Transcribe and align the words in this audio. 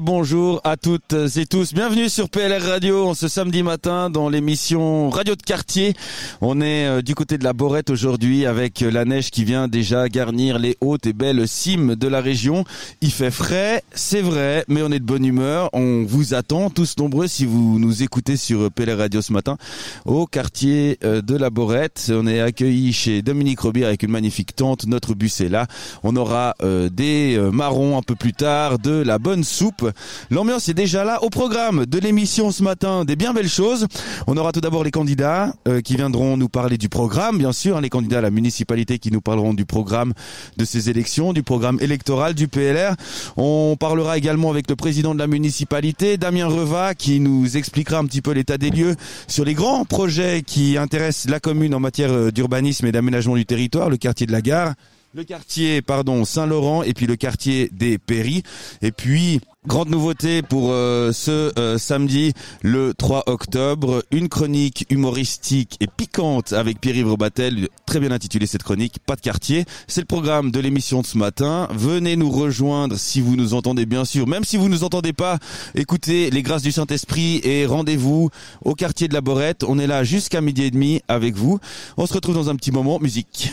Bonjour 0.00 0.60
à 0.64 0.76
toutes 0.76 1.14
et 1.36 1.46
tous. 1.46 1.74
Bienvenue 1.74 2.08
sur 2.08 2.28
PLR 2.28 2.62
Radio 2.62 3.14
ce 3.14 3.26
samedi 3.26 3.62
matin 3.62 4.10
dans 4.10 4.28
l'émission 4.28 5.10
Radio 5.10 5.34
de 5.34 5.42
quartier. 5.42 5.94
On 6.40 6.60
est 6.60 6.86
euh, 6.86 7.02
du 7.02 7.14
côté 7.14 7.36
de 7.36 7.42
la 7.42 7.52
Borette 7.52 7.90
aujourd'hui 7.90 8.46
avec 8.46 8.80
la 8.80 9.04
neige 9.04 9.30
qui 9.30 9.44
vient 9.44 9.66
déjà 9.66 10.08
garnir 10.08 10.58
les 10.58 10.76
hautes 10.80 11.06
et 11.06 11.12
belles 11.12 11.48
cimes 11.48 11.96
de 11.96 12.06
la 12.06 12.20
région. 12.20 12.64
Il 13.00 13.10
fait 13.10 13.30
frais, 13.30 13.82
c'est 13.92 14.20
vrai, 14.20 14.64
mais 14.68 14.82
on 14.82 14.92
est 14.92 15.00
de 15.00 15.04
bonne 15.04 15.24
humeur. 15.24 15.68
On 15.72 16.04
vous 16.04 16.34
attend 16.34 16.70
tous 16.70 16.96
nombreux 16.98 17.26
si 17.26 17.44
vous 17.44 17.78
nous 17.78 18.02
écoutez 18.02 18.36
sur 18.36 18.70
PLR 18.70 18.98
Radio 18.98 19.20
ce 19.20 19.32
matin 19.32 19.56
au 20.04 20.26
quartier 20.26 20.98
euh, 21.02 21.22
de 21.22 21.36
la 21.36 21.50
Borette. 21.50 22.12
On 22.14 22.26
est 22.26 22.40
accueilli 22.40 22.92
chez 22.92 23.22
Dominique 23.22 23.60
Robir 23.60 23.88
avec 23.88 24.04
une 24.04 24.12
magnifique 24.12 24.54
tente. 24.54 24.86
Notre 24.86 25.14
bus 25.14 25.40
est 25.40 25.48
là. 25.48 25.66
On 26.04 26.14
aura 26.14 26.54
euh, 26.62 26.88
des 26.88 27.38
marrons 27.52 27.98
un 27.98 28.02
peu 28.02 28.14
plus 28.14 28.32
tard, 28.32 28.78
de 28.78 28.92
la 28.92 29.18
bonne 29.18 29.42
soupe. 29.44 29.87
L'ambiance 30.30 30.68
est 30.68 30.74
déjà 30.74 31.04
là 31.04 31.22
au 31.22 31.30
programme 31.30 31.86
de 31.86 31.98
l'émission 31.98 32.50
ce 32.50 32.62
matin, 32.62 33.04
des 33.04 33.16
bien 33.16 33.32
belles 33.32 33.48
choses. 33.48 33.86
On 34.26 34.36
aura 34.36 34.52
tout 34.52 34.60
d'abord 34.60 34.84
les 34.84 34.90
candidats 34.90 35.54
euh, 35.66 35.80
qui 35.80 35.96
viendront 35.96 36.36
nous 36.36 36.48
parler 36.48 36.78
du 36.78 36.88
programme, 36.88 37.38
bien 37.38 37.52
sûr, 37.52 37.76
hein, 37.76 37.80
les 37.80 37.88
candidats 37.88 38.18
à 38.18 38.22
la 38.22 38.30
municipalité 38.30 38.98
qui 38.98 39.10
nous 39.10 39.20
parleront 39.20 39.54
du 39.54 39.64
programme 39.64 40.12
de 40.56 40.64
ces 40.64 40.90
élections, 40.90 41.32
du 41.32 41.42
programme 41.42 41.78
électoral 41.80 42.34
du 42.34 42.48
PLR. 42.48 42.94
On 43.36 43.76
parlera 43.78 44.18
également 44.18 44.50
avec 44.50 44.68
le 44.68 44.76
président 44.76 45.14
de 45.14 45.18
la 45.18 45.26
municipalité, 45.26 46.16
Damien 46.16 46.46
Reva, 46.46 46.94
qui 46.94 47.20
nous 47.20 47.56
expliquera 47.56 47.98
un 47.98 48.06
petit 48.06 48.22
peu 48.22 48.32
l'état 48.32 48.58
des 48.58 48.70
lieux 48.70 48.96
sur 49.26 49.44
les 49.44 49.54
grands 49.54 49.84
projets 49.84 50.42
qui 50.42 50.76
intéressent 50.76 51.30
la 51.30 51.40
commune 51.40 51.74
en 51.74 51.80
matière 51.80 52.12
euh, 52.12 52.30
d'urbanisme 52.30 52.86
et 52.86 52.92
d'aménagement 52.92 53.36
du 53.36 53.46
territoire, 53.46 53.90
le 53.90 53.96
quartier 53.96 54.26
de 54.26 54.32
la 54.32 54.42
gare 54.42 54.74
le 55.14 55.24
quartier 55.24 55.80
pardon 55.80 56.24
Saint-Laurent 56.24 56.82
et 56.82 56.92
puis 56.92 57.06
le 57.06 57.16
quartier 57.16 57.70
des 57.72 57.96
Péris 57.98 58.42
et 58.82 58.92
puis 58.92 59.40
grande 59.66 59.90
nouveauté 59.90 60.42
pour 60.42 60.70
euh, 60.70 61.12
ce 61.12 61.52
euh, 61.58 61.78
samedi 61.78 62.32
le 62.62 62.94
3 62.94 63.24
octobre. 63.26 64.04
Une 64.10 64.28
chronique 64.28 64.86
humoristique 64.90 65.76
et 65.80 65.86
piquante 65.86 66.52
avec 66.52 66.80
Pierre-Yves 66.80 67.08
Robatel 67.08 67.68
très 67.86 68.00
bien 68.00 68.12
intitulée 68.12 68.46
cette 68.46 68.62
chronique 68.62 68.98
pas 69.04 69.16
de 69.16 69.20
quartier. 69.20 69.64
C'est 69.86 70.00
le 70.00 70.06
programme 70.06 70.50
de 70.50 70.60
l'émission 70.60 71.02
de 71.02 71.06
ce 71.06 71.18
matin. 71.18 71.68
Venez 71.72 72.16
nous 72.16 72.30
rejoindre 72.30 72.96
si 72.96 73.20
vous 73.20 73.36
nous 73.36 73.54
entendez 73.54 73.86
bien 73.86 74.04
sûr. 74.04 74.26
Même 74.26 74.44
si 74.44 74.56
vous 74.56 74.68
nous 74.68 74.84
entendez 74.84 75.12
pas 75.12 75.38
écoutez 75.74 76.30
les 76.30 76.42
grâces 76.42 76.62
du 76.62 76.72
Saint-Esprit 76.72 77.40
et 77.44 77.66
rendez-vous 77.66 78.30
au 78.64 78.74
quartier 78.74 79.08
de 79.08 79.14
la 79.14 79.20
Borette. 79.20 79.64
On 79.64 79.78
est 79.78 79.86
là 79.86 80.04
jusqu'à 80.04 80.40
midi 80.40 80.64
et 80.64 80.70
demi 80.70 81.02
avec 81.08 81.34
vous. 81.34 81.58
On 81.96 82.06
se 82.06 82.14
retrouve 82.14 82.34
dans 82.34 82.50
un 82.50 82.56
petit 82.56 82.72
moment. 82.72 82.98
Musique. 83.00 83.52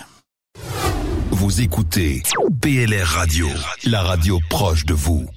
Vous 1.32 1.62
écoutez 1.62 2.24
PLR 2.62 3.06
Radio, 3.06 3.48
la 3.84 4.02
radio 4.02 4.40
proche 4.50 4.86
de 4.86 4.94
vous. 4.94 5.28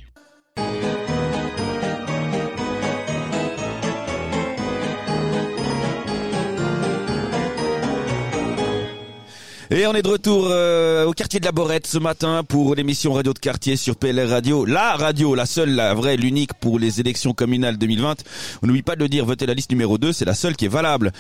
Et 9.71 9.87
on 9.87 9.93
est 9.93 10.01
de 10.01 10.09
retour 10.09 10.47
euh, 10.49 11.05
au 11.05 11.13
quartier 11.13 11.41
de 11.41 11.45
la 11.45 11.53
Borette 11.53 11.87
ce 11.87 11.99
matin 11.99 12.43
pour 12.43 12.75
l'émission 12.75 13.13
Radio 13.13 13.35
de 13.35 13.39
quartier 13.39 13.77
sur 13.77 13.97
PLR 13.97 14.27
Radio. 14.27 14.65
La 14.65 14.97
radio, 14.97 15.35
la 15.35 15.45
seule, 15.45 15.75
la 15.75 15.93
vraie, 15.93 16.17
l'unique 16.17 16.55
pour 16.55 16.79
les 16.79 17.01
élections 17.01 17.35
communales 17.35 17.77
2020. 17.77 18.25
On 18.63 18.67
n'oublie 18.67 18.83
pas 18.83 18.97
de 18.97 19.03
le 19.03 19.11
dire, 19.11 19.27
votez 19.27 19.45
la 19.45 19.53
liste 19.53 19.71
numéro 19.71 19.99
2, 19.99 20.15
c'est 20.15 20.25
la 20.25 20.33
seule 20.33 20.57
qui 20.57 20.65
est 20.65 20.69
valable. 20.69 21.13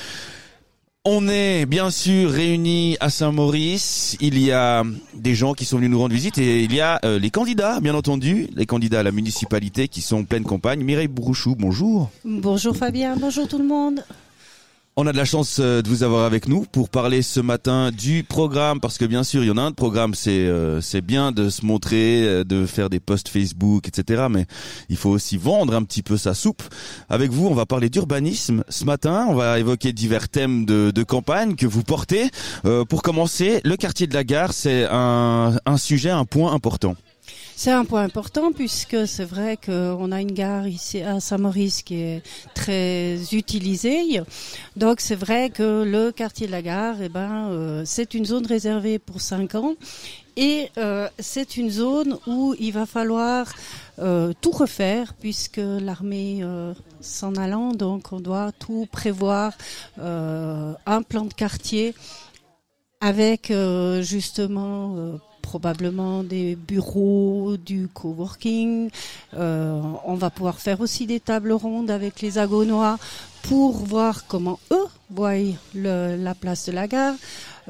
On 1.05 1.29
est 1.29 1.67
bien 1.67 1.91
sûr 1.91 2.31
réunis 2.31 2.97
à 3.01 3.11
Saint-Maurice. 3.11 4.17
Il 4.19 4.39
y 4.39 4.51
a 4.51 4.83
des 5.13 5.35
gens 5.35 5.53
qui 5.53 5.67
sont 5.67 5.77
venus 5.77 5.91
nous 5.91 5.99
rendre 5.99 6.15
visite 6.15 6.39
et 6.39 6.63
il 6.63 6.75
y 6.75 6.81
a 6.81 7.01
euh, 7.05 7.19
les 7.19 7.31
candidats, 7.31 7.81
bien 7.81 7.95
entendu, 7.95 8.49
les 8.57 8.65
candidats 8.65 9.01
à 9.01 9.03
la 9.03 9.13
municipalité 9.13 9.89
qui 9.89 10.01
sont 10.01 10.21
en 10.21 10.25
pleine 10.25 10.45
campagne. 10.45 10.83
Mireille 10.83 11.09
Bourouchou, 11.09 11.55
bonjour. 11.55 12.11
Bonjour 12.25 12.75
Fabien, 12.75 13.15
bonjour 13.19 13.47
tout 13.47 13.59
le 13.59 13.67
monde. 13.67 14.03
On 15.01 15.07
a 15.07 15.13
de 15.13 15.17
la 15.17 15.25
chance 15.25 15.59
euh, 15.61 15.81
de 15.81 15.89
vous 15.89 16.03
avoir 16.03 16.25
avec 16.25 16.49
nous 16.49 16.65
pour 16.73 16.89
parler 16.89 17.23
ce 17.23 17.39
matin 17.39 17.93
du 17.93 18.25
programme 18.25 18.81
parce 18.81 18.99
que 18.99 19.05
bien 19.05 19.23
sûr 19.23 19.45
il 19.45 19.47
y 19.47 19.51
en 19.53 19.57
a 19.57 19.61
un 19.63 19.71
de 19.71 19.77
programme 19.77 20.13
c'est 20.13 20.45
euh, 20.49 20.81
bien 21.05 21.31
de 21.31 21.51
se 21.51 21.65
montrer 21.65 22.27
euh, 22.27 22.43
de 22.43 22.67
faire 22.67 22.91
des 22.91 22.99
posts 22.99 23.29
Facebook 23.29 23.87
etc 23.87 24.25
mais 24.29 24.47
il 24.89 24.97
faut 24.97 25.11
aussi 25.11 25.37
vendre 25.37 25.73
un 25.77 25.85
petit 25.85 26.03
peu 26.03 26.17
sa 26.17 26.35
soupe. 26.35 26.65
Avec 27.09 27.31
vous 27.31 27.47
on 27.47 27.55
va 27.55 27.65
parler 27.65 27.91
d'urbanisme. 27.91 28.65
Ce 28.69 28.85
matin 28.85 29.27
on 29.29 29.37
va 29.37 29.61
évoquer 29.61 29.93
divers 29.93 30.29
thèmes 30.29 30.65
de, 30.65 31.03
campagne 31.05 31.55
que 31.55 31.69
vous 31.69 31.85
portez. 31.85 32.29
Pour 32.89 33.03
commencer 33.03 33.61
le 33.63 33.77
quartier 33.77 34.09
de 34.09 34.15
la 34.15 34.25
gare 34.25 34.53
c'est 34.53 34.85
un 34.91 35.77
sujet 35.77 36.11
un 36.11 36.25
point 36.25 36.53
important 36.53 36.97
c'est 37.61 37.73
un 37.73 37.85
point 37.85 38.05
important 38.05 38.53
puisque 38.53 39.09
c'est 39.09 39.25
vrai 39.25 39.57
qu'on 39.57 40.13
a 40.13 40.21
une 40.21 40.31
gare 40.31 40.69
ici 40.69 41.03
à 41.03 41.19
Saint-Maurice 41.19 41.83
qui 41.83 41.97
est 41.97 42.23
très 42.55 43.19
utilisée. 43.33 44.21
Donc 44.77 45.01
c'est 45.01 45.17
vrai 45.17 45.51
que 45.51 45.83
le 45.83 46.13
quartier 46.13 46.47
de 46.47 46.53
la 46.53 46.63
gare, 46.63 46.95
eh 47.03 47.09
ben, 47.09 47.49
euh, 47.51 47.83
c'est 47.85 48.15
une 48.15 48.25
zone 48.25 48.47
réservée 48.47 49.01
pour 49.01 49.21
5 49.21 49.57
ans 49.57 49.75
et 50.37 50.71
euh, 50.79 51.09
c'est 51.19 51.57
une 51.57 51.69
zone 51.69 52.17
où 52.29 52.55
il 52.61 52.71
va 52.71 52.87
falloir 52.87 53.53
euh, 53.99 54.33
tout 54.41 54.53
refaire 54.53 55.15
puisque 55.15 55.61
l'armée 55.61 56.45
s'en 57.01 57.35
allant, 57.35 57.73
donc 57.73 58.13
on 58.13 58.21
doit 58.21 58.53
tout 58.53 58.87
prévoir, 58.93 59.53
un 59.99 61.03
plan 61.09 61.25
de 61.25 61.35
quartier 61.35 61.93
avec 63.01 63.53
justement 64.01 65.19
probablement 65.49 66.23
des 66.25 66.57
bureaux, 66.57 67.57
du 67.57 67.89
coworking. 67.89 68.91
Euh, 69.33 69.81
on 70.05 70.15
va 70.15 70.29
pouvoir 70.29 70.59
faire 70.59 70.83
aussi 70.83 71.07
des 71.07 71.21
tables 71.21 71.53
rondes 71.53 71.91
avec 71.91 72.21
les 72.21 72.37
agonois 72.37 72.99
pour 73.45 73.73
voir 73.79 74.27
comment 74.27 74.61
eux 74.73 74.89
voient 75.09 75.41
la 75.75 76.35
place 76.35 76.67
de 76.67 76.73
la 76.73 76.87
gare. 76.87 77.15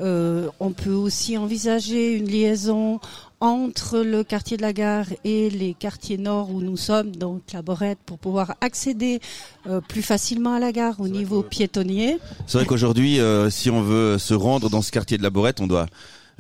Euh, 0.00 0.48
on 0.58 0.72
peut 0.72 0.98
aussi 1.06 1.38
envisager 1.38 2.16
une 2.16 2.26
liaison 2.26 2.98
entre 3.38 4.00
le 4.00 4.24
quartier 4.24 4.56
de 4.56 4.62
la 4.62 4.72
gare 4.72 5.06
et 5.22 5.48
les 5.48 5.74
quartiers 5.74 6.18
nord 6.18 6.50
où 6.50 6.60
nous 6.60 6.76
sommes, 6.76 7.14
donc 7.14 7.42
la 7.52 7.62
Borette, 7.62 8.00
pour 8.04 8.18
pouvoir 8.18 8.56
accéder 8.60 9.20
euh, 9.68 9.80
plus 9.80 10.02
facilement 10.02 10.54
à 10.54 10.58
la 10.58 10.72
gare 10.72 10.96
au 10.98 11.06
niveau 11.06 11.44
piétonnier. 11.44 12.18
C'est 12.48 12.58
vrai 12.58 12.66
qu'aujourd'hui, 12.66 13.20
si 13.50 13.70
on 13.70 13.82
veut 13.82 14.18
se 14.18 14.34
rendre 14.34 14.68
dans 14.68 14.82
ce 14.82 14.90
quartier 14.90 15.16
de 15.16 15.22
la 15.22 15.30
Borette, 15.30 15.60
on 15.60 15.68
doit 15.68 15.86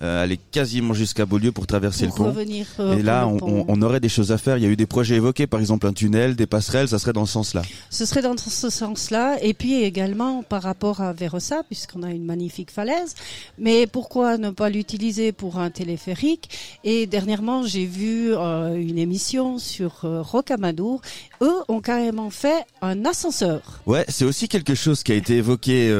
euh, 0.00 0.22
aller 0.22 0.38
quasiment 0.52 0.94
jusqu'à 0.94 1.26
Beaulieu 1.26 1.50
pour 1.50 1.66
traverser 1.66 2.06
le 2.06 2.12
pont. 2.12 2.32
Euh, 2.78 2.96
et 2.96 3.02
là, 3.02 3.26
on, 3.26 3.64
on, 3.66 3.82
aurait 3.82 3.98
des 3.98 4.08
choses 4.08 4.30
à 4.30 4.38
faire. 4.38 4.56
Il 4.56 4.62
y 4.62 4.66
a 4.66 4.68
eu 4.68 4.76
des 4.76 4.86
projets 4.86 5.16
évoqués, 5.16 5.48
par 5.48 5.58
exemple 5.58 5.88
un 5.88 5.92
tunnel, 5.92 6.36
des 6.36 6.46
passerelles. 6.46 6.88
Ça 6.88 7.00
serait 7.00 7.12
dans 7.12 7.26
ce 7.26 7.32
sens-là. 7.32 7.62
Ce 7.90 8.06
serait 8.06 8.22
dans 8.22 8.36
ce 8.36 8.70
sens-là. 8.70 9.38
Et 9.42 9.54
puis 9.54 9.82
également 9.82 10.44
par 10.44 10.62
rapport 10.62 11.00
à 11.00 11.12
Vérossa, 11.12 11.64
puisqu'on 11.64 12.04
a 12.04 12.12
une 12.12 12.24
magnifique 12.24 12.70
falaise. 12.70 13.16
Mais 13.58 13.88
pourquoi 13.88 14.38
ne 14.38 14.50
pas 14.50 14.70
l'utiliser 14.70 15.32
pour 15.32 15.58
un 15.58 15.70
téléphérique? 15.70 16.48
Et 16.84 17.08
dernièrement, 17.08 17.64
j'ai 17.64 17.86
vu 17.86 18.32
euh, 18.34 18.76
une 18.76 18.98
émission 18.98 19.58
sur 19.58 20.04
euh, 20.04 20.22
Rocamadour. 20.22 21.02
Eux 21.42 21.56
ont 21.66 21.80
carrément 21.80 22.30
fait 22.30 22.64
un 22.82 23.04
ascenseur. 23.04 23.80
Ouais, 23.86 24.04
c'est 24.08 24.24
aussi 24.24 24.46
quelque 24.46 24.76
chose 24.76 25.02
qui 25.02 25.10
a 25.10 25.16
été 25.16 25.38
évoqué 25.38 25.92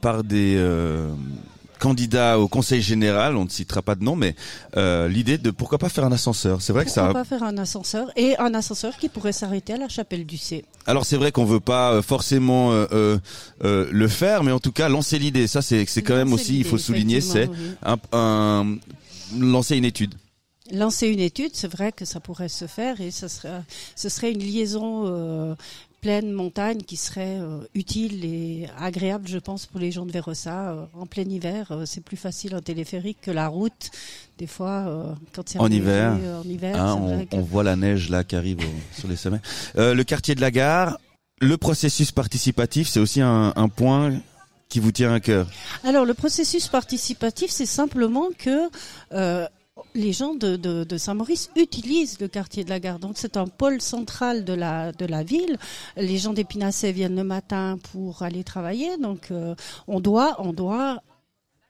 par 0.00 0.24
des 0.24 0.58
candidat 1.84 2.38
au 2.38 2.48
conseil 2.48 2.80
général, 2.80 3.36
on 3.36 3.44
ne 3.44 3.50
citera 3.50 3.82
pas 3.82 3.94
de 3.94 4.02
nom, 4.02 4.16
mais 4.16 4.34
euh, 4.78 5.06
l'idée 5.06 5.36
de 5.36 5.50
pourquoi 5.50 5.76
pas 5.76 5.90
faire 5.90 6.04
un 6.04 6.12
ascenseur. 6.12 6.62
C'est 6.62 6.72
vrai 6.72 6.86
que 6.86 6.90
ça. 6.90 7.02
Pourquoi 7.02 7.24
pas 7.24 7.28
faire 7.28 7.42
un 7.42 7.58
ascenseur 7.58 8.10
et 8.16 8.38
un 8.38 8.54
ascenseur 8.54 8.96
qui 8.96 9.10
pourrait 9.10 9.34
s'arrêter 9.34 9.74
à 9.74 9.76
la 9.76 9.88
chapelle 9.88 10.24
du 10.24 10.38
C. 10.38 10.64
Alors 10.86 11.04
c'est 11.04 11.18
vrai 11.18 11.30
qu'on 11.30 11.44
veut 11.44 11.60
pas 11.60 11.92
euh, 11.92 12.00
forcément 12.00 12.70
euh, 12.72 13.18
le 13.60 14.08
faire, 14.08 14.44
mais 14.44 14.52
en 14.52 14.60
tout 14.60 14.72
cas 14.72 14.88
lancer 14.88 15.18
l'idée. 15.18 15.46
Ça 15.46 15.60
c'est 15.60 15.84
c'est 15.84 16.00
quand 16.00 16.16
même 16.16 16.32
aussi, 16.32 16.58
il 16.58 16.64
faut 16.64 16.78
souligner, 16.78 17.20
c'est 17.20 17.50
un, 17.84 18.78
lancer 19.38 19.76
une 19.76 19.84
étude. 19.84 20.14
Lancer 20.72 21.08
une 21.08 21.20
étude, 21.20 21.50
c'est 21.52 21.70
vrai 21.70 21.92
que 21.92 22.06
ça 22.06 22.18
pourrait 22.20 22.48
se 22.48 22.66
faire 22.66 23.02
et 23.02 23.10
ce 23.10 23.28
serait, 23.28 23.60
ce 23.94 24.08
serait 24.08 24.32
une 24.32 24.42
liaison 24.42 25.54
pleine 26.04 26.32
montagne 26.32 26.82
qui 26.82 26.98
serait 26.98 27.38
euh, 27.40 27.60
utile 27.74 28.26
et 28.26 28.68
agréable, 28.78 29.26
je 29.26 29.38
pense, 29.38 29.64
pour 29.64 29.80
les 29.80 29.90
gens 29.90 30.04
de 30.04 30.12
Vérossa. 30.12 30.72
Euh, 30.72 30.84
en 30.92 31.06
plein 31.06 31.22
hiver, 31.22 31.68
euh, 31.70 31.86
c'est 31.86 32.02
plus 32.02 32.18
facile 32.18 32.54
en 32.54 32.60
téléphérique 32.60 33.22
que 33.22 33.30
la 33.30 33.48
route. 33.48 33.90
Des 34.36 34.46
fois, 34.46 35.16
quand 35.32 35.48
c'est 35.48 35.58
en, 35.58 35.68
hiver, 35.68 36.12
en 36.12 36.46
hiver 36.46 36.78
hein, 36.78 37.26
on, 37.32 37.40
voit 37.40 37.62
la 37.62 37.76
neige 37.76 38.10
là 38.10 38.22
qui 38.22 38.36
arrive 38.36 38.58
sur 38.92 39.08
les 39.08 39.16
sommets. 39.16 39.40
le 39.76 40.02
quartier 40.02 40.34
de 40.34 40.42
la 40.42 40.50
gare, 40.50 40.98
le 41.40 41.56
processus 41.56 42.12
participatif, 42.12 42.88
c'est 42.88 43.00
aussi 43.00 43.22
un, 43.22 43.54
un 43.56 43.68
point 43.68 44.12
qui 44.68 44.80
vous 44.80 44.90
tient 44.90 45.14
à 45.14 45.20
cœur 45.20 45.46
Alors 45.84 46.04
le 46.04 46.14
processus 46.14 46.66
participatif, 46.66 47.50
c'est 47.50 47.64
simplement 47.64 48.26
que 48.36 48.68
les 49.94 50.12
gens 50.12 50.34
de, 50.34 50.56
de, 50.56 50.96
Saint-Maurice 50.96 51.50
utilisent 51.56 52.20
le 52.20 52.28
quartier 52.28 52.64
de 52.64 52.70
la 52.70 52.80
gare. 52.80 52.98
Donc 52.98 53.14
c'est 53.16 53.36
un 53.36 53.46
pôle 53.46 53.80
central 53.80 54.44
de 54.44 54.52
la, 54.52 54.92
de 54.92 55.06
la 55.06 55.22
ville. 55.22 55.56
Les 55.96 56.18
gens 56.18 56.32
d'Épinacé 56.32 56.92
viennent 56.92 57.16
le 57.16 57.24
matin 57.24 57.78
pour 57.92 58.22
aller 58.22 58.44
travailler. 58.44 58.96
Donc 58.98 59.30
euh, 59.30 59.54
on 59.88 60.00
doit, 60.00 60.36
on 60.38 60.52
doit 60.52 61.02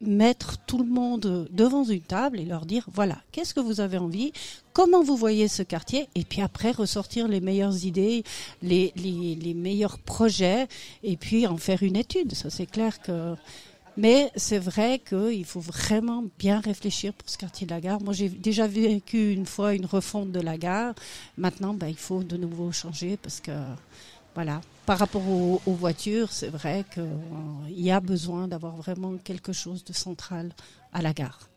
mettre 0.00 0.58
tout 0.66 0.78
le 0.78 0.90
monde 0.90 1.48
devant 1.50 1.84
une 1.84 2.00
table 2.00 2.40
et 2.40 2.44
leur 2.44 2.66
dire 2.66 2.86
voilà, 2.92 3.18
qu'est-ce 3.32 3.54
que 3.54 3.60
vous 3.60 3.80
avez 3.80 3.96
envie, 3.96 4.32
comment 4.72 5.02
vous 5.02 5.16
voyez 5.16 5.48
ce 5.48 5.62
quartier, 5.62 6.08
et 6.14 6.24
puis 6.24 6.42
après 6.42 6.72
ressortir 6.72 7.26
les 7.26 7.40
meilleures 7.40 7.84
idées, 7.86 8.24
les, 8.62 8.92
les, 8.96 9.34
les 9.34 9.54
meilleurs 9.54 9.98
projets, 9.98 10.66
et 11.02 11.16
puis 11.16 11.46
en 11.46 11.56
faire 11.56 11.82
une 11.82 11.96
étude. 11.96 12.34
Ça, 12.34 12.50
c'est 12.50 12.66
clair 12.66 13.00
que. 13.00 13.34
Mais 13.96 14.30
c'est 14.34 14.58
vrai 14.58 14.98
qu'il 14.98 15.44
faut 15.44 15.60
vraiment 15.60 16.24
bien 16.38 16.60
réfléchir 16.60 17.12
pour 17.12 17.28
ce 17.30 17.38
quartier 17.38 17.66
de 17.66 17.72
la 17.72 17.80
gare. 17.80 18.02
Moi, 18.02 18.12
j'ai 18.12 18.28
déjà 18.28 18.66
vécu 18.66 19.32
une 19.32 19.46
fois 19.46 19.74
une 19.74 19.86
refonte 19.86 20.32
de 20.32 20.40
la 20.40 20.58
gare. 20.58 20.94
Maintenant, 21.38 21.74
ben, 21.74 21.86
il 21.86 21.96
faut 21.96 22.24
de 22.24 22.36
nouveau 22.36 22.72
changer 22.72 23.16
parce 23.16 23.40
que 23.40 23.52
voilà. 24.34 24.60
Par 24.84 24.98
rapport 24.98 25.26
aux, 25.26 25.60
voitures, 25.66 26.30
c'est 26.30 26.48
vrai 26.48 26.84
qu'il 26.92 27.02
euh, 27.02 27.70
y 27.70 27.90
a 27.90 28.00
besoin 28.00 28.48
d'avoir 28.48 28.76
vraiment 28.76 29.16
quelque 29.16 29.52
chose 29.52 29.82
de 29.84 29.92
central 29.94 30.52
à 30.92 31.00
la 31.00 31.12
gare. 31.14 31.48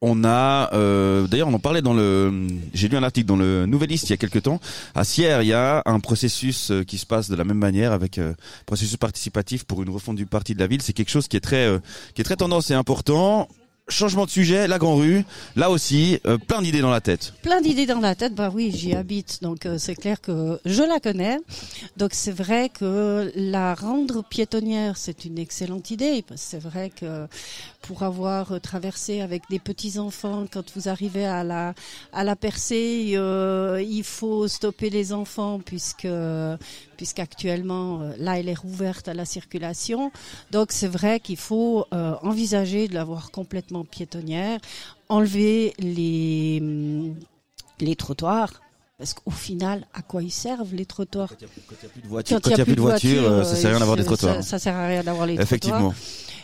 On 0.00 0.22
a, 0.22 0.72
euh, 0.74 1.26
d'ailleurs, 1.26 1.48
on 1.48 1.54
en 1.54 1.58
parlait 1.58 1.82
dans 1.82 1.92
le. 1.92 2.46
J'ai 2.72 2.88
lu 2.88 2.96
un 2.96 3.02
article 3.02 3.26
dans 3.26 3.36
le 3.36 3.66
Nouvelliste 3.66 4.08
il 4.08 4.10
y 4.10 4.12
a 4.12 4.16
quelques 4.16 4.42
temps. 4.42 4.60
À 4.94 5.02
Sierre, 5.02 5.42
il 5.42 5.48
y 5.48 5.52
a 5.52 5.82
un 5.86 5.98
processus 5.98 6.70
euh, 6.70 6.84
qui 6.84 6.98
se 6.98 7.06
passe 7.06 7.28
de 7.28 7.34
la 7.34 7.42
même 7.42 7.58
manière 7.58 7.90
avec 7.90 8.18
euh, 8.18 8.32
processus 8.64 8.96
participatif 8.96 9.64
pour 9.64 9.82
une 9.82 9.90
refonte 9.90 10.14
du 10.14 10.26
parti 10.26 10.54
de 10.54 10.60
la 10.60 10.68
ville. 10.68 10.82
C'est 10.82 10.92
quelque 10.92 11.10
chose 11.10 11.26
qui 11.26 11.36
est 11.36 11.40
très, 11.40 11.68
qui 12.14 12.20
est 12.20 12.24
très 12.24 12.36
tendance 12.36 12.70
et 12.70 12.74
important. 12.74 13.48
Changement 13.88 14.26
de 14.26 14.30
sujet, 14.30 14.68
la 14.68 14.78
Grand 14.78 14.96
Rue, 14.96 15.24
là 15.56 15.70
aussi, 15.70 16.20
euh, 16.26 16.36
plein 16.36 16.60
d'idées 16.60 16.80
dans 16.80 16.90
la 16.90 17.00
tête. 17.00 17.32
Plein 17.42 17.60
d'idées 17.60 17.86
dans 17.86 18.00
la 18.00 18.14
tête, 18.14 18.34
bah 18.34 18.50
oui, 18.52 18.70
j'y 18.74 18.94
habite, 18.94 19.42
donc 19.42 19.64
euh, 19.64 19.76
c'est 19.78 19.94
clair 19.94 20.20
que 20.20 20.60
je 20.64 20.82
la 20.82 21.00
connais. 21.00 21.38
Donc 21.96 22.10
c'est 22.12 22.32
vrai 22.32 22.68
que 22.68 23.32
la 23.34 23.74
rendre 23.74 24.22
piétonnière, 24.22 24.96
c'est 24.96 25.24
une 25.24 25.38
excellente 25.38 25.90
idée, 25.90 26.24
c'est 26.36 26.58
vrai 26.58 26.90
que 26.90 27.26
pour 27.80 28.02
avoir 28.02 28.60
traversé 28.60 29.22
avec 29.22 29.42
des 29.48 29.58
petits 29.58 29.98
enfants, 29.98 30.44
quand 30.50 30.64
vous 30.76 30.88
arrivez 30.88 31.24
à 31.24 31.42
la 31.42 31.74
à 32.12 32.24
la 32.24 32.36
percée, 32.36 33.12
euh, 33.14 33.82
il 33.86 34.04
faut 34.04 34.48
stopper 34.48 34.90
les 34.90 35.12
enfants 35.12 35.60
puisque 35.64 36.08
puisqu'actuellement 36.98 38.02
là 38.18 38.38
elle 38.38 38.50
est 38.50 38.58
rouverte 38.58 39.08
à 39.08 39.14
la 39.14 39.24
circulation. 39.24 40.12
Donc 40.50 40.72
c'est 40.72 40.88
vrai 40.88 41.20
qu'il 41.20 41.38
faut 41.38 41.86
envisager 41.90 42.88
de 42.88 42.94
l'avoir 42.94 43.30
complètement 43.30 43.84
piétonnière, 43.84 44.60
enlever 45.08 45.72
les, 45.78 46.58
hum, 46.60 47.14
les 47.80 47.96
trottoirs. 47.96 48.60
Parce 48.98 49.14
qu'au 49.14 49.30
final, 49.30 49.86
à 49.94 50.02
quoi 50.02 50.24
ils 50.24 50.32
servent 50.32 50.74
les 50.74 50.84
trottoirs? 50.84 51.28
Quand 51.28 51.36
il 51.38 51.46
n'y 51.46 51.86
a 51.86 51.88
plus 51.88 52.02
de 52.02 52.08
voitures, 52.08 52.40
quand 52.42 52.50
il 52.50 52.58
y 52.58 52.60
a 52.60 52.64
plus 52.64 52.74
de 52.74 52.80
voitures, 52.80 53.46
ça 53.46 53.54
sert 53.54 53.66
à 53.66 53.70
rien 53.70 53.78
d'avoir 53.78 53.96
des 53.96 54.04
trottoirs. 54.04 54.42
Ça, 54.42 54.58
sert 54.58 54.74
à 54.74 54.88
rien 54.88 55.04
d'avoir 55.04 55.26
les 55.26 55.34
Effectivement. 55.34 55.94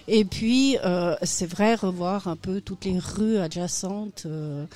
Et 0.07 0.25
puis, 0.25 0.77
euh, 0.85 1.17
c'est 1.23 1.47
vrai, 1.47 1.75
revoir 1.75 2.29
un 2.29 2.37
peu 2.37 2.61
toutes 2.61 2.85
les 2.85 2.99
rues 2.99 3.39
adjacentes, 3.39 4.25
euh, 4.27 4.65
euh, 4.65 4.67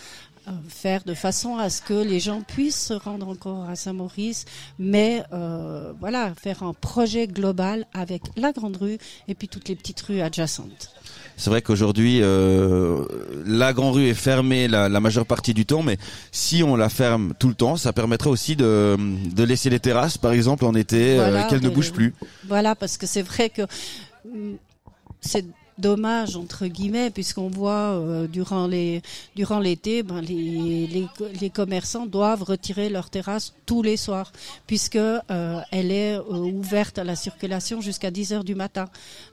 faire 0.69 1.03
de 1.05 1.15
façon 1.15 1.57
à 1.57 1.71
ce 1.71 1.83
que 1.83 1.95
les 1.95 2.21
gens 2.21 2.43
puissent 2.43 2.87
se 2.87 2.95
rendre 2.95 3.29
encore 3.29 3.69
à 3.69 3.77
Saint-Maurice, 3.77 4.45
mais 4.79 5.23
euh, 5.33 5.93
voilà, 6.01 6.33
faire 6.35 6.63
un 6.63 6.75
projet 6.75 7.27
global 7.27 7.87
avec 7.93 8.23
la 8.37 8.53
grande 8.53 8.77
rue 8.77 8.99
et 9.27 9.35
puis 9.35 9.49
toutes 9.49 9.69
les 9.69 9.77
petites 9.77 10.01
rues 10.01 10.21
adjacentes. 10.21 10.91
C'est 11.37 11.51
vrai 11.51 11.63
qu'aujourd'hui, 11.63 12.19
euh, 12.21 13.05
la 13.47 13.73
grande 13.73 13.95
rue 13.95 14.07
est 14.09 14.15
fermée 14.15 14.67
la, 14.67 14.89
majeure 15.01 15.25
partie 15.25 15.55
du 15.55 15.67
temps, 15.67 15.83
mais 15.83 15.97
si 16.33 16.65
on 16.65 16.75
la 16.75 16.89
ferme 16.89 17.33
tout 17.39 17.49
le 17.49 17.55
temps, 17.55 17.77
ça 17.77 17.93
permettrait 17.93 18.31
aussi 18.31 18.57
de, 18.57 18.97
de 18.99 19.45
laisser 19.45 19.71
les 19.71 19.79
terrasses, 19.79 20.19
par 20.19 20.33
exemple, 20.33 20.65
en 20.65 20.75
été, 20.75 21.19
euh, 21.19 21.49
qu'elles 21.49 21.63
ne 21.63 21.69
bougent 21.69 21.93
plus. 21.93 22.13
Voilà, 22.49 22.75
parce 22.75 22.97
que 22.97 23.07
c'est 23.07 23.23
vrai 23.23 23.51
que 23.51 23.63
c'est 25.21 25.45
dommage 25.79 26.37
entre 26.37 26.67
guillemets 26.67 27.11
puisqu'on 27.11 27.49
voit 27.49 27.93
euh, 27.93 28.27
durant 28.27 28.67
les 28.67 29.03
durant 29.37 29.61
l'été 29.61 30.03
ben, 30.03 30.21
les, 30.21 30.87
les, 30.87 31.09
les, 31.41 31.51
commerçants 31.51 32.07
doivent 32.07 32.43
retirer 32.43 32.89
leur 32.89 33.11
terrasse 33.11 33.55
tous 33.67 33.83
les 33.83 33.97
soirs 33.97 34.33
puisque 34.67 34.97
euh, 34.97 35.61
elle 35.71 35.93
est 35.93 36.17
euh, 36.17 36.23
ouverte 36.23 36.99
à 36.99 37.05
la 37.05 37.17
circulation 37.17 37.81
jusqu'à 37.81 38.11
10 38.11 38.33
heures 38.33 38.45
du 38.45 38.55
matin. 38.55 38.87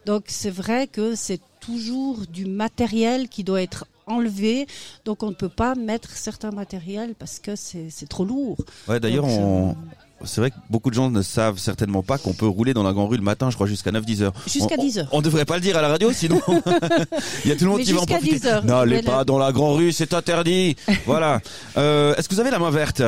Donc 0.05 0.25
c'est 0.27 0.49
vrai 0.49 0.87
que 0.87 1.15
c'est 1.15 1.41
toujours 1.59 2.19
du 2.27 2.45
matériel 2.45 3.27
qui 3.27 3.43
doit 3.43 3.61
être 3.61 3.85
enlevé. 4.07 4.67
Donc 5.03 5.23
on 5.23 5.29
ne 5.29 5.35
peut 5.35 5.49
pas 5.49 5.75
mettre 5.75 6.11
certains 6.11 6.51
matériels 6.51 7.15
parce 7.15 7.39
que 7.39 7.55
c'est 7.55 8.09
trop 8.09 8.25
lourd. 8.25 8.57
Ouais, 8.87 8.99
d'ailleurs, 8.99 9.25
on, 9.25 9.75
c'est 10.25 10.41
vrai 10.41 10.51
que 10.51 10.55
beaucoup 10.69 10.89
de 10.89 10.95
gens 10.95 11.09
ne 11.09 11.21
savent 11.21 11.57
certainement 11.57 12.03
pas 12.03 12.17
qu'on 12.17 12.33
peut 12.33 12.47
rouler 12.47 12.73
dans 12.73 12.83
la 12.83 12.93
grande 12.93 13.09
rue 13.09 13.17
le 13.17 13.23
matin, 13.23 13.49
je 13.49 13.55
crois, 13.55 13.67
jusqu'à 13.67 13.91
9-10 13.91 14.23
heures. 14.23 14.33
Jusqu'à 14.47 14.77
10 14.77 14.99
heures. 14.99 15.07
On, 15.11 15.19
ne 15.19 15.23
devrait 15.23 15.45
pas 15.45 15.55
le 15.55 15.61
dire 15.61 15.77
à 15.77 15.81
la 15.81 15.89
radio, 15.89 16.11
sinon 16.11 16.41
il 17.45 17.49
y 17.49 17.51
a 17.51 17.55
tout 17.55 17.65
le 17.65 17.71
monde 17.71 17.81
qui 17.81 17.91
va 17.91 18.01
en 18.01 18.05
profiter. 18.05 18.39
10 18.39 18.47
heures. 18.47 18.65
N'allez 18.65 19.01
pas 19.01 19.23
dans 19.23 19.37
la 19.37 19.51
grande 19.51 19.77
rue, 19.77 19.91
c'est 19.91 20.13
interdit. 20.13 20.75
voilà. 21.05 21.41
Euh, 21.77 22.15
Est-ce 22.15 22.29
que 22.29 22.35
vous 22.35 22.41
avez 22.41 22.51
la 22.51 22.59
main 22.59 22.71
verte? 22.71 23.01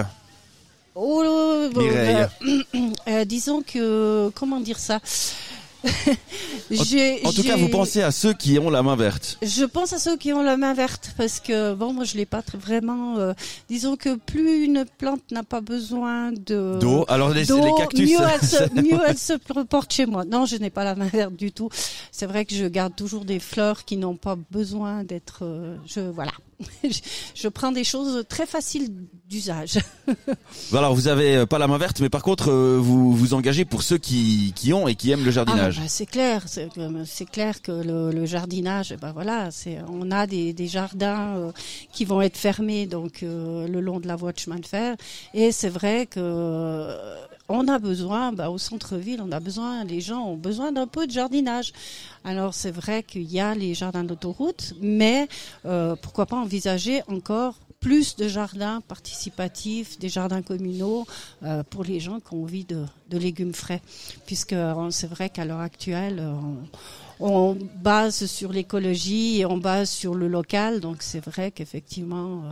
Oh, 1.00 1.70
bon, 1.74 1.82
euh, 1.82 2.28
euh, 3.08 3.26
disons 3.26 3.62
que 3.62 4.30
comment 4.34 4.60
dire 4.60 4.80
ça? 4.80 5.00
En, 7.24 7.32
tout 7.32 7.44
cas, 7.44 7.56
vous 7.56 7.70
pensez 7.70 8.02
à 8.02 8.12
ceux 8.12 8.34
qui 8.34 8.60
ont 8.60 8.70
la 8.70 8.84
main 8.84 8.96
verte. 8.96 9.38
Je 9.42 9.64
pense 9.64 9.94
à 9.94 10.00
ceux 10.00 10.18
qui 10.18 10.34
ont 10.34 10.42
la 10.42 10.58
main 10.58 10.74
verte 10.74 11.14
parce 11.18 11.40
que 11.40 11.74
bon, 11.74 11.94
moi 11.94 12.04
je 12.04 12.16
l'ai 12.16 12.26
pas 12.26 12.44
vraiment. 12.54 13.18
Euh, 13.18 13.34
disons 13.70 13.96
que 13.96 14.16
plus 14.16 14.64
une 14.64 14.86
plante 14.98 15.22
n'a 15.32 15.44
pas 15.44 15.62
besoin 15.62 16.32
de 16.32 16.78
d'eau, 16.80 17.06
alors 17.08 17.30
les, 17.30 17.46
les 17.46 17.74
cactus, 17.78 18.10
mieux 18.10 18.26
elle, 18.34 18.48
se, 18.48 18.74
mieux 18.82 19.00
elle 19.06 19.18
se 19.18 19.34
porte 19.64 19.94
chez 19.94 20.06
moi. 20.06 20.26
Non, 20.26 20.46
je 20.46 20.58
n'ai 20.58 20.70
pas 20.70 20.84
la 20.84 20.96
main 20.96 21.08
verte 21.08 21.36
du 21.36 21.52
tout. 21.52 21.70
C'est 22.12 22.26
vrai 22.26 22.46
que 22.46 22.56
je 22.56 22.66
garde 22.66 22.96
toujours 22.96 23.26
des 23.26 23.40
fleurs 23.40 23.86
qui 23.86 23.98
n'ont 23.98 24.16
pas 24.18 24.38
besoin 24.52 25.04
d'être. 25.04 25.40
Euh, 25.44 25.76
je 25.86 26.02
voilà. 26.02 26.32
je 27.36 27.48
prends 27.48 27.72
des 27.72 27.84
choses 27.84 28.26
très 28.28 28.46
faciles 28.46 28.90
d'usage. 29.28 29.80
Alors 30.74 30.96
vous 30.96 31.08
avez 31.08 31.38
euh, 31.38 31.46
pas 31.46 31.60
la 31.60 31.68
main 31.68 31.78
verte, 31.78 32.00
mais 32.00 32.10
par 32.10 32.24
contre 32.24 32.52
euh, 32.52 32.78
vous 32.82 33.14
vous 33.14 33.34
engagez 33.34 33.66
pour 33.66 33.84
ceux 33.84 33.98
qui, 33.98 34.54
qui 34.56 34.74
ont 34.74 34.88
et 34.88 34.96
qui 34.96 35.12
aiment 35.12 35.26
le 35.26 35.32
jardinage. 35.32 35.76
Ah, 35.78 35.82
bah, 35.84 35.88
c'est 35.90 36.06
clair, 36.06 36.46
c'est 36.48 37.30
clair 37.30 37.62
que 37.62 37.72
le, 37.72 38.12
le 38.12 38.26
jardinage, 38.26 38.96
ben 39.00 39.12
voilà, 39.12 39.52
c'est 39.52 39.80
on 39.88 40.12
a 40.12 40.26
des, 40.26 40.54
des 40.54 40.68
jardins 40.68 41.38
euh, 41.38 41.52
qui 41.92 42.06
vont 42.06 42.22
être 42.22 42.38
fermés 42.38 42.88
donc 42.88 43.20
le 43.22 43.80
long 43.80 44.00
de 44.00 44.08
la 44.08 44.16
voie 44.16 44.32
de 44.32 44.40
chemin 44.40 44.60
de 44.60 44.66
fer, 44.66 44.96
et 45.34 45.52
c'est 45.52 45.70
vrai 45.70 46.08
que 46.08 46.20
on 47.50 47.68
a 47.68 47.80
besoin, 47.80 48.34
bah, 48.34 48.50
au 48.50 48.58
centre-ville, 48.58 49.22
on 49.22 49.32
a 49.32 49.40
besoin, 49.40 49.84
les 49.84 50.02
gens 50.02 50.26
ont 50.26 50.36
besoin 50.36 50.72
d'un 50.72 50.88
peu 50.88 51.08
de 51.08 51.12
jardinage. 51.12 51.74
Alors 52.24 52.54
c'est 52.54 52.72
vrai 52.72 53.04
qu'il 53.04 53.32
y 53.32 53.40
a 53.40 53.56
les 53.56 53.74
jardins 53.74 54.04
d'autoroute, 54.04 54.74
mais 54.82 55.28
euh, 55.66 55.96
pourquoi 56.02 56.26
pas 56.26 56.38
envisager 56.38 57.02
encore 57.08 57.56
plus 57.80 58.16
de 58.16 58.28
jardins 58.28 58.82
participatifs, 58.82 60.00
des 60.00 60.10
jardins 60.10 60.42
communaux 60.42 61.06
euh, 61.44 61.64
pour 61.64 61.84
les 61.84 62.00
gens 62.00 62.20
qui 62.20 62.34
ont 62.34 62.44
envie 62.44 62.66
de, 62.66 62.86
légumes 63.12 63.54
frais, 63.54 63.82
puisque 64.26 64.54
euh, 64.54 64.90
c'est 64.90 65.08
vrai 65.08 65.30
qu'à 65.30 65.46
l'heure 65.46 65.60
actuelle, 65.60 66.22
on, 67.20 67.56
base 67.82 68.26
sur 68.26 68.52
l'écologie 68.52 69.40
et 69.40 69.46
on 69.46 69.58
base 69.58 69.90
sur 69.90 70.16
le 70.16 70.28
local, 70.28 70.82
donc 70.82 70.98
c'est 71.00 71.24
vrai 71.24 71.52
qu'effectivement, 71.52 72.44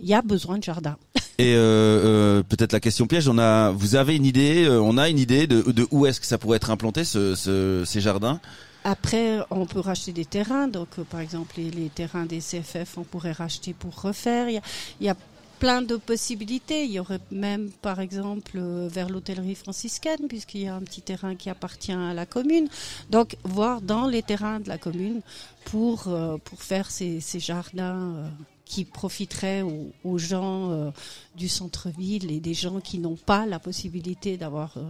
il 0.00 0.06
y 0.06 0.14
a 0.14 0.22
besoin 0.22 0.58
de 0.58 0.64
jardins. 0.64 0.98
Et 1.38 1.54
euh, 1.56 1.58
euh, 1.58 2.42
peut-être 2.44 2.72
la 2.72 2.80
question 2.80 3.06
piège, 3.06 3.28
on 3.28 3.38
a, 3.38 3.72
vous 3.72 3.96
avez 3.96 4.14
une 4.14 4.24
idée, 4.24 4.66
euh, 4.66 4.80
on 4.80 4.96
a 4.98 5.08
une 5.08 5.18
idée 5.18 5.46
de, 5.48 5.62
de 5.62 5.86
où 5.90 6.06
est-ce 6.06 6.20
que 6.20 6.26
ça 6.26 6.38
pourrait 6.38 6.56
être 6.56 6.70
implanté 6.70 7.04
ce, 7.04 7.34
ce, 7.34 7.82
ces 7.84 8.00
jardins? 8.00 8.40
Après, 8.84 9.40
on 9.50 9.66
peut 9.66 9.80
racheter 9.80 10.12
des 10.12 10.26
terrains. 10.26 10.68
Donc, 10.68 10.88
euh, 10.98 11.02
par 11.02 11.18
exemple, 11.20 11.54
les, 11.56 11.70
les, 11.70 11.88
terrains 11.88 12.26
des 12.26 12.38
CFF, 12.38 12.98
on 12.98 13.02
pourrait 13.02 13.32
racheter 13.32 13.72
pour 13.72 14.00
refaire. 14.00 14.48
Il 14.48 14.54
y 14.54 14.58
a, 14.58 14.62
il 15.00 15.06
y 15.06 15.08
a 15.08 15.16
plein 15.58 15.82
de 15.82 15.96
possibilités. 15.96 16.84
Il 16.84 16.92
y 16.92 17.00
aurait 17.00 17.20
même, 17.32 17.70
par 17.82 17.98
exemple, 17.98 18.60
vers 18.60 19.08
l'hôtellerie 19.08 19.56
franciscaine, 19.56 20.28
puisqu'il 20.28 20.60
y 20.60 20.68
a 20.68 20.76
un 20.76 20.82
petit 20.82 21.02
terrain 21.02 21.34
qui 21.34 21.50
appartient 21.50 21.92
à 21.92 22.14
la 22.14 22.26
commune. 22.26 22.68
Donc, 23.10 23.36
voir 23.42 23.80
dans 23.80 24.06
les 24.06 24.22
terrains 24.22 24.60
de 24.60 24.68
la 24.68 24.78
commune 24.78 25.20
pour, 25.64 26.14
pour 26.44 26.62
faire 26.62 26.90
ces, 26.92 27.20
ces 27.20 27.40
jardins 27.40 28.30
qui 28.64 28.84
profiterait 28.84 29.62
aux, 29.62 30.18
gens 30.18 30.70
euh, 30.70 30.90
du 31.36 31.48
centre-ville 31.48 32.30
et 32.30 32.40
des 32.40 32.54
gens 32.54 32.80
qui 32.80 32.98
n'ont 32.98 33.16
pas 33.16 33.46
la 33.46 33.58
possibilité 33.58 34.36
d'avoir 34.36 34.72
euh, 34.76 34.82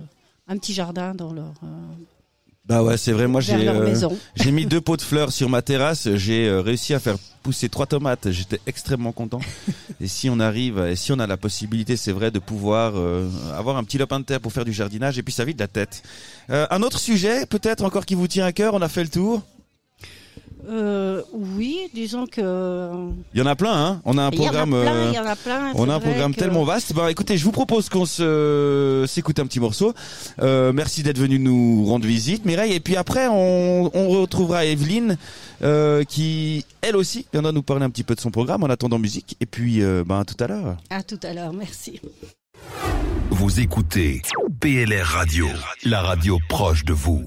un 0.49 0.57
petit 0.59 0.75
jardin 0.75 1.15
dans 1.15 1.33
leur 1.33 1.55
euh, 1.63 1.67
bah 2.67 2.83
ouais, 2.83 2.97
c'est 2.97 3.13
vrai. 3.13 3.27
Moi, 3.27 3.43
j'ai 3.43 3.71
j'ai 4.37 4.51
mis 4.51 4.65
deux 4.65 4.81
pots 4.81 4.97
de 4.97 5.03
fleurs 5.03 5.33
sur 5.33 5.51
ma 5.51 5.61
terrasse. 5.61 6.09
J'ai 6.15 6.51
réussi 6.51 6.95
à 6.95 6.99
faire 6.99 7.17
pousser 7.43 7.69
trois 7.69 7.85
tomates. 7.85 8.31
J'étais 8.31 8.59
extrêmement 8.67 9.13
content. 9.13 9.41
et 10.01 10.09
si 10.09 10.31
on 10.31 10.41
arrive, 10.41 10.79
et 10.79 10.97
si 10.97 11.13
on 11.13 11.19
a 11.19 11.27
la 11.27 11.37
possibilité, 11.37 11.99
c'est 11.99 12.13
vrai, 12.13 12.31
de 12.31 12.39
pouvoir 12.39 12.95
avoir 13.55 13.77
un 13.77 13.85
petit 13.85 13.99
lopin 13.99 14.19
de 14.19 14.25
terre 14.25 14.41
pour 14.41 14.51
faire 14.51 14.65
du 14.65 14.73
jardinage, 14.73 15.19
et 15.19 15.23
puis 15.23 15.35
ça 15.35 15.45
vide 15.45 15.61
la 15.61 15.69
tête. 15.69 16.03
un 16.49 16.83
autre 16.83 16.99
sujet, 16.99 17.45
peut-être 17.45 17.85
encore 17.85 18.07
qui 18.07 18.15
vous 18.15 18.29
tient 18.29 18.47
à 18.47 18.53
cœur. 18.53 18.73
On 18.73 18.81
a 18.81 18.89
fait 18.89 19.03
le 19.03 19.11
tour. 19.11 19.43
Euh, 20.69 21.21
oui, 21.33 21.79
disons 21.95 22.27
que. 22.27 22.91
Il 23.35 23.39
y 23.39 23.43
en 23.43 23.47
a 23.47 23.55
plein, 23.57 23.73
hein. 23.75 24.01
On 24.05 24.17
a 24.19 24.23
un 24.25 24.31
Il 24.31 24.39
y 24.39 24.41
en 24.41 24.45
a 24.45 24.51
programme. 24.51 24.71
plein, 24.71 24.95
euh, 24.95 25.11
il 25.13 25.15
y 25.15 25.19
en 25.19 25.27
a 25.27 25.37
plein. 25.37 25.73
On 25.75 25.89
a 25.89 25.95
un 25.95 26.01
programme 26.01 26.35
que- 26.35 26.39
tellement 26.41 26.65
vaste. 26.65 26.95
Bah 26.95 27.11
écoutez, 27.11 27.37
je 27.37 27.45
vous 27.45 27.53
propose 27.53 27.89
qu'on 27.89 28.07
se 28.07 29.05
s'écoute 29.09 29.39
un 29.39 29.47
petit 29.47 29.61
morceau. 29.61 29.93
Euh, 30.41 30.73
merci 30.73 31.03
d'être 31.03 31.19
venu 31.19 31.39
nous 31.39 31.85
rendre 31.87 32.07
visite, 32.07 32.45
Mireille. 32.45 32.73
Et 32.73 32.81
puis 32.81 32.97
après, 32.97 33.27
on, 33.29 33.91
on 33.95 34.09
retrouvera 34.21 34.65
Evelyne, 34.65 35.17
euh, 35.63 36.05
qui 36.05 36.65
elle 36.81 36.97
aussi 36.97 37.27
viendra 37.33 37.53
nous 37.53 37.63
parler 37.63 37.85
un 37.85 37.91
petit 37.91 38.05
peu 38.05 38.15
de 38.15 38.21
son 38.21 38.31
programme 38.31 38.63
en 38.63 38.69
attendant 38.69 38.99
musique. 38.99 39.37
Et 39.41 39.47
puis, 39.47 39.83
euh, 39.83 40.05
ben 40.07 40.21
à 40.21 40.25
tout 40.25 40.43
à 40.43 40.47
l'heure. 40.47 40.77
À 40.91 41.03
tout 41.03 41.21
à 41.23 41.33
l'heure, 41.35 41.53
merci. 41.53 42.01
Vous 43.31 43.61
écoutez 43.61 44.23
PLR 44.61 45.05
Radio, 45.07 45.47
la 45.85 46.01
radio 46.03 46.39
proche 46.49 46.85
de 46.85 46.93
vous. 46.93 47.25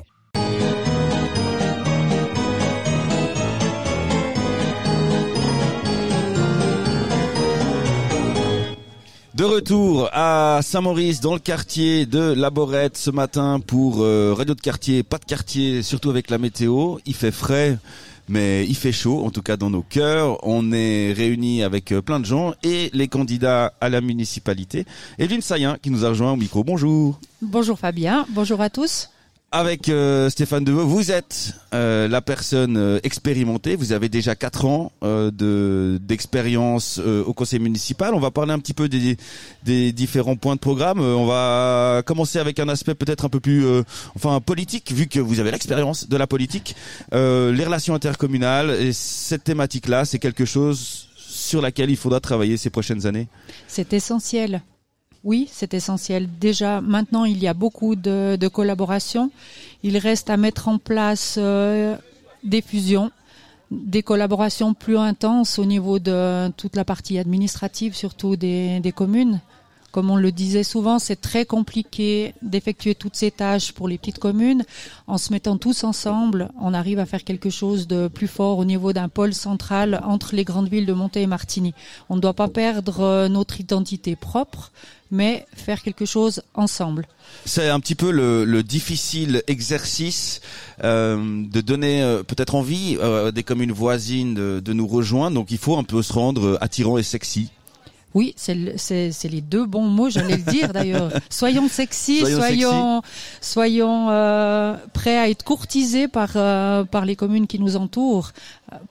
De 9.38 9.44
retour 9.44 10.10
à 10.14 10.62
Saint-Maurice 10.64 11.22
dans 11.22 11.36
le 11.36 11.40
quartier 11.40 12.08
de 12.08 12.34
La 12.34 12.50
Borette 12.50 12.98
ce 12.98 13.12
matin 13.12 13.60
pour 13.60 14.02
euh, 14.02 14.34
Radio 14.36 14.56
de 14.56 14.62
quartier, 14.62 15.04
pas 15.04 15.20
de 15.20 15.26
quartier, 15.26 15.84
surtout 15.84 16.10
avec 16.10 16.32
la 16.32 16.40
météo. 16.40 16.98
Il 17.06 17.14
fait 17.14 17.30
frais, 17.30 17.78
mais 18.28 18.66
il 18.66 18.74
fait 18.74 18.92
chaud, 18.92 19.24
en 19.24 19.30
tout 19.30 19.44
cas 19.44 19.56
dans 19.56 19.70
nos 19.70 19.84
cœurs. 19.84 20.40
On 20.42 20.72
est 20.72 21.14
réunis 21.14 21.62
avec 21.62 21.92
euh, 21.92 22.02
plein 22.02 22.20
de 22.20 22.26
gens 22.26 22.56
et 22.64 22.90
les 22.94 23.08
candidats 23.08 23.74
à 23.80 23.90
la 23.90 24.02
municipalité. 24.02 24.88
Evelyne 25.20 25.42
Sayen 25.42 25.78
qui 25.80 25.92
nous 25.92 26.04
a 26.04 26.10
rejoint 26.10 26.32
au 26.32 26.36
micro. 26.36 26.64
Bonjour. 26.64 27.20
Bonjour 27.44 27.78
Fabien, 27.78 28.26
bonjour 28.30 28.60
à 28.60 28.72
tous. 28.72 29.12
Avec 29.58 29.90
euh, 29.90 30.30
Stéphane 30.30 30.64
Deveux, 30.64 30.84
vous 30.84 31.10
êtes 31.10 31.56
euh, 31.74 32.08
la 32.08 32.22
personne 32.22 32.78
euh, 32.78 33.00
expérimentée. 33.02 33.76
Vous 33.76 33.92
avez 33.92 34.08
déjà 34.08 34.36
quatre 34.36 34.66
ans 34.66 34.92
de 35.02 35.98
d'expérience 36.00 37.00
au 37.00 37.34
conseil 37.34 37.58
municipal. 37.58 38.14
On 38.14 38.20
va 38.20 38.30
parler 38.30 38.54
un 38.54 38.60
petit 38.60 38.76
peu 38.76 38.88
des, 38.88 39.18
des 39.64 39.92
différents 39.94 40.36
points 40.36 40.54
de 40.54 40.60
programme. 40.60 41.00
On 41.00 41.26
va 41.26 42.04
commencer 42.06 42.38
avec 42.38 42.60
un 42.60 42.70
aspect 42.70 42.94
peut-être 42.94 43.26
un 43.26 43.30
peu 43.30 43.40
plus, 43.40 43.66
enfin 44.16 44.40
politique, 44.42 44.92
vu 44.92 45.08
que 45.08 45.20
vous 45.20 45.40
avez 45.40 45.50
l'expérience 45.50 46.08
de 46.08 46.18
la 46.18 46.28
politique. 46.28 46.76
Les 47.12 47.66
relations 47.66 47.96
intercommunales 47.96 48.70
et 48.80 48.94
cette 48.94 49.44
thématique-là, 49.44 50.06
c'est 50.06 50.20
quelque 50.20 50.46
chose 50.46 51.08
sur 51.18 51.62
laquelle 51.62 51.90
il 51.90 51.98
faudra 51.98 52.20
travailler 52.20 52.58
ces 52.58 52.70
prochaines 52.70 53.08
années? 53.08 53.28
C'est 53.68 53.94
essentiel. 53.94 54.62
Oui, 55.28 55.50
c'est 55.52 55.74
essentiel. 55.74 56.30
Déjà, 56.40 56.80
maintenant, 56.80 57.26
il 57.26 57.40
y 57.40 57.50
a 57.50 57.54
beaucoup 57.54 57.98
de, 57.98 58.38
de 58.40 58.48
collaboration. 58.48 59.30
Il 59.84 59.98
reste 59.98 60.30
à 60.30 60.38
mettre 60.38 60.70
en 60.70 60.78
place 60.78 61.36
euh, 61.38 61.98
des 62.46 62.62
fusions, 62.62 63.12
des 63.70 64.04
collaborations 64.04 64.74
plus 64.74 64.98
intenses 64.98 65.60
au 65.60 65.66
niveau 65.66 66.00
de 66.00 66.48
toute 66.56 66.78
la 66.78 66.86
partie 66.86 67.20
administrative, 67.20 67.94
surtout 67.94 68.38
des 68.38 68.94
communes. 68.96 69.42
Comme 69.92 70.12
on 70.12 70.18
le 70.18 70.32
disait 70.32 70.64
souvent, 70.64 71.00
c'est 71.00 71.20
très 71.20 71.46
compliqué 71.46 72.34
d'effectuer 72.42 72.94
toutes 72.94 73.16
ces 73.16 73.32
tâches 73.32 73.72
pour 73.72 73.88
les 73.88 73.98
petites 73.98 74.20
communes. 74.20 74.64
En 75.08 75.18
se 75.18 75.32
mettant 75.32 75.58
tous 75.58 75.84
ensemble, 75.84 76.50
on 76.62 76.74
arrive 76.74 77.00
à 77.00 77.06
faire 77.06 77.24
quelque 77.24 77.50
chose 77.50 77.88
de 77.88 78.08
plus 78.08 78.28
fort 78.28 78.58
au 78.58 78.66
niveau 78.66 78.94
d'un 78.94 79.10
pôle 79.10 79.34
central 79.34 80.02
entre 80.04 80.36
les 80.36 80.44
grandes 80.44 80.70
villes 80.70 80.86
de 80.86 80.94
Monté 80.94 81.22
et 81.22 81.28
Martigny. 81.28 81.74
On 82.10 82.16
ne 82.18 82.22
doit 82.22 82.34
pas 82.34 82.48
perdre 82.50 83.02
euh, 83.02 83.30
notre 83.30 83.60
identité 83.60 84.16
propre, 84.16 84.72
mais 85.10 85.46
faire 85.56 85.82
quelque 85.82 86.06
chose 86.06 86.42
ensemble. 86.54 87.08
C'est 87.46 87.70
un 87.70 87.80
petit 87.80 87.96
peu 87.96 88.12
le, 88.12 88.46
le 88.46 88.64
difficile 88.64 89.42
exercice 89.48 90.42
euh, 90.84 91.44
de 91.50 91.62
donner 91.62 92.04
euh, 92.04 92.24
peut-être 92.24 92.56
envie 92.56 92.98
euh, 93.02 93.32
des 93.32 93.44
communes 93.44 93.72
voisines 93.72 94.34
de, 94.34 94.60
de 94.60 94.74
nous 94.74 94.88
rejoindre. 94.88 95.36
Donc 95.36 95.52
il 95.52 95.58
faut 95.58 95.78
un 95.78 95.84
peu 95.84 96.02
se 96.02 96.14
rendre 96.14 96.58
attirant 96.62 96.98
et 96.98 97.04
sexy. 97.04 97.52
Oui, 98.18 98.34
c'est 98.36 98.56
le- 98.56 98.74
c'est 98.78 99.12
c'est 99.12 99.30
les 99.30 99.42
deux 99.42 99.66
bons 99.68 99.88
mots, 99.98 100.10
j'allais 100.10 100.38
le 100.38 100.52
dire 100.52 100.74
d'ailleurs. 100.74 101.12
Soyons 101.30 101.68
sexy, 101.68 102.18
Soyons 102.22 102.38
soyons 102.40 103.02
soyons, 103.42 104.10
euh, 104.10 104.76
prêts 104.94 105.18
à 105.18 105.30
être 105.30 105.44
courtisés 105.44 106.08
par 106.08 106.32
euh, 106.36 106.84
par 106.84 107.06
les 107.06 107.16
communes 107.16 107.46
qui 107.52 107.60
nous 107.60 107.76
entourent. 107.76 108.32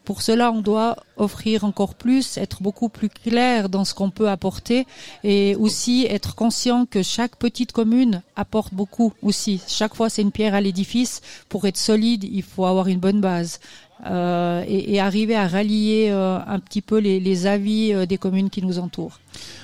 Pour 0.04 0.22
cela, 0.22 0.52
on 0.52 0.62
doit 0.62 0.96
offrir 1.16 1.64
encore 1.64 1.94
plus, 1.96 2.38
être 2.38 2.62
beaucoup 2.62 2.88
plus 2.88 3.08
clair 3.10 3.68
dans 3.68 3.84
ce 3.84 3.92
qu'on 3.94 4.10
peut 4.10 4.30
apporter 4.30 4.86
et 5.24 5.54
aussi 5.56 6.06
être 6.08 6.34
conscient 6.34 6.86
que 6.86 7.02
chaque 7.02 7.36
petite 7.36 7.72
commune 7.72 8.22
apporte 8.36 8.72
beaucoup 8.72 9.12
aussi. 9.22 9.60
Chaque 9.68 9.94
fois, 9.94 10.08
c'est 10.08 10.22
une 10.22 10.32
pierre 10.32 10.54
à 10.54 10.60
l'édifice. 10.62 11.20
Pour 11.50 11.66
être 11.66 11.76
solide, 11.76 12.24
il 12.24 12.42
faut 12.42 12.64
avoir 12.64 12.86
une 12.88 13.00
bonne 13.00 13.20
base. 13.20 13.58
Euh, 14.04 14.62
et, 14.68 14.92
et 14.94 15.00
arriver 15.00 15.34
à 15.34 15.48
rallier 15.48 16.08
euh, 16.10 16.38
un 16.46 16.60
petit 16.60 16.82
peu 16.82 16.98
les, 16.98 17.18
les 17.18 17.46
avis 17.46 17.94
euh, 17.94 18.04
des 18.04 18.18
communes 18.18 18.50
qui 18.50 18.60
nous 18.60 18.78
entourent. 18.78 19.18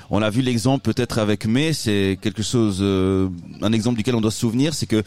On 0.09 0.23
a 0.23 0.31
vu 0.31 0.41
l'exemple 0.41 0.81
peut-être 0.81 1.19
avec 1.19 1.45
Mai, 1.45 1.71
c'est 1.71 2.17
quelque 2.19 2.41
chose, 2.41 2.79
euh, 2.81 3.29
un 3.61 3.71
exemple 3.73 3.97
duquel 3.97 4.15
on 4.15 4.21
doit 4.21 4.31
se 4.31 4.39
souvenir, 4.39 4.73
c'est 4.73 4.87
que 4.87 5.03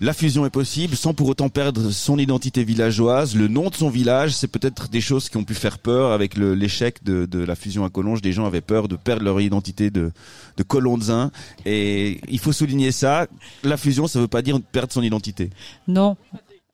la 0.00 0.12
fusion 0.14 0.44
est 0.46 0.50
possible 0.50 0.96
sans 0.96 1.14
pour 1.14 1.28
autant 1.28 1.48
perdre 1.48 1.90
son 1.90 2.18
identité 2.18 2.64
villageoise, 2.64 3.36
le 3.36 3.48
nom 3.48 3.68
de 3.68 3.74
son 3.74 3.88
village. 3.90 4.32
C'est 4.32 4.48
peut-être 4.48 4.88
des 4.88 5.02
choses 5.02 5.28
qui 5.28 5.36
ont 5.36 5.44
pu 5.44 5.54
faire 5.54 5.78
peur 5.78 6.10
avec 6.10 6.36
l'échec 6.36 7.04
de, 7.04 7.26
de 7.26 7.38
la 7.38 7.54
fusion 7.54 7.84
à 7.84 7.90
Collonges. 7.90 8.22
Des 8.22 8.32
gens 8.32 8.46
avaient 8.46 8.62
peur 8.62 8.88
de 8.88 8.96
perdre 8.96 9.24
leur 9.24 9.40
identité 9.42 9.90
de, 9.90 10.10
de 10.56 10.62
Colonzin. 10.62 11.30
Et 11.66 12.20
il 12.28 12.38
faut 12.38 12.52
souligner 12.52 12.92
ça. 12.92 13.26
La 13.62 13.76
fusion, 13.76 14.06
ça 14.06 14.18
veut 14.18 14.26
pas 14.26 14.40
dire 14.40 14.58
perdre 14.72 14.90
son 14.92 15.02
identité. 15.02 15.50
Non. 15.86 16.16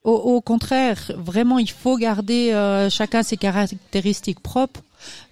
Au, 0.07 0.13
au 0.37 0.41
contraire, 0.41 1.13
vraiment, 1.17 1.59
il 1.59 1.71
faut 1.71 1.97
garder 1.97 2.53
euh, 2.53 2.89
chacun 2.91 3.23
ses 3.23 3.37
caractéristiques 3.37 4.41
propres. 4.41 4.81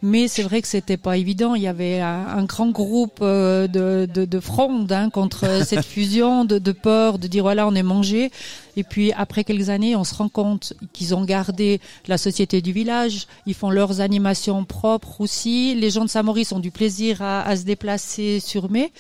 Mais 0.02 0.28
c'est 0.28 0.42
vrai 0.42 0.60
que 0.62 0.68
c'était 0.68 0.96
pas 0.98 1.16
évident. 1.16 1.54
Il 1.54 1.62
y 1.62 1.66
avait 1.66 1.98
un, 2.00 2.26
un 2.40 2.44
grand 2.44 2.68
groupe 2.70 3.18
euh, 3.22 3.66
de, 3.66 4.06
de, 4.12 4.24
de 4.24 4.40
fronde 4.40 4.92
hein, 4.92 5.10
contre 5.10 5.64
cette 5.64 5.84
fusion, 5.84 6.44
de, 6.44 6.58
de 6.58 6.72
peur, 6.72 7.18
de 7.18 7.26
dire 7.26 7.42
voilà, 7.44 7.66
on 7.66 7.74
est 7.74 7.82
mangé. 7.82 8.30
Et 8.76 8.84
puis 8.84 9.12
après 9.12 9.42
quelques 9.42 9.70
années, 9.70 9.96
on 9.96 10.04
se 10.04 10.14
rend 10.14 10.28
compte 10.28 10.74
qu'ils 10.92 11.14
ont 11.14 11.24
gardé 11.24 11.80
la 12.06 12.18
société 12.18 12.60
du 12.60 12.72
village. 12.72 13.26
Ils 13.46 13.54
font 13.54 13.70
leurs 13.70 14.00
animations 14.00 14.64
propres 14.64 15.20
aussi. 15.20 15.74
Les 15.74 15.90
gens 15.90 16.04
de 16.04 16.10
Saint-Maurice 16.10 16.52
ont 16.52 16.60
du 16.60 16.70
plaisir 16.70 17.22
à, 17.22 17.42
à 17.42 17.56
se 17.56 17.64
déplacer 17.64 18.40
sur 18.40 18.70
mai. 18.70 18.92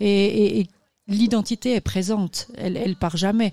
Et, 0.00 0.08
et- 0.08 0.60
et 0.60 0.66
l'identité 1.08 1.74
est 1.74 1.80
présente. 1.80 2.48
Elle, 2.58 2.76
elle 2.76 2.94
part 2.94 3.16
jamais. 3.16 3.52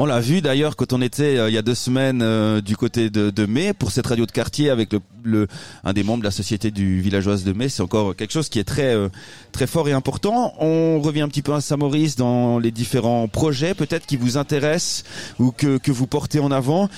On 0.00 0.06
l'a 0.06 0.20
vu 0.20 0.40
d'ailleurs 0.40 0.76
quand 0.76 0.92
on 0.92 1.02
était 1.02 1.36
euh, 1.38 1.50
il 1.50 1.54
y 1.54 1.58
a 1.58 1.62
deux 1.62 1.74
semaines 1.74 2.22
euh, 2.22 2.60
du 2.60 2.76
côté 2.76 3.10
de, 3.10 3.30
de 3.30 3.46
Mai 3.46 3.72
pour 3.72 3.90
cette 3.90 4.06
radio 4.06 4.26
de 4.26 4.30
quartier 4.30 4.70
avec 4.70 4.90
le, 5.24 5.48
un 5.82 5.92
des 5.92 6.04
membres 6.04 6.20
de 6.20 6.24
la 6.24 6.30
société 6.30 6.70
du 6.70 7.00
villageoise 7.00 7.42
de 7.42 7.52
Mai. 7.52 7.68
C'est 7.68 7.82
encore 7.82 8.14
quelque 8.14 8.32
chose 8.32 8.48
qui 8.48 8.60
est 8.60 8.64
très 8.64 8.94
euh, 8.94 9.08
très 9.50 9.66
fort 9.66 9.88
et 9.88 9.92
important. 9.92 10.54
On 10.60 11.00
revient 11.00 11.22
un 11.22 11.28
petit 11.28 11.42
peu 11.42 11.52
à 11.52 11.60
Saint-Maurice 11.60 12.14
dans 12.14 12.60
les 12.60 12.70
différents 12.70 13.26
projets 13.26 13.74
peut-être 13.74 14.06
qui 14.06 14.16
vous 14.16 14.36
intéressent 14.36 15.02
ou 15.40 15.50
que, 15.50 15.78
que 15.78 15.90
vous 15.90 16.06
portez 16.06 16.38
en 16.38 16.52
avant. 16.52 16.88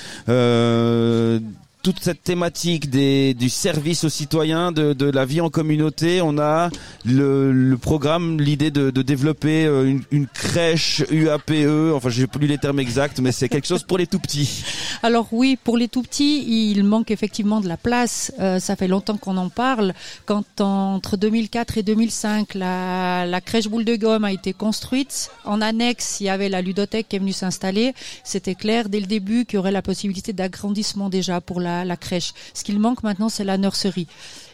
Toute 1.82 2.00
cette 2.00 2.22
thématique 2.22 2.90
des, 2.90 3.34
du 3.34 3.48
service 3.48 4.04
aux 4.04 4.08
citoyens, 4.08 4.72
de, 4.72 5.10
la 5.10 5.24
vie 5.24 5.40
en 5.40 5.48
communauté, 5.48 6.20
on 6.20 6.38
a 6.38 6.70
le, 7.04 7.76
programme, 7.76 8.40
l'idée 8.40 8.70
de, 8.70 8.90
développer 9.02 9.64
euh, 9.64 9.98
une, 10.10 10.26
crèche 10.26 11.02
UAPE, 11.10 11.94
enfin 11.94 12.10
j'ai 12.10 12.26
plus 12.26 12.46
les 12.46 12.58
termes 12.58 12.80
exacts, 12.80 13.20
mais 13.20 13.32
c'est 13.32 13.48
quelque 13.48 13.66
chose 13.66 13.82
pour 13.82 13.98
les 13.98 14.06
tout 14.06 14.18
petits. 14.18 14.62
Alors 15.02 15.28
oui, 15.32 15.56
pour 15.62 15.78
les 15.78 15.88
tout 15.88 16.02
petits, 16.02 16.70
il 16.70 16.84
manque 16.84 17.10
effectivement 17.10 17.60
de 17.60 17.68
la 17.68 17.76
place. 17.76 18.32
Euh, 18.40 18.60
ça 18.60 18.76
fait 18.76 18.88
longtemps 18.88 19.16
qu'on 19.16 19.36
en 19.38 19.48
parle. 19.48 19.94
Quand 20.26 20.60
entre 20.60 21.16
2004 21.16 21.78
et 21.78 21.82
2005, 21.82 22.54
la, 22.54 23.26
la 23.26 23.40
crèche 23.40 23.68
boule 23.68 23.84
de 23.84 23.96
gomme 23.96 24.24
a 24.24 24.32
été 24.32 24.52
construite, 24.52 25.30
en 25.44 25.60
annexe, 25.62 26.20
il 26.20 26.24
y 26.24 26.28
avait 26.28 26.48
la 26.48 26.60
ludothèque 26.60 27.08
qui 27.08 27.16
est 27.16 27.20
venue 27.20 27.32
s'installer. 27.32 27.94
C'était 28.22 28.54
clair 28.54 28.88
dès 28.88 29.00
le 29.00 29.06
début 29.06 29.46
qu'il 29.46 29.56
y 29.56 29.58
aurait 29.58 29.72
la 29.72 29.82
possibilité 29.82 30.32
d'agrandissement 30.32 31.08
déjà 31.08 31.40
pour 31.40 31.60
la, 31.60 31.69
la 31.84 31.96
crèche. 31.96 32.32
Ce 32.54 32.62
qu'il 32.64 32.78
manque 32.78 33.02
maintenant, 33.02 33.28
c'est 33.28 33.44
la 33.44 33.58
nurserie. 33.58 34.06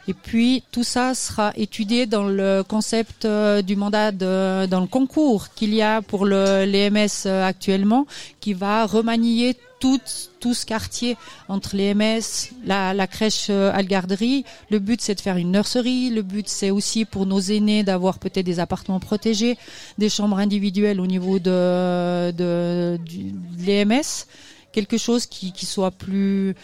Et 0.08 0.14
puis 0.14 0.62
tout 0.70 0.84
ça 0.84 1.14
sera 1.14 1.52
étudié 1.56 2.06
dans 2.06 2.26
le 2.28 2.62
concept 2.62 3.24
euh, 3.24 3.60
du 3.60 3.74
mandat 3.74 4.12
de, 4.12 4.66
dans 4.66 4.80
le 4.80 4.86
concours 4.86 5.48
qu'il 5.56 5.74
y 5.74 5.82
a 5.82 6.00
pour 6.00 6.26
le 6.26 6.64
l'EMS 6.64 7.08
euh, 7.26 7.44
actuellement, 7.44 8.06
qui 8.38 8.52
va 8.54 8.86
remanier 8.86 9.56
tout, 9.80 10.00
tout 10.38 10.54
ce 10.54 10.64
quartier 10.64 11.16
entre 11.48 11.74
les 11.76 11.92
MS, 11.92 12.52
la, 12.64 12.94
la 12.94 13.06
crèche 13.08 13.48
euh, 13.50 13.72
Algarderie. 13.74 14.44
Le 14.70 14.78
but, 14.78 15.00
c'est 15.02 15.16
de 15.16 15.20
faire 15.20 15.36
une 15.38 15.50
nurserie. 15.50 16.10
Le 16.10 16.22
but, 16.22 16.48
c'est 16.48 16.70
aussi 16.70 17.04
pour 17.04 17.26
nos 17.26 17.40
aînés 17.40 17.82
d'avoir 17.82 18.18
peut-être 18.20 18.46
des 18.46 18.60
appartements 18.60 19.00
protégés, 19.00 19.58
des 19.98 20.08
chambres 20.08 20.38
individuelles 20.38 21.00
au 21.00 21.06
niveau 21.08 21.38
de, 21.40 22.30
de, 22.30 22.96
du- 23.04 23.32
de 23.32 23.66
l'EMS. 23.66 24.24
Quelque 24.72 24.98
chose 24.98 25.26
qui, 25.26 25.52
qui 25.52 25.66
soit 25.66 25.90
plus 25.90 26.54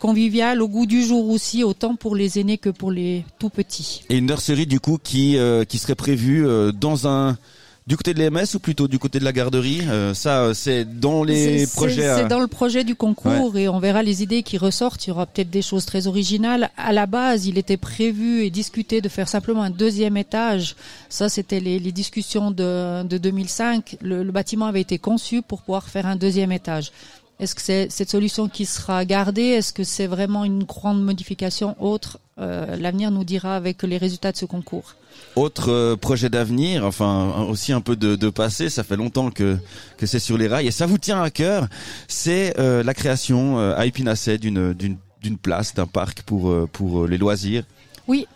convivial, 0.00 0.60
au 0.62 0.68
goût 0.68 0.86
du 0.86 1.04
jour 1.04 1.28
aussi, 1.28 1.62
autant 1.62 1.94
pour 1.94 2.16
les 2.16 2.40
aînés 2.40 2.58
que 2.58 2.70
pour 2.70 2.90
les 2.90 3.24
tout 3.38 3.50
petits. 3.50 4.02
Et 4.08 4.16
une 4.18 4.26
nurserie 4.26 4.66
du 4.66 4.80
coup 4.80 4.98
qui 5.02 5.36
euh, 5.36 5.64
qui 5.64 5.78
serait 5.78 5.94
prévue 5.94 6.46
euh, 6.46 6.72
dans 6.72 7.06
un 7.06 7.36
Du 7.86 7.96
côté 7.96 8.14
de 8.14 8.20
l'EMS 8.20 8.54
ou 8.54 8.60
plutôt 8.60 8.86
du 8.86 9.00
côté 9.00 9.18
de 9.18 9.24
la 9.24 9.32
garderie 9.32 9.80
euh, 9.88 10.14
Ça, 10.14 10.42
euh, 10.42 10.54
c'est 10.54 10.84
dans 10.84 11.24
les 11.24 11.66
projets. 11.66 12.14
C'est 12.14 12.28
dans 12.28 12.38
le 12.38 12.46
projet 12.46 12.84
du 12.84 12.94
concours 12.94 13.56
et 13.58 13.68
on 13.68 13.80
verra 13.80 14.04
les 14.04 14.22
idées 14.22 14.44
qui 14.44 14.58
ressortent. 14.58 15.06
Il 15.06 15.08
y 15.08 15.12
aura 15.12 15.26
peut-être 15.26 15.50
des 15.50 15.62
choses 15.62 15.86
très 15.86 16.06
originales. 16.06 16.70
À 16.76 16.92
la 16.92 17.06
base, 17.06 17.46
il 17.46 17.58
était 17.58 17.78
prévu 17.78 18.44
et 18.44 18.50
discuté 18.50 19.00
de 19.00 19.08
faire 19.08 19.28
simplement 19.28 19.62
un 19.62 19.70
deuxième 19.70 20.16
étage. 20.16 20.76
Ça, 21.08 21.28
c'était 21.28 21.58
les, 21.58 21.80
les, 21.80 21.90
discussions 21.90 22.52
de, 22.52 23.02
de 23.02 23.18
2005. 23.18 23.96
Le, 24.02 24.22
le 24.22 24.32
bâtiment 24.32 24.66
avait 24.66 24.82
été 24.82 24.98
conçu 24.98 25.42
pour 25.42 25.62
pouvoir 25.62 25.88
faire 25.88 26.06
un 26.06 26.16
deuxième 26.16 26.52
étage. 26.52 26.92
Est-ce 27.40 27.54
que 27.54 27.62
c'est 27.62 27.90
cette 27.90 28.10
solution 28.10 28.48
qui 28.48 28.66
sera 28.66 29.06
gardée? 29.06 29.42
Est-ce 29.42 29.72
que 29.72 29.82
c'est 29.82 30.06
vraiment 30.06 30.44
une 30.44 30.62
grande 30.64 31.02
modification 31.02 31.74
autre 31.82 32.20
euh, 32.38 32.76
L'avenir 32.76 33.10
nous 33.10 33.24
dira 33.24 33.56
avec 33.56 33.82
les 33.82 33.96
résultats 33.96 34.30
de 34.30 34.36
ce 34.36 34.44
concours? 34.44 34.94
Autre 35.36 35.70
euh, 35.70 35.96
projet 35.96 36.28
d'avenir, 36.28 36.84
enfin 36.84 37.46
aussi 37.48 37.72
un 37.72 37.80
peu 37.80 37.96
de, 37.96 38.14
de, 38.14 38.28
passé, 38.28 38.68
ça 38.68 38.84
fait 38.84 38.96
longtemps 38.96 39.30
que, 39.30 39.56
que 39.96 40.04
c'est 40.04 40.18
sur 40.18 40.36
les 40.36 40.48
rails 40.48 40.66
et 40.66 40.70
ça 40.70 40.84
vous 40.84 40.98
tient 40.98 41.22
à 41.22 41.30
cœur, 41.30 41.66
c'est 42.08 42.58
euh, 42.58 42.82
la 42.82 42.92
création 42.92 43.58
euh, 43.58 43.74
à 43.74 43.86
Épinasset 43.86 44.36
d'une, 44.36 44.74
d'une, 44.74 44.98
d'une 45.22 45.38
place, 45.38 45.74
d'un 45.74 45.86
parc 45.86 46.22
pour, 46.22 46.68
pour 46.68 47.06
les 47.06 47.16
loisirs. 47.16 47.64
Oui, 48.06 48.26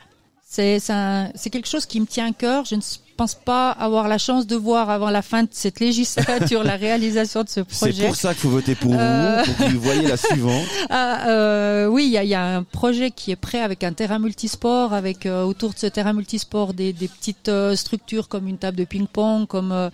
c'est, 0.49 0.79
c'est 0.79 1.51
quelque 1.51 1.69
chose 1.69 1.85
qui 1.85 2.01
me 2.01 2.07
tient 2.07 2.29
à 2.29 2.33
cœur. 2.33 2.65
Je 2.65 2.77
ne 2.77 2.81
pense 3.15 3.35
pas 3.35 3.71
avoir 3.71 4.09
la 4.09 4.19
chance 4.19 4.47
de 4.47 4.57
voir 4.57 4.91
avant 4.91 5.11
la 5.11 5.23
fin 5.23 5.43
de 5.43 5.49
cette 5.51 5.81
législature 5.81 6.63
la 6.65 6.77
réalisation 6.77 7.43
de 7.43 7.49
ce 7.49 7.61
projet. 7.61 7.93
C'est 7.93 8.07
pour 8.07 8.17
ça 8.17 8.29
qu'il 8.31 8.41
faut 8.43 8.51
voter 8.51 8.75
pour 8.75 8.93
euh... 8.95 9.43
vous, 9.45 9.53
pour 9.53 9.67
que 9.67 9.73
vous 9.73 9.81
voyez 9.81 10.07
la 10.07 10.17
suivante. 10.17 10.65
Ah, 10.91 11.29
euh, 11.29 11.87
oui, 11.87 12.05
il 12.07 12.13
y 12.13 12.19
a, 12.19 12.25
y 12.25 12.35
a, 12.35 12.57
un 12.57 12.63
projet 12.63 13.11
qui 13.11 13.31
est 13.31 13.37
prêt 13.37 13.61
avec 13.61 13.85
un 13.85 13.93
terrain 13.93 14.19
multisport, 14.19 14.93
avec 14.93 15.27
euh, 15.27 15.43
autour 15.43 15.73
de 15.73 15.79
ce 15.79 15.87
terrain 15.87 16.13
multisport 16.13 16.75
des, 16.75 16.93
des 16.93 17.09
petites 17.09 17.49
euh, 17.49 17.75
structures 17.75 18.29
comme 18.29 18.47
une 18.49 18.59
table 18.59 18.77
de 18.77 18.85
ping-pong, 18.85 19.47
comme 19.47 19.73
euh, 19.73 19.91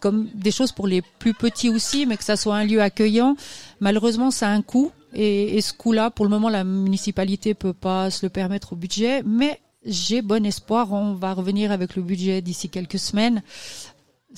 comme 0.00 0.28
des 0.34 0.50
choses 0.50 0.72
pour 0.72 0.86
les 0.86 1.02
plus 1.02 1.34
petits 1.34 1.70
aussi, 1.70 2.06
mais 2.06 2.16
que 2.16 2.24
ça 2.24 2.36
soit 2.36 2.56
un 2.56 2.64
lieu 2.64 2.82
accueillant. 2.82 3.36
Malheureusement, 3.80 4.30
ça 4.30 4.48
a 4.48 4.50
un 4.50 4.62
coût. 4.62 4.92
Et, 5.14 5.56
et 5.56 5.60
ce 5.62 5.72
coût-là, 5.72 6.10
pour 6.10 6.26
le 6.26 6.30
moment, 6.30 6.50
la 6.50 6.64
municipalité 6.64 7.54
peut 7.54 7.72
pas 7.72 8.10
se 8.10 8.26
le 8.26 8.30
permettre 8.30 8.74
au 8.74 8.76
budget, 8.76 9.22
mais 9.24 9.58
j'ai 9.86 10.22
bon 10.22 10.44
espoir. 10.44 10.92
On 10.92 11.14
va 11.14 11.32
revenir 11.32 11.72
avec 11.72 11.96
le 11.96 12.02
budget 12.02 12.42
d'ici 12.42 12.68
quelques 12.68 12.98
semaines. 12.98 13.42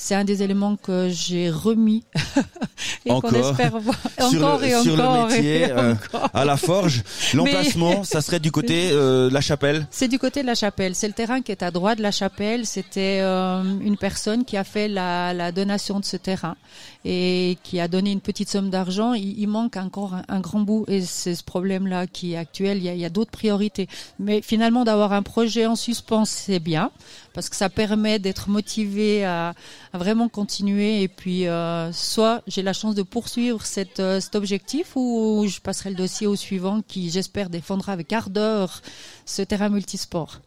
C'est 0.01 0.15
un 0.15 0.25
des 0.25 0.45
éléments 0.45 0.77
que 0.77 1.09
j'ai 1.09 1.51
remis 1.51 2.05
et 3.05 3.09
qu'on 3.09 3.31
espère 3.31 3.79
voir 3.81 3.97
encore 4.21 4.59
le, 4.61 4.67
et 4.67 4.83
sur 4.83 4.95
encore 4.95 5.27
le 5.29 5.35
métier, 5.35 5.61
et 5.63 5.65
euh, 5.73 5.95
encore. 5.95 6.31
à 6.33 6.45
la 6.45 6.57
forge. 6.57 7.03
L'emplacement, 7.35 8.05
ça 8.05 8.23
serait 8.23 8.39
du 8.39 8.53
côté 8.53 8.91
euh, 8.93 9.29
la 9.29 9.41
chapelle. 9.41 9.89
C'est 9.91 10.07
du 10.07 10.21
côté 10.21 10.43
de 10.43 10.47
la 10.47 10.55
chapelle. 10.55 10.95
C'est 10.95 11.09
le 11.09 11.15
terrain 11.15 11.43
qui 11.43 11.51
est 11.51 11.65
à 11.65 11.73
droite 11.73 11.99
de 11.99 12.05
la 12.05 12.13
chapelle. 12.13 12.65
C'était 12.65 13.19
euh, 13.23 13.65
une 13.81 13.97
personne 13.97 14.45
qui 14.45 14.57
a 14.57 14.63
fait 14.63 14.87
la, 14.87 15.35
la, 15.35 15.51
donation 15.51 15.99
de 15.99 16.05
ce 16.05 16.17
terrain 16.17 16.57
et 17.05 17.59
qui 17.65 17.81
a 17.81 17.89
donné 17.89 18.13
une 18.13 18.21
petite 18.21 18.49
somme 18.49 18.71
d'argent. 18.71 19.15
Il, 19.15 19.37
il, 19.37 19.49
manque 19.49 19.77
encore 19.77 20.15
un, 20.15 20.23
un, 20.29 20.39
grand 20.39 20.61
bout 20.61 20.85
et 20.87 21.01
c'est 21.01 21.35
ce 21.35 21.43
problème-là 21.43 22.07
qui 22.07 22.35
est 22.35 22.37
actuel. 22.37 22.79
Il 22.79 22.85
y 22.85 22.89
a, 22.89 22.95
il 22.95 23.01
y 23.01 23.05
a 23.05 23.11
d'autres 23.11 23.33
priorités. 23.33 23.89
Mais 24.21 24.43
finalement, 24.43 24.85
d'avoir 24.85 25.13
un 25.13 25.23
projet 25.23 25.67
en 25.67 25.75
suspens, 25.75 26.25
c'est 26.25 26.61
bien 26.61 26.93
parce 27.39 27.51
que 27.51 27.55
ça 27.55 27.69
permet 27.69 28.19
d'être 28.19 28.49
motivé 28.51 29.25
à, 29.25 29.55
vraiment 29.95 30.29
continuer. 30.29 31.03
Et 31.03 31.07
puis, 31.07 31.47
euh, 31.47 31.93
soit 31.93 32.43
j'ai 32.49 32.63
la 32.63 32.73
chance 32.73 32.97
de 32.97 33.05
poursuivre 33.05 33.63
euh, 34.01 34.21
cet 34.21 34.35
objectif 34.35 34.97
ou 34.97 35.45
je 35.47 35.61
passerai 35.61 35.91
le 35.91 35.95
dossier 35.95 36.27
au 36.27 36.35
suivant 36.35 36.83
qui, 36.83 37.11
j'espère, 37.11 37.49
défendra 37.49 37.93
avec 37.93 38.13
ardeur 38.13 38.83
ce 39.25 39.43
terrain 39.43 39.69
multisport 39.69 40.41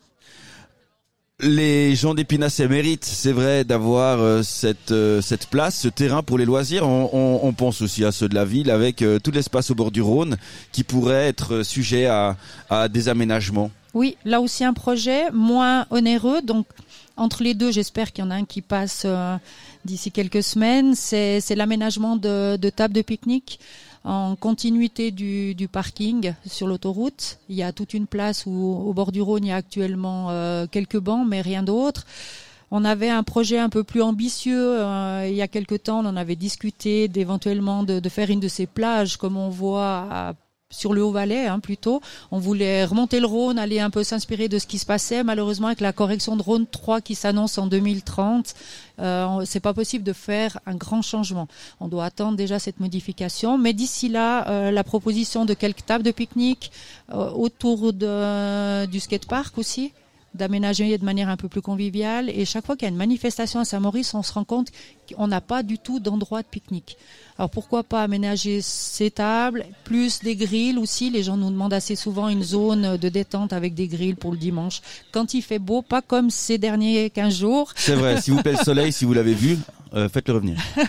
les 1.42 1.96
gens 1.96 2.14
d'Épinasse 2.14 2.60
méritent, 2.60 3.06
c'est 3.06 3.32
vrai, 3.32 3.64
d'avoir 3.64 4.20
euh, 4.20 4.44
cette 4.44 4.92
euh, 4.92 5.22
cette 5.22 5.48
place, 5.48 5.80
ce 5.80 5.88
terrain 5.88 6.24
pour 6.24 6.38
les 6.38 6.46
loisirs. 6.46 6.88
On, 6.88 7.54
pense 7.58 7.82
aussi 7.82 8.06
à 8.06 8.12
ceux 8.12 8.30
de 8.30 8.36
la 8.36 8.46
ville, 8.46 8.72
avec 8.72 9.02
euh, 9.02 9.20
tout 9.20 9.32
l'espace 9.32 9.72
au 9.72 9.76
bord 9.76 9.92
du 9.92 10.02
Rhône, 10.02 10.38
qui 10.72 10.84
pourrait 10.84 11.28
être 11.28 11.64
sujet 11.64 12.06
à, 12.06 12.38
à 12.70 12.88
des 12.88 13.10
aménagements. 13.10 13.72
Oui, 13.94 14.16
là 14.24 14.40
aussi 14.40 14.64
un 14.64 14.74
projet 14.74 15.30
moins 15.32 15.86
onéreux. 15.90 16.42
Donc 16.42 16.66
entre 17.18 17.44
les 17.44 17.54
deux, 17.54 17.72
j'espère 17.72 18.14
qu'il 18.14 18.24
y 18.24 18.28
en 18.28 18.32
a 18.32 18.36
un 18.36 18.46
qui 18.46 18.62
passe 18.62 19.06
d'ici 19.84 20.12
quelques 20.12 20.44
semaines. 20.44 20.96
C'est 20.96 21.56
l'aménagement 21.56 22.16
de, 22.16 22.56
de 22.56 22.70
tables 22.70 22.94
de 22.94 23.02
pique-nique 23.02 23.60
en 24.04 24.36
continuité 24.36 25.12
du, 25.12 25.54
du 25.54 25.68
parking 25.68 26.34
sur 26.46 26.68
l'autoroute. 26.68 27.38
Il 27.50 27.56
y 27.56 27.64
a 27.64 27.72
toute 27.72 27.94
une 27.94 28.08
place 28.08 28.46
où, 28.46 28.52
au 28.52 28.94
bord 28.94 29.12
du 29.12 29.22
Rhône, 29.22 29.46
il 29.46 29.50
y 29.50 29.52
a 29.52 29.58
actuellement 29.58 30.32
euh, 30.32 30.66
quelques 30.68 31.00
bancs, 31.00 31.28
mais 31.28 31.42
rien 31.42 31.64
d'autre. 31.64 32.06
On 32.72 32.86
avait 32.86 33.10
un 33.10 33.24
projet 33.24 33.60
un 33.60 33.70
peu 33.70 33.84
plus 33.84 34.02
ambitieux 34.02 34.80
euh, 34.80 35.28
il 35.28 35.36
y 35.36 35.42
a 35.42 35.48
quelque 35.48 35.76
temps. 35.76 36.00
On 36.00 36.08
en 36.08 36.16
avait 36.16 36.38
discuté 36.38 37.08
d'éventuellement 37.08 37.84
de, 37.84 38.00
de, 38.00 38.10
faire 38.10 38.30
une 38.30 38.40
de 38.40 38.48
ces 38.48 38.66
plages, 38.66 39.18
comme 39.18 39.38
on 39.38 39.50
voit 39.50 40.08
à 40.10 40.34
sur 40.72 40.94
le 40.94 41.04
Haut-Valais 41.04 41.46
hein, 41.46 41.60
plutôt. 41.60 42.02
On 42.32 42.40
voulait 42.40 42.86
remonter 42.86 43.20
le 43.20 43.28
Rhône, 43.28 43.60
aller 43.60 43.80
un 43.80 43.90
peu 43.90 44.04
s'inspirer 44.04 44.48
de 44.48 44.58
ce 44.58 44.66
qui 44.66 44.80
se 44.80 44.86
passait. 44.86 45.24
Malheureusement, 45.24 45.68
avec 45.68 45.82
la 45.82 45.94
correction 45.94 46.36
de 46.36 46.42
Rhône 46.42 46.66
3 46.66 47.02
qui 47.02 47.14
s'annonce 47.14 47.58
en 47.58 47.68
2030, 47.68 48.56
euh, 49.00 49.44
c'est 49.46 49.60
pas 49.60 49.74
possible 49.74 50.04
de 50.04 50.14
faire 50.14 50.60
un 50.66 50.76
grand 50.76 51.02
changement. 51.02 51.48
On 51.80 51.88
doit 51.88 52.06
attendre 52.06 52.38
déjà 52.38 52.60
cette 52.60 52.80
modification. 52.80 53.58
Mais 53.58 53.74
d'ici 53.74 54.10
là, 54.10 54.48
euh, 54.50 54.72
la 54.72 54.84
proposition 54.84 55.46
de 55.46 55.54
quelques 55.54 55.86
tables 55.86 56.04
de 56.04 56.12
pique-nique 56.12 56.72
euh, 57.12 57.30
autour 57.32 57.94
de, 57.94 58.86
du 58.86 59.00
skatepark 59.00 59.58
aussi 59.58 59.92
d'aménager 60.34 60.98
de 60.98 61.06
manière 61.06 61.30
un 61.30 61.38
peu 61.38 61.50
plus 61.50 61.62
conviviale. 61.62 62.30
Et 62.30 62.46
chaque 62.46 62.66
fois 62.66 62.76
qu'il 62.76 62.86
y 62.86 62.90
a 62.90 62.92
une 62.92 62.98
manifestation 62.98 63.60
à 63.60 63.66
Saint-Maurice, 63.66 64.14
on 64.14 64.24
se 64.24 64.34
rend 64.34 64.44
compte 64.44 64.70
qu'on 65.10 65.28
n'a 65.28 65.42
pas 65.42 65.64
du 65.64 65.78
tout 65.78 66.00
d'endroit 66.00 66.42
de 66.42 66.48
pique-nique. 66.48 66.98
Alors 67.38 67.50
pourquoi 67.50 67.84
pas 67.84 68.04
aménager 68.04 68.62
ces 68.62 69.12
tables, 69.12 69.66
plus 69.84 70.20
des 70.20 70.36
grilles 70.36 70.78
aussi. 70.78 71.10
Les 71.10 71.24
gens 71.24 71.38
nous 71.38 71.50
demandent 71.50 71.74
assez 71.74 71.96
souvent 71.96 72.30
une 72.30 72.44
zone 72.44 72.98
de 72.98 73.10
détente 73.10 73.54
avec 73.54 73.74
des 73.74 73.88
grilles 73.88 74.14
pour 74.14 74.32
le 74.32 74.38
dimanche. 74.38 74.82
Quand 75.12 75.34
il 75.34 75.42
fait 75.42 75.60
beau, 75.60 75.82
pas 75.82 76.02
comme 76.02 76.30
ces 76.30 76.58
derniers 76.58 77.10
15 77.10 77.36
jours. 77.40 77.74
C'est 77.76 77.96
vrai, 77.96 78.22
si 78.22 78.32
vous 78.32 78.42
plaît 78.42 78.54
le 78.58 78.64
soleil, 78.64 78.92
si 78.92 79.06
vous 79.06 79.14
l'avez 79.14 79.34
vu, 79.34 79.58
euh, 79.94 80.10
faites-le 80.10 80.34
revenir. 80.36 80.58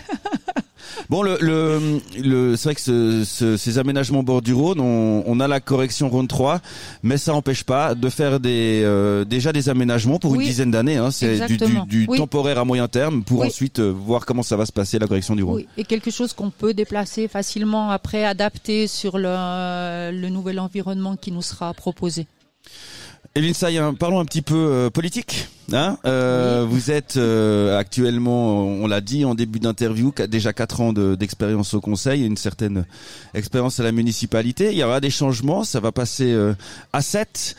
Bon, 1.09 1.21
le, 1.21 1.37
le, 1.41 1.99
le 2.21 2.55
c'est 2.55 2.63
vrai 2.69 2.75
que 2.75 2.81
ce, 2.81 3.23
ce, 3.25 3.57
ces 3.57 3.77
aménagements 3.77 4.23
bord 4.23 4.41
du 4.41 4.53
Rhône, 4.53 4.79
on, 4.79 5.23
on, 5.25 5.39
a 5.39 5.47
la 5.47 5.59
correction 5.59 6.07
Rhône 6.07 6.27
3, 6.27 6.61
mais 7.01 7.17
ça 7.17 7.33
n'empêche 7.33 7.63
pas 7.63 7.93
de 7.93 8.09
faire 8.09 8.39
des, 8.39 8.81
euh, 8.83 9.25
déjà 9.25 9.51
des 9.51 9.69
aménagements 9.69 10.17
pour 10.19 10.31
Oui, 10.31 10.39
une 10.39 10.43
dizaine 10.45 10.71
d'années. 10.71 10.97
Hein. 10.97 11.11
C'est 11.11 11.45
du, 11.47 11.57
du, 11.57 11.65
du 11.87 12.05
Oui. 12.07 12.17
temporaire 12.17 12.57
à 12.59 12.65
moyen 12.65 12.87
terme 12.87 13.23
pour 13.23 13.39
Oui. 13.41 13.47
ensuite 13.47 13.79
euh, 13.79 13.91
voir 13.91 14.25
comment 14.25 14.43
ça 14.43 14.55
va 14.55 14.65
se 14.65 14.71
passer 14.71 14.97
la 14.99 15.07
correction 15.07 15.35
du 15.35 15.43
Rhône. 15.43 15.57
Oui, 15.57 15.67
et 15.77 15.83
quelque 15.83 16.09
chose 16.11 16.31
qu'on 16.33 16.51
peut 16.51 16.73
déplacer 16.73 17.27
facilement 17.27 17.89
après, 17.89 18.23
adapter 18.23 18.87
sur 18.87 19.17
le, 19.17 20.11
le 20.11 20.29
nouvel 20.29 20.59
environnement 20.59 21.15
qui 21.17 21.31
nous 21.31 21.41
sera 21.41 21.73
proposé. 21.73 22.27
Evelyne 23.35 23.55
Sayen, 23.55 23.95
parlons 23.95 24.19
un 24.19 24.25
petit 24.25 24.43
peu 24.43 24.53
euh, 24.55 24.89
politique. 24.91 25.47
Hein 25.71 25.97
euh, 26.05 26.67
Vous 26.69 26.91
êtes 26.91 27.17
euh, 27.17 27.79
actuellement, 27.79 28.61
on 28.63 28.85
l'a 28.85 29.01
dit 29.01 29.25
en 29.25 29.33
début 29.33 29.59
d'interview, 29.59 30.13
déjà 30.29 30.53
quatre 30.53 30.81
ans 30.81 30.93
de- 30.93 31.15
d'expérience 31.15 31.73
au 31.73 31.81
Conseil, 31.81 32.21
et 32.21 32.25
une 32.27 32.37
certaine 32.37 32.85
expérience 33.33 33.79
à 33.79 33.83
la 33.83 33.91
municipalité. 33.91 34.71
Il 34.71 34.77
y 34.77 34.83
aura 34.83 34.99
des 34.99 35.09
changements, 35.09 35.63
ça 35.63 35.79
va 35.79 35.91
passer 35.91 36.31
euh, 36.31 36.53
à 36.91 37.01
7. 37.01 37.55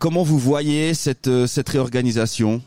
comment 0.00 0.24
vous 0.24 0.38
voyez 0.40 0.92
cette, 0.94 1.28
euh, 1.28 1.46
cette 1.46 1.68
réorganisation? 1.68 2.60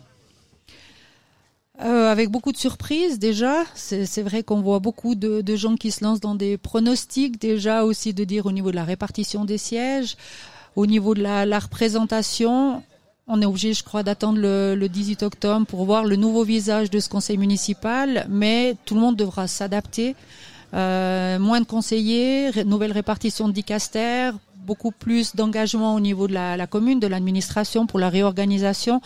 Euh, 1.84 2.10
avec 2.10 2.30
beaucoup 2.30 2.54
de 2.54 2.58
surprises 2.58 3.20
déjà. 3.20 3.64
C'est 3.76 4.06
c'est 4.08 4.24
vrai 4.24 4.42
qu'on 4.44 4.62
voit 4.62 4.80
beaucoup 4.80 5.14
de, 5.14 5.42
de 5.42 5.56
gens 5.56 5.76
qui 5.76 5.92
se 5.92 6.04
lancent 6.04 6.22
dans 6.22 6.34
des 6.36 6.58
pronostics 6.58 7.40
déjà 7.40 7.84
aussi 7.84 8.14
de 8.16 8.24
dire 8.24 8.46
au 8.48 8.52
niveau 8.52 8.72
de 8.72 8.76
la 8.76 8.84
répartition 8.84 9.46
des 9.46 9.60
sièges, 9.60 10.16
au 10.78 10.86
niveau 10.86 11.16
de 11.16 11.24
la, 11.24 11.60
représentation. 11.60 12.84
On 13.28 13.42
est 13.42 13.46
obligé, 13.46 13.74
je 13.74 13.84
crois, 13.84 14.04
d'attendre 14.04 14.38
le, 14.40 14.76
le 14.76 14.88
18 14.88 15.24
octobre 15.24 15.66
pour 15.66 15.84
voir 15.86 16.06
le 16.06 16.16
nouveau 16.16 16.44
visage 16.44 16.92
de 16.92 17.00
ce 17.00 17.10
conseil 17.10 17.38
municipal, 17.38 18.28
mais 18.30 18.76
tout 18.86 18.94
le 18.94 19.02
monde 19.02 19.16
devra 19.16 19.48
s'adapter. 19.48 20.16
Euh, 20.76 21.40
moins 21.40 21.62
de 21.62 21.66
conseillers, 21.66 22.64
nouvelle 22.64 22.92
répartition 22.92 23.48
de 23.48 23.54
dicaster, 23.54 24.30
beaucoup 24.66 24.92
plus 24.92 25.36
d'engagement 25.36 25.96
au 25.96 26.00
niveau 26.00 26.28
de 26.28 26.34
la, 26.34 26.68
commune, 26.68 27.00
de 27.00 27.08
l'administration 27.08 27.88
pour 27.88 28.00
la 28.00 28.10
réorganisation. 28.10 29.02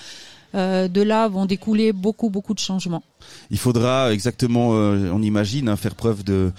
Euh, 0.54 0.90
de 0.90 1.02
là 1.02 1.30
vont 1.30 1.46
découler 1.46 1.94
beaucoup, 1.94 2.30
beaucoup 2.30 2.54
de 2.54 2.60
changements. 2.60 3.04
Il 3.50 3.58
faudra 3.58 4.12
exactement, 4.12 4.72
on 4.72 5.22
imagine, 5.22 5.70
hein, 5.70 5.78
faire 5.78 5.96
preuve 5.96 6.26
de 6.26 6.52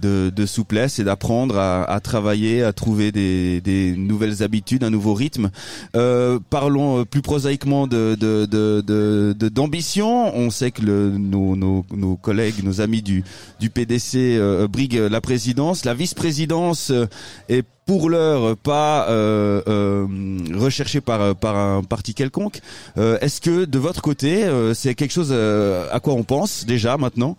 de, 0.00 0.30
de 0.34 0.46
souplesse 0.46 0.98
et 0.98 1.04
d'apprendre 1.04 1.58
à, 1.58 1.84
à, 1.84 2.00
travailler, 2.00 2.62
à 2.62 2.72
trouver 2.72 3.12
des, 3.12 3.60
des, 3.60 3.94
nouvelles 3.96 4.42
habitudes, 4.42 4.84
un 4.84 4.90
nouveau 4.90 5.14
rythme. 5.14 5.50
Euh, 5.96 6.38
parlons 6.50 7.00
euh, 7.00 7.04
plus 7.04 7.22
prosaïquement 7.22 7.86
de, 7.86 8.14
de, 8.14 9.48
d'ambition. 9.48 10.36
On 10.36 10.50
sait 10.50 10.70
que 10.70 10.82
le, 10.82 11.10
nos, 11.10 11.56
nos, 11.56 11.84
nos, 11.94 12.16
collègues, 12.16 12.62
nos 12.62 12.80
amis 12.80 13.02
du, 13.02 13.24
du 13.60 13.70
PDC 13.70 14.16
euh, 14.16 14.68
briguent 14.68 15.08
la 15.10 15.20
présidence. 15.20 15.84
La 15.84 15.94
vice-présidence 15.94 16.90
euh, 16.90 17.06
est 17.48 17.64
pour 17.86 18.10
l'heure 18.10 18.54
pas 18.58 19.08
euh, 19.08 19.62
euh, 19.66 20.06
recherchée 20.54 21.00
par 21.00 21.34
par 21.34 21.56
un 21.56 21.82
parti 21.82 22.12
quelconque. 22.12 22.60
Est-ce 22.96 23.40
que 23.40 23.64
de 23.64 23.78
votre 23.78 24.02
côté, 24.02 24.46
c'est 24.74 24.94
quelque 24.94 25.12
chose 25.12 25.32
à 25.32 25.98
quoi 26.00 26.12
on 26.12 26.22
pense 26.22 26.66
déjà 26.66 26.98
maintenant? 26.98 27.38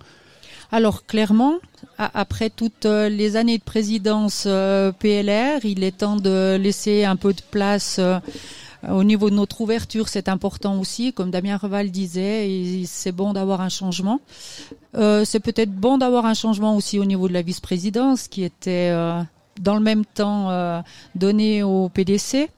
Alors 0.72 1.06
clairement, 1.06 1.56
après 1.98 2.50
toutes 2.50 2.86
euh, 2.86 3.10
les 3.10 3.36
années 3.36 3.58
de 3.58 3.64
présidence 3.64 4.44
euh, 4.46 4.92
PLR, 4.92 5.66
il 5.66 5.84
est 5.84 5.98
temps 5.98 6.16
de 6.16 6.58
laisser 6.62 7.06
un 7.06 7.16
peu 7.16 7.34
de 7.34 7.42
place 7.42 7.98
euh, 8.00 8.20
au 8.88 9.04
niveau 9.04 9.30
de 9.30 9.36
notre 9.36 9.60
ouverture, 9.60 10.08
c'est 10.08 10.30
important 10.30 10.80
aussi, 10.80 11.12
comme 11.12 11.32
Damien 11.32 11.58
Reval 11.58 11.92
disait, 11.92 12.84
c'est 12.86 13.12
bon 13.12 13.34
d'avoir 13.34 13.60
un 13.60 13.68
changement. 13.68 14.22
c'est 14.94 15.42
peut-être 15.42 15.74
bon 15.74 15.98
d'avoir 15.98 16.26
un 16.26 16.34
changement 16.34 16.78
aussi 16.78 16.98
au 16.98 17.04
niveau 17.04 17.28
de 17.28 17.34
la 17.34 17.42
vice-présidence, 17.42 18.30
qui 18.30 18.42
était 18.46 18.90
dans 19.60 19.76
le 19.76 19.82
même 19.82 20.06
temps 20.06 20.82
donné 21.14 21.62
au 21.62 21.90
PDC. 21.90 22.50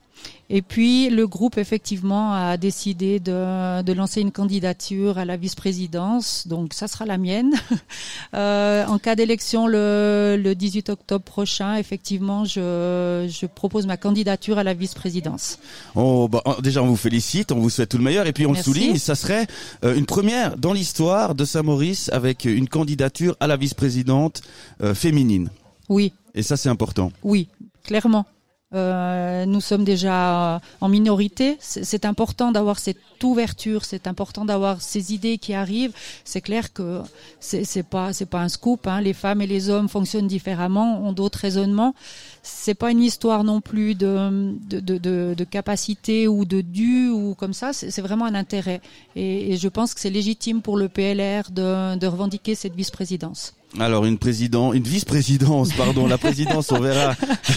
Et 0.54 0.60
puis 0.60 1.08
le 1.08 1.26
groupe 1.26 1.56
effectivement 1.56 2.34
a 2.34 2.58
décidé 2.58 3.20
de, 3.20 3.80
de 3.80 3.92
lancer 3.94 4.20
une 4.20 4.32
candidature 4.32 5.16
à 5.16 5.24
la 5.24 5.38
vice-présidence, 5.38 6.46
donc 6.46 6.74
ça 6.74 6.88
sera 6.88 7.06
la 7.06 7.16
mienne. 7.16 7.54
euh, 8.34 8.84
en 8.84 8.98
cas 8.98 9.16
d'élection 9.16 9.66
le, 9.66 10.38
le 10.38 10.54
18 10.54 10.90
octobre 10.90 11.24
prochain, 11.24 11.76
effectivement, 11.76 12.44
je, 12.44 13.26
je 13.30 13.46
propose 13.46 13.86
ma 13.86 13.96
candidature 13.96 14.58
à 14.58 14.62
la 14.62 14.74
vice-présidence. 14.74 15.58
Oh, 15.94 16.28
bah, 16.28 16.42
déjà 16.62 16.82
on 16.82 16.86
vous 16.86 16.96
félicite, 16.96 17.50
on 17.50 17.58
vous 17.58 17.70
souhaite 17.70 17.88
tout 17.88 17.98
le 17.98 18.04
meilleur, 18.04 18.26
et 18.26 18.34
puis 18.34 18.44
on 18.44 18.52
le 18.52 18.62
souligne, 18.62 18.98
ça 18.98 19.14
serait 19.14 19.46
euh, 19.86 19.96
une 19.96 20.04
première 20.04 20.58
dans 20.58 20.74
l'histoire 20.74 21.34
de 21.34 21.46
Saint-Maurice 21.46 22.10
avec 22.12 22.44
une 22.44 22.68
candidature 22.68 23.38
à 23.40 23.46
la 23.46 23.56
vice-présidente 23.56 24.42
euh, 24.82 24.94
féminine. 24.94 25.48
Oui. 25.88 26.12
Et 26.34 26.42
ça 26.42 26.58
c'est 26.58 26.68
important. 26.68 27.10
Oui, 27.22 27.48
clairement. 27.84 28.26
Euh, 28.74 29.44
nous 29.44 29.60
sommes 29.60 29.84
déjà 29.84 30.60
en 30.80 30.88
minorité. 30.88 31.56
C'est 31.60 32.04
important 32.04 32.52
d'avoir 32.52 32.78
cette 32.78 32.98
ouverture, 33.22 33.84
c'est 33.84 34.06
important 34.06 34.44
d'avoir 34.44 34.80
ces 34.80 35.12
idées 35.12 35.38
qui 35.38 35.54
arrivent. 35.54 35.92
C'est 36.24 36.40
clair 36.40 36.72
que 36.72 37.02
c'est 37.40 37.82
pas 37.82 38.12
c'est 38.12 38.26
pas 38.26 38.40
un 38.40 38.48
scoop. 38.48 38.86
Hein. 38.86 39.00
Les 39.00 39.12
femmes 39.12 39.42
et 39.42 39.46
les 39.46 39.68
hommes 39.68 39.88
fonctionnent 39.88 40.26
différemment, 40.26 41.02
ont 41.06 41.12
d'autres 41.12 41.38
raisonnements. 41.38 41.94
C'est 42.42 42.74
pas 42.74 42.90
une 42.90 43.02
histoire 43.02 43.44
non 43.44 43.60
plus 43.60 43.94
de 43.94 44.54
de, 44.68 44.80
de, 44.80 45.34
de 45.36 45.44
capacité 45.44 46.26
ou 46.26 46.44
de 46.44 46.60
dû 46.60 47.08
ou 47.08 47.34
comme 47.34 47.52
ça. 47.52 47.72
C'est 47.72 48.02
vraiment 48.02 48.24
un 48.24 48.34
intérêt. 48.34 48.80
Et, 49.16 49.52
et 49.52 49.56
je 49.56 49.68
pense 49.68 49.94
que 49.94 50.00
c'est 50.00 50.10
légitime 50.10 50.62
pour 50.62 50.76
le 50.76 50.88
PLR 50.88 51.50
de, 51.50 51.96
de 51.96 52.06
revendiquer 52.06 52.54
cette 52.54 52.74
vice-présidence. 52.74 53.54
Alors 53.80 54.04
une 54.04 54.18
présidente, 54.18 54.74
une 54.74 54.82
vice-présidence, 54.82 55.72
pardon, 55.72 56.06
la 56.06 56.18
présidence, 56.18 56.70
on 56.72 56.80
verra 56.80 57.14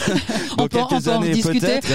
dans 0.58 0.68
quelques 0.68 1.10
années 1.10 1.42
peut-être. 1.42 1.90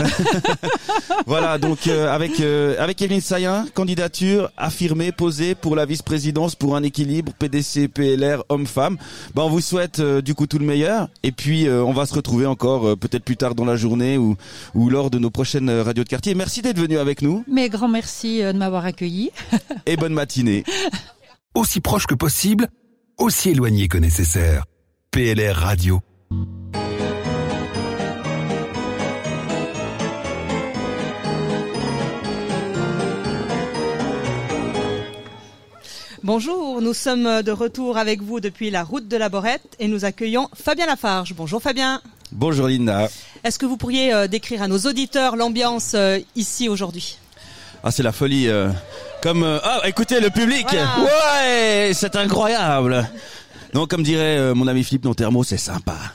voilà, 1.26 1.56
donc 1.56 1.87
euh, 1.87 2.12
avec 2.14 2.38
euh, 2.40 2.76
avec 2.78 3.00
Eline 3.00 3.22
Sayen, 3.22 3.64
candidature 3.72 4.50
affirmée, 4.59 5.11
posée 5.11 5.54
pour 5.54 5.74
la 5.74 5.87
vice-présidence 5.87 6.54
pour 6.54 6.76
un 6.76 6.83
équilibre 6.83 7.33
PDC 7.38 7.88
PLR 7.88 8.44
homme-femme. 8.50 8.98
Ben 9.35 9.42
on 9.42 9.48
vous 9.48 9.62
souhaite 9.62 10.00
euh, 10.00 10.20
du 10.20 10.35
coup 10.35 10.46
tout 10.46 10.59
le 10.59 10.66
meilleur 10.66 11.09
et 11.22 11.33
puis 11.33 11.68
on 11.70 11.92
va 11.92 12.04
se 12.04 12.14
retrouver 12.14 12.46
encore 12.46 12.96
peut-être 12.98 13.24
plus 13.24 13.37
tard 13.37 13.54
dans 13.54 13.64
la 13.64 13.76
journée 13.76 14.18
ou 14.18 14.37
ou 14.74 14.90
lors 14.90 15.11
de 15.11 15.18
nos 15.18 15.30
prochaines 15.30 15.70
radios 15.70 16.04
de 16.04 16.09
quartier. 16.09 16.35
Merci 16.35 16.61
d'être 16.61 16.78
venu 16.78 16.98
avec 16.98 17.22
nous. 17.22 17.44
Mais 17.48 17.68
grand 17.68 17.88
merci 17.88 18.42
de 18.42 18.52
m'avoir 18.52 18.85
accueilli. 18.85 19.30
et 19.87 19.96
bonne 19.96 20.12
matinée. 20.12 20.64
Aussi 21.54 21.80
proche 21.80 22.06
que 22.06 22.14
possible 22.14 22.68
aussi 23.20 23.50
éloigné 23.50 23.87
que 23.87 23.98
nécessaire. 23.98 24.64
PLR 25.11 25.54
Radio. 25.54 26.00
Bonjour, 36.22 36.80
nous 36.80 36.94
sommes 36.94 37.42
de 37.42 37.50
retour 37.50 37.98
avec 37.98 38.22
vous 38.22 38.40
depuis 38.40 38.70
la 38.70 38.85
route 38.85 39.09
de 39.09 39.16
la 39.16 39.28
Borette 39.28 39.76
et 39.78 39.88
nous 39.88 40.04
accueillons 40.04 40.48
Fabien 40.54 40.87
Lafarge. 40.87 41.35
Bonjour 41.35 41.61
Fabien. 41.61 42.00
Bonjour 42.33 42.68
Linda. 42.68 43.09
Est-ce 43.42 43.59
que 43.59 43.66
vous 43.66 43.76
pourriez 43.76 44.14
euh, 44.14 44.28
décrire 44.28 44.62
à 44.62 44.68
nos 44.68 44.78
auditeurs 44.78 45.37
l'ambiance 45.37 45.92
euh, 45.94 46.20
ici 46.37 46.68
aujourd'hui? 46.68 47.18
Ah, 47.82 47.90
c'est 47.90 48.02
la 48.02 48.12
folie. 48.12 48.48
Euh, 48.48 48.70
comme 49.22 49.44
ah, 49.44 49.80
écoutez 49.84 50.20
le 50.20 50.30
public. 50.30 50.66
Ouais, 50.72 51.90
c'est 51.94 52.16
incroyable. 52.16 53.06
Non, 53.74 53.86
comme 53.86 54.02
dirait 54.02 54.36
euh, 54.36 54.54
mon 54.54 54.66
ami 54.66 54.82
Philippe 54.82 55.04
Nontermo, 55.04 55.44
c'est 55.44 55.58
sympa. 55.58 55.96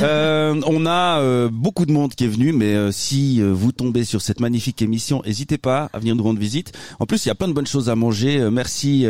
Euh, 0.00 0.60
on 0.66 0.86
a 0.86 1.18
euh, 1.18 1.48
beaucoup 1.52 1.86
de 1.86 1.92
monde 1.92 2.14
qui 2.14 2.24
est 2.24 2.28
venu, 2.28 2.52
mais 2.52 2.92
si 2.92 3.42
vous 3.42 3.72
tombez 3.72 4.04
sur 4.04 4.22
cette 4.22 4.38
magnifique 4.38 4.80
émission, 4.80 5.22
n'hésitez 5.26 5.58
pas 5.58 5.90
à 5.92 5.98
venir 5.98 6.14
nous 6.14 6.22
rendre 6.22 6.38
visite. 6.38 6.72
En 7.00 7.06
plus, 7.06 7.24
il 7.24 7.28
y 7.28 7.30
a 7.32 7.34
plein 7.34 7.48
de 7.48 7.52
bonnes 7.52 7.66
choses 7.66 7.90
à 7.90 7.96
manger. 7.96 8.48
merci 8.50 9.06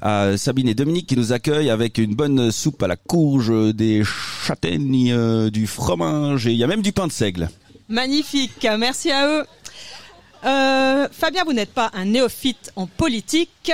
à 0.00 0.36
Sabine 0.36 0.68
et 0.68 0.74
Dominique 0.74 1.06
qui 1.06 1.16
nous 1.16 1.32
accueillent 1.32 1.70
avec 1.70 1.96
une 1.96 2.14
bonne 2.14 2.52
soupe 2.52 2.82
à 2.82 2.88
la 2.88 2.96
courge, 2.96 3.52
des 3.74 4.02
châtaignes, 4.04 5.48
du 5.50 5.66
fromage 5.66 6.46
et 6.46 6.52
il 6.52 6.58
y 6.58 6.64
a 6.64 6.66
même 6.66 6.82
du 6.82 6.92
pain 6.92 7.06
de 7.06 7.12
seigle. 7.12 7.48
Magnifique, 7.88 8.66
merci 8.78 9.10
à 9.10 9.26
eux. 9.26 9.44
Fabien, 10.42 11.44
vous 11.44 11.52
n'êtes 11.52 11.72
pas 11.72 11.90
un 11.94 12.06
néophyte 12.06 12.72
en 12.74 12.86
politique. 12.86 13.72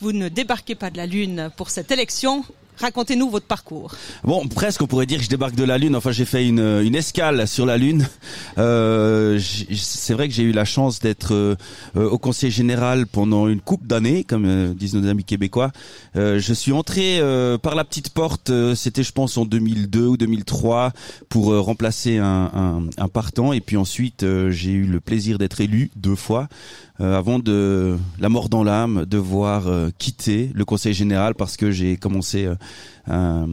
Vous 0.00 0.12
ne 0.12 0.28
débarquez 0.28 0.74
pas 0.74 0.90
de 0.90 0.96
la 0.96 1.06
Lune 1.06 1.50
pour 1.56 1.70
cette 1.70 1.90
élection. 1.92 2.44
Racontez-nous 2.78 3.30
votre 3.30 3.46
parcours. 3.46 3.94
Bon, 4.24 4.46
presque, 4.48 4.82
on 4.82 4.86
pourrait 4.86 5.06
dire 5.06 5.18
que 5.18 5.24
je 5.24 5.30
débarque 5.30 5.54
de 5.54 5.64
la 5.64 5.78
Lune. 5.78 5.94
Enfin, 5.96 6.12
j'ai 6.12 6.24
fait 6.24 6.46
une, 6.46 6.58
une 6.58 6.94
escale 6.94 7.46
sur 7.46 7.66
la 7.66 7.76
Lune. 7.76 8.06
Euh, 8.56 9.40
c'est 9.74 10.14
vrai 10.14 10.28
que 10.28 10.34
j'ai 10.34 10.44
eu 10.44 10.52
la 10.52 10.64
chance 10.64 11.00
d'être 11.00 11.32
euh, 11.32 11.56
au 11.94 12.18
Conseil 12.18 12.50
général 12.50 13.06
pendant 13.06 13.48
une 13.48 13.60
coupe 13.60 13.86
d'années, 13.86 14.24
comme 14.24 14.44
euh, 14.44 14.74
disent 14.74 14.94
nos 14.94 15.08
amis 15.08 15.24
québécois. 15.24 15.72
Euh, 16.16 16.38
je 16.38 16.54
suis 16.54 16.72
entré 16.72 17.20
par 17.62 17.74
la 17.74 17.84
petite 17.84 18.10
porte, 18.10 18.52
c'était 18.74 19.02
je 19.02 19.12
pense 19.12 19.36
en 19.36 19.44
2002 19.44 20.06
ou 20.06 20.16
2003, 20.16 20.92
pour 21.28 21.46
remplacer 21.64 22.18
un, 22.18 22.50
un, 22.54 22.82
un, 22.96 23.08
partant. 23.08 23.52
Et 23.52 23.60
puis 23.60 23.76
ensuite, 23.76 24.24
j'ai 24.50 24.70
eu 24.70 24.84
le 24.84 25.00
plaisir 25.00 25.38
d'être 25.38 25.60
élu 25.60 25.90
deux 25.96 26.16
fois. 26.16 26.48
Avant 27.00 27.38
de 27.40 27.96
la 28.20 28.28
mort 28.28 28.48
dans 28.48 28.62
l'âme, 28.62 29.04
devoir 29.04 29.64
quitter 29.98 30.50
le 30.54 30.64
Conseil 30.64 30.94
général 30.94 31.34
parce 31.34 31.56
que 31.56 31.70
j'ai 31.70 31.96
commencé 31.96 32.48
euh, 33.10 33.46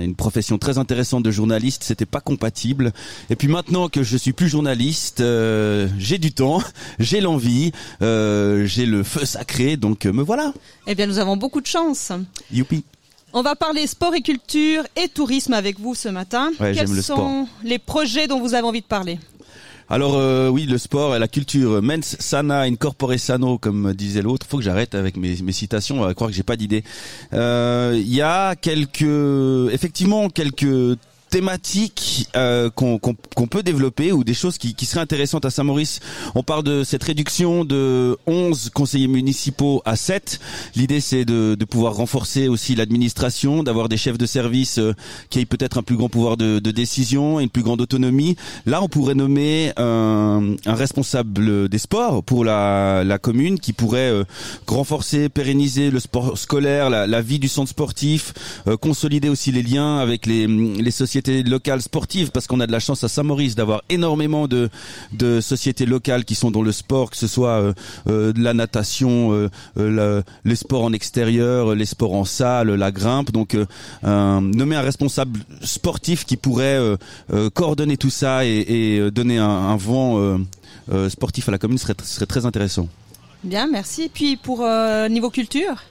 une 0.00 0.14
profession 0.16 0.58
très 0.58 0.78
intéressante 0.78 1.22
de 1.22 1.30
journaliste, 1.30 1.84
c'était 1.84 2.06
pas 2.06 2.20
compatible. 2.20 2.92
Et 3.30 3.36
puis 3.36 3.48
maintenant 3.48 3.88
que 3.88 4.02
je 4.02 4.16
suis 4.16 4.32
plus 4.32 4.48
journaliste, 4.48 5.20
euh, 5.20 5.88
j'ai 5.98 6.18
du 6.18 6.32
temps, 6.32 6.60
j'ai 6.98 7.20
l'envie, 7.20 7.72
euh, 8.02 8.66
j'ai 8.66 8.86
le 8.86 9.02
feu 9.02 9.24
sacré, 9.24 9.76
donc 9.76 10.06
me 10.06 10.22
voilà. 10.22 10.52
Eh 10.86 10.94
bien, 10.94 11.06
nous 11.06 11.18
avons 11.18 11.36
beaucoup 11.36 11.60
de 11.60 11.66
chance. 11.66 12.12
Youpi. 12.52 12.84
On 13.32 13.42
va 13.42 13.56
parler 13.56 13.86
sport 13.88 14.14
et 14.14 14.22
culture 14.22 14.84
et 14.94 15.08
tourisme 15.08 15.54
avec 15.54 15.80
vous 15.80 15.96
ce 15.96 16.08
matin. 16.08 16.52
Quels 16.58 17.02
sont 17.02 17.48
les 17.64 17.80
projets 17.80 18.28
dont 18.28 18.40
vous 18.40 18.54
avez 18.54 18.66
envie 18.66 18.80
de 18.80 18.86
parler? 18.86 19.18
Alors 19.90 20.16
euh, 20.16 20.48
oui, 20.48 20.64
le 20.66 20.78
sport 20.78 21.14
et 21.14 21.18
la 21.18 21.28
culture, 21.28 21.82
mens 21.82 22.16
sana 22.18 22.62
incorpore 22.62 23.18
sano, 23.18 23.58
comme 23.58 23.92
disait 23.92 24.22
l'autre. 24.22 24.46
Faut 24.48 24.58
que 24.58 24.62
j'arrête 24.62 24.94
avec 24.94 25.16
mes, 25.16 25.36
citations. 25.52 26.00
On 26.00 26.04
va 26.04 26.14
croire 26.14 26.30
que 26.30 26.36
j'ai 26.36 26.42
pas 26.42 26.56
d'idée. 26.56 26.84
Euh, 27.32 27.92
il 27.94 28.14
y 28.14 28.22
a 28.22 28.56
quelques, 28.56 29.02
effectivement, 29.72 30.30
quelques 30.30 30.98
thématiques 31.34 32.28
euh, 32.36 32.70
qu'on 32.70 32.98
peut 33.48 33.64
développer 33.64 34.12
ou 34.12 34.22
des 34.22 34.34
choses 34.34 34.56
qui, 34.56 34.76
qui 34.76 34.86
seraient 34.86 35.00
intéressantes 35.00 35.44
à 35.44 35.50
Saint-Maurice. 35.50 35.98
On 36.36 36.44
parle 36.44 36.62
de 36.62 36.84
cette 36.84 37.02
réduction 37.02 37.64
de 37.64 38.16
11 38.28 38.70
conseillers 38.72 39.08
municipaux 39.08 39.82
à 39.84 39.96
7. 39.96 40.38
L'idée 40.76 41.00
c'est 41.00 41.24
de, 41.24 41.56
de, 41.56 41.64
pouvoir 41.64 41.96
renforcer 41.96 42.46
aussi 42.46 42.76
l'administration, 42.76 43.64
d'avoir 43.64 43.88
des 43.88 43.96
chefs 43.96 44.16
de 44.16 44.26
service 44.26 44.78
euh, 44.78 44.94
qui 45.28 45.40
aient 45.40 45.44
peut-être 45.44 45.76
un 45.76 45.82
plus 45.82 45.96
grand 45.96 46.08
pouvoir 46.08 46.36
de, 46.36 46.60
de, 46.60 46.70
décision 46.70 47.40
et 47.40 47.42
une 47.42 47.50
plus 47.50 47.64
grande 47.64 47.80
autonomie. 47.80 48.36
Là, 48.64 48.80
on 48.80 48.88
pourrait 48.88 49.16
nommer 49.16 49.72
un, 49.76 50.54
un 50.66 50.74
responsable 50.74 51.68
des 51.68 51.78
sports 51.78 52.22
pour 52.22 52.44
la, 52.44 53.02
la 53.02 53.18
commune 53.18 53.58
qui 53.58 53.72
pourrait 53.72 54.12
euh, 54.12 54.22
renforcer, 54.68 55.28
pérenniser 55.28 55.90
le 55.90 55.98
sport 55.98 56.38
scolaire, 56.38 56.90
la, 56.90 57.08
la 57.08 57.22
vie 57.22 57.40
du 57.40 57.48
centre 57.48 57.70
sportif, 57.70 58.34
euh, 58.68 58.76
consolider 58.76 59.28
aussi 59.28 59.50
les 59.50 59.64
liens 59.64 59.98
avec 59.98 60.26
les, 60.26 60.46
les 60.46 60.90
sociétés 60.92 61.23
sociétés 61.24 61.48
locales 61.48 61.80
sportives 61.80 62.30
parce 62.30 62.46
qu'on 62.46 62.60
a 62.60 62.66
de 62.66 62.72
la 62.72 62.80
chance 62.80 63.02
à 63.02 63.08
Saint-Maurice 63.08 63.54
d'avoir 63.54 63.82
énormément 63.88 64.46
de, 64.46 64.68
de 65.12 65.40
sociétés 65.40 65.86
locales 65.86 66.24
qui 66.24 66.34
sont 66.34 66.50
dans 66.50 66.62
le 66.62 66.72
sport, 66.72 67.10
que 67.10 67.16
ce 67.16 67.26
soit 67.26 67.60
euh, 67.60 67.72
euh, 68.08 68.32
de 68.32 68.42
la 68.42 68.52
natation, 68.52 69.48
euh, 69.76 70.22
les 70.44 70.56
sports 70.56 70.82
en 70.84 70.92
extérieur, 70.92 71.74
les 71.74 71.86
sports 71.86 72.14
en 72.14 72.24
salle, 72.24 72.74
la 72.74 72.90
grimpe. 72.90 73.32
Donc 73.32 73.56
nommer 74.02 74.76
un 74.76 74.82
responsable 74.82 75.40
sportif 75.62 76.24
qui 76.24 76.36
pourrait 76.36 76.78
coordonner 77.54 77.96
tout 77.96 78.10
ça 78.10 78.44
et, 78.44 78.50
et 78.50 79.10
donner 79.10 79.38
un, 79.38 79.48
un 79.48 79.76
vent 79.76 80.38
sportif 81.08 81.48
à 81.48 81.52
la 81.52 81.58
commune 81.58 81.78
serait, 81.78 81.94
serait 82.02 82.26
très 82.26 82.44
intéressant. 82.44 82.88
Bien, 83.42 83.66
merci. 83.66 84.10
Puis 84.12 84.36
pour 84.36 84.66
niveau 85.08 85.30
culture? 85.30 85.82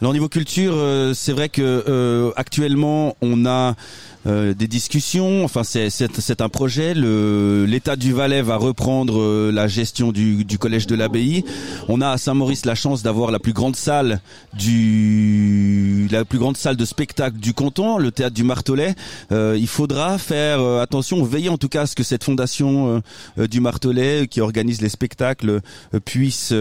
Alors 0.00 0.12
niveau 0.12 0.28
culture, 0.28 0.74
euh, 0.74 1.14
c'est 1.14 1.32
vrai 1.32 1.48
que 1.48 1.62
euh, 1.62 2.32
actuellement 2.34 3.16
on 3.22 3.46
a 3.46 3.76
euh, 4.26 4.54
des 4.54 4.68
discussions. 4.68 5.44
Enfin, 5.44 5.62
c'est 5.64 6.40
un 6.40 6.48
projet. 6.48 6.94
L'État 6.94 7.96
du 7.96 8.12
Valais 8.12 8.42
va 8.42 8.56
reprendre 8.56 9.20
euh, 9.20 9.50
la 9.50 9.66
gestion 9.66 10.12
du, 10.12 10.44
du 10.44 10.58
collège 10.58 10.86
de 10.86 10.94
l'abbaye. 10.94 11.44
On 11.88 12.00
a 12.00 12.10
à 12.10 12.18
Saint-Maurice 12.18 12.64
la 12.64 12.76
chance 12.76 13.02
d'avoir 13.02 13.32
la 13.32 13.40
plus 13.40 13.52
grande 13.52 13.74
salle 13.74 14.20
du 14.54 16.08
la 16.10 16.24
plus 16.24 16.38
grande 16.38 16.56
salle 16.56 16.76
de 16.76 16.84
spectacle 16.84 17.38
du 17.38 17.54
canton, 17.54 17.98
le 17.98 18.12
théâtre 18.12 18.34
du 18.34 18.44
Martelet. 18.44 18.94
Euh, 19.32 19.56
il 19.58 19.66
faudra 19.66 20.18
faire 20.18 20.60
attention, 20.60 21.22
veiller 21.24 21.48
en 21.48 21.58
tout 21.58 21.68
cas 21.68 21.82
à 21.82 21.86
ce 21.86 21.96
que 21.96 22.02
cette 22.02 22.22
fondation 22.22 23.02
du 23.36 23.60
Martelet, 23.60 24.26
qui 24.28 24.40
organise 24.40 24.80
les 24.80 24.88
spectacles, 24.88 25.60
puisse 26.04 26.52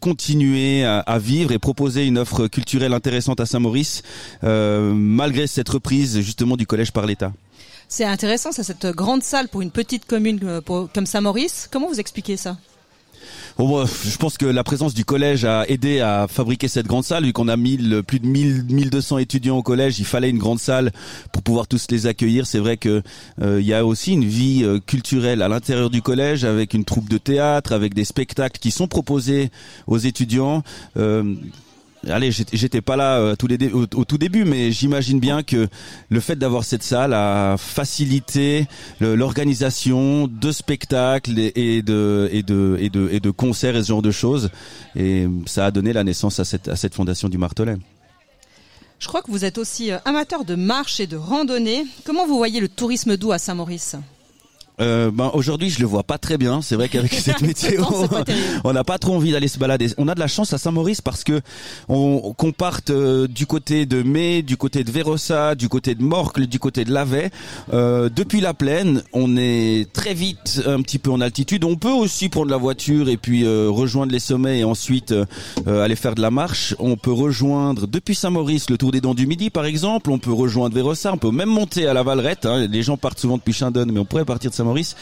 continuer 0.00 0.84
à, 0.84 0.98
à, 0.98 1.18
vivre 1.18 1.52
et 1.52 1.58
proposer 1.58 2.04
une 2.04 2.18
offre 2.18 2.46
culturelle 2.48 2.92
intéressante 2.92 3.40
à 3.40 3.46
Saint-Maurice, 3.46 4.02
malgré 4.42 5.46
cette 5.46 5.68
reprise 5.68 6.20
justement 6.20 6.56
du 6.56 6.66
collège 6.66 6.92
par 6.92 7.05
l'État. 7.06 7.32
C'est 7.88 8.04
intéressant, 8.04 8.52
ça, 8.52 8.64
cette 8.64 8.86
grande 8.86 9.22
salle 9.22 9.48
pour 9.48 9.62
une 9.62 9.70
petite 9.70 10.06
commune 10.06 10.40
euh, 10.44 10.60
comme 10.60 11.06
Saint-Maurice. 11.06 11.68
Comment 11.70 11.88
vous 11.88 12.00
expliquez 12.00 12.36
ça? 12.36 12.56
Bon, 13.58 13.86
je 13.86 14.16
pense 14.18 14.36
que 14.36 14.44
la 14.44 14.62
présence 14.64 14.92
du 14.92 15.04
collège 15.04 15.44
a 15.46 15.66
aidé 15.68 16.00
à 16.00 16.26
fabriquer 16.28 16.68
cette 16.68 16.86
grande 16.86 17.04
salle. 17.04 17.24
Vu 17.24 17.32
qu'on 17.32 17.48
a 17.48 17.56
plus 17.56 18.20
de 18.20 18.26
1000, 18.26 18.64
1200 18.68 19.18
étudiants 19.18 19.56
au 19.56 19.62
collège, 19.62 19.98
il 19.98 20.04
fallait 20.04 20.28
une 20.28 20.38
grande 20.38 20.58
salle 20.58 20.92
pour 21.32 21.42
pouvoir 21.42 21.66
tous 21.66 21.86
les 21.90 22.06
accueillir. 22.06 22.46
C'est 22.46 22.58
vrai 22.58 22.76
que 22.76 23.02
euh, 23.40 23.60
il 23.60 23.66
y 23.66 23.72
a 23.72 23.86
aussi 23.86 24.12
une 24.12 24.26
vie 24.26 24.62
euh, 24.62 24.78
culturelle 24.78 25.40
à 25.40 25.48
l'intérieur 25.48 25.88
du 25.88 26.02
collège, 26.02 26.44
avec 26.44 26.74
une 26.74 26.84
troupe 26.84 27.08
de 27.08 27.18
théâtre, 27.18 27.72
avec 27.72 27.94
des 27.94 28.04
spectacles 28.04 28.58
qui 28.60 28.70
sont 28.70 28.88
proposés 28.88 29.50
aux 29.86 29.98
étudiants 29.98 30.62
allez, 32.08 32.30
j'étais 32.30 32.80
pas 32.80 32.96
là 32.96 33.18
euh, 33.18 33.34
au, 33.72 34.04
tout 34.04 34.18
début, 34.18 34.44
mais 34.44 34.72
j'imagine 34.72 35.20
bien 35.20 35.42
que 35.42 35.68
le 36.08 36.20
fait 36.20 36.36
d'avoir 36.36 36.64
cette 36.64 36.82
salle 36.82 37.12
a 37.12 37.56
facilité 37.58 38.66
l'organisation 39.00 40.28
de 40.28 40.52
spectacles 40.52 41.38
et, 41.38 41.82
de 41.82 43.30
concerts 43.30 43.76
et 43.76 43.82
ce 43.82 43.88
genre 43.88 44.02
de 44.02 44.10
choses, 44.10 44.50
et 44.94 45.26
ça 45.46 45.66
a 45.66 45.70
donné 45.70 45.92
la 45.92 46.04
naissance 46.04 46.40
à 46.40 46.44
cette 46.44 46.68
à 46.68 46.76
cette 46.76 46.94
fondation 46.94 47.28
du 47.28 47.38
Martelet. 47.38 47.76
Je 48.98 49.08
crois 49.08 49.22
que 49.22 49.30
vous 49.30 49.44
êtes 49.44 49.58
aussi 49.58 49.92
euh, 49.92 49.98
amateur 50.04 50.44
de 50.44 50.54
marche 50.54 51.00
et 51.00 51.06
de 51.06 51.16
randonnée. 51.16 51.84
Comment 52.04 52.26
vous 52.26 52.36
voyez 52.36 52.60
le 52.60 52.68
tourisme 52.68 53.16
doux 53.16 53.32
à 53.32 53.38
Saint-Maurice? 53.38 53.96
Euh, 54.80 55.10
ben 55.10 55.30
aujourd'hui 55.32 55.70
je 55.70 55.80
le 55.80 55.86
vois 55.86 56.02
pas 56.02 56.18
très 56.18 56.36
bien. 56.38 56.60
C'est 56.62 56.74
vrai 56.76 56.88
qu'avec 56.88 57.12
cette 57.14 57.40
météo, 57.40 57.84
on 58.64 58.72
n'a 58.72 58.84
pas 58.84 58.98
trop 58.98 59.14
envie 59.14 59.32
d'aller 59.32 59.48
se 59.48 59.58
balader. 59.58 59.90
On 59.98 60.08
a 60.08 60.14
de 60.14 60.20
la 60.20 60.26
chance 60.26 60.52
à 60.52 60.58
Saint-Maurice 60.58 61.00
parce 61.00 61.24
que 61.24 61.40
on 61.88 62.34
qu'on 62.36 62.52
parte 62.52 62.90
euh, 62.90 63.26
du 63.26 63.46
côté 63.46 63.86
de 63.86 64.02
Mai, 64.02 64.42
du 64.42 64.56
côté 64.56 64.84
de 64.84 64.90
Vérossa, 64.90 65.54
du 65.54 65.68
côté 65.68 65.94
de 65.94 66.02
Morcle, 66.02 66.46
du 66.46 66.58
côté 66.58 66.84
de 66.84 66.92
Lavey. 66.92 67.30
Euh, 67.72 68.08
depuis 68.14 68.40
la 68.40 68.54
plaine, 68.54 69.02
on 69.12 69.36
est 69.36 69.90
très 69.92 70.14
vite 70.14 70.62
un 70.66 70.82
petit 70.82 70.98
peu 70.98 71.10
en 71.10 71.20
altitude. 71.20 71.64
On 71.64 71.76
peut 71.76 71.90
aussi 71.92 72.28
prendre 72.28 72.50
la 72.50 72.56
voiture 72.56 73.08
et 73.08 73.16
puis 73.16 73.44
euh, 73.44 73.68
rejoindre 73.70 74.12
les 74.12 74.18
sommets 74.18 74.60
et 74.60 74.64
ensuite 74.64 75.14
aller 75.66 75.96
faire 75.96 76.14
de 76.14 76.22
la 76.22 76.30
marche. 76.30 76.74
On 76.78 76.96
peut 76.96 77.12
rejoindre 77.12 77.86
depuis 77.86 78.14
Saint-Maurice 78.14 78.70
le 78.70 78.78
Tour 78.78 78.92
des 78.92 79.00
Dents 79.00 79.14
du 79.14 79.26
Midi 79.26 79.50
par 79.50 79.64
exemple. 79.64 80.10
On 80.10 80.18
peut 80.18 80.32
rejoindre 80.32 80.74
Vérossa. 80.74 81.12
On 81.12 81.18
peut 81.18 81.30
même 81.30 81.48
monter 81.48 81.86
à 81.86 81.94
la 81.94 82.02
Valrette. 82.02 82.46
Hein. 82.46 82.66
Les 82.66 82.82
gens 82.82 82.96
partent 82.96 83.18
souvent 83.18 83.36
depuis 83.36 83.52
Chindon, 83.52 83.86
mais 83.90 84.00
on 84.00 84.04
pourrait 84.04 84.24
partir 84.24 84.50
de 84.50 84.54
Saint 84.54 84.65
Maurice. 84.66 84.96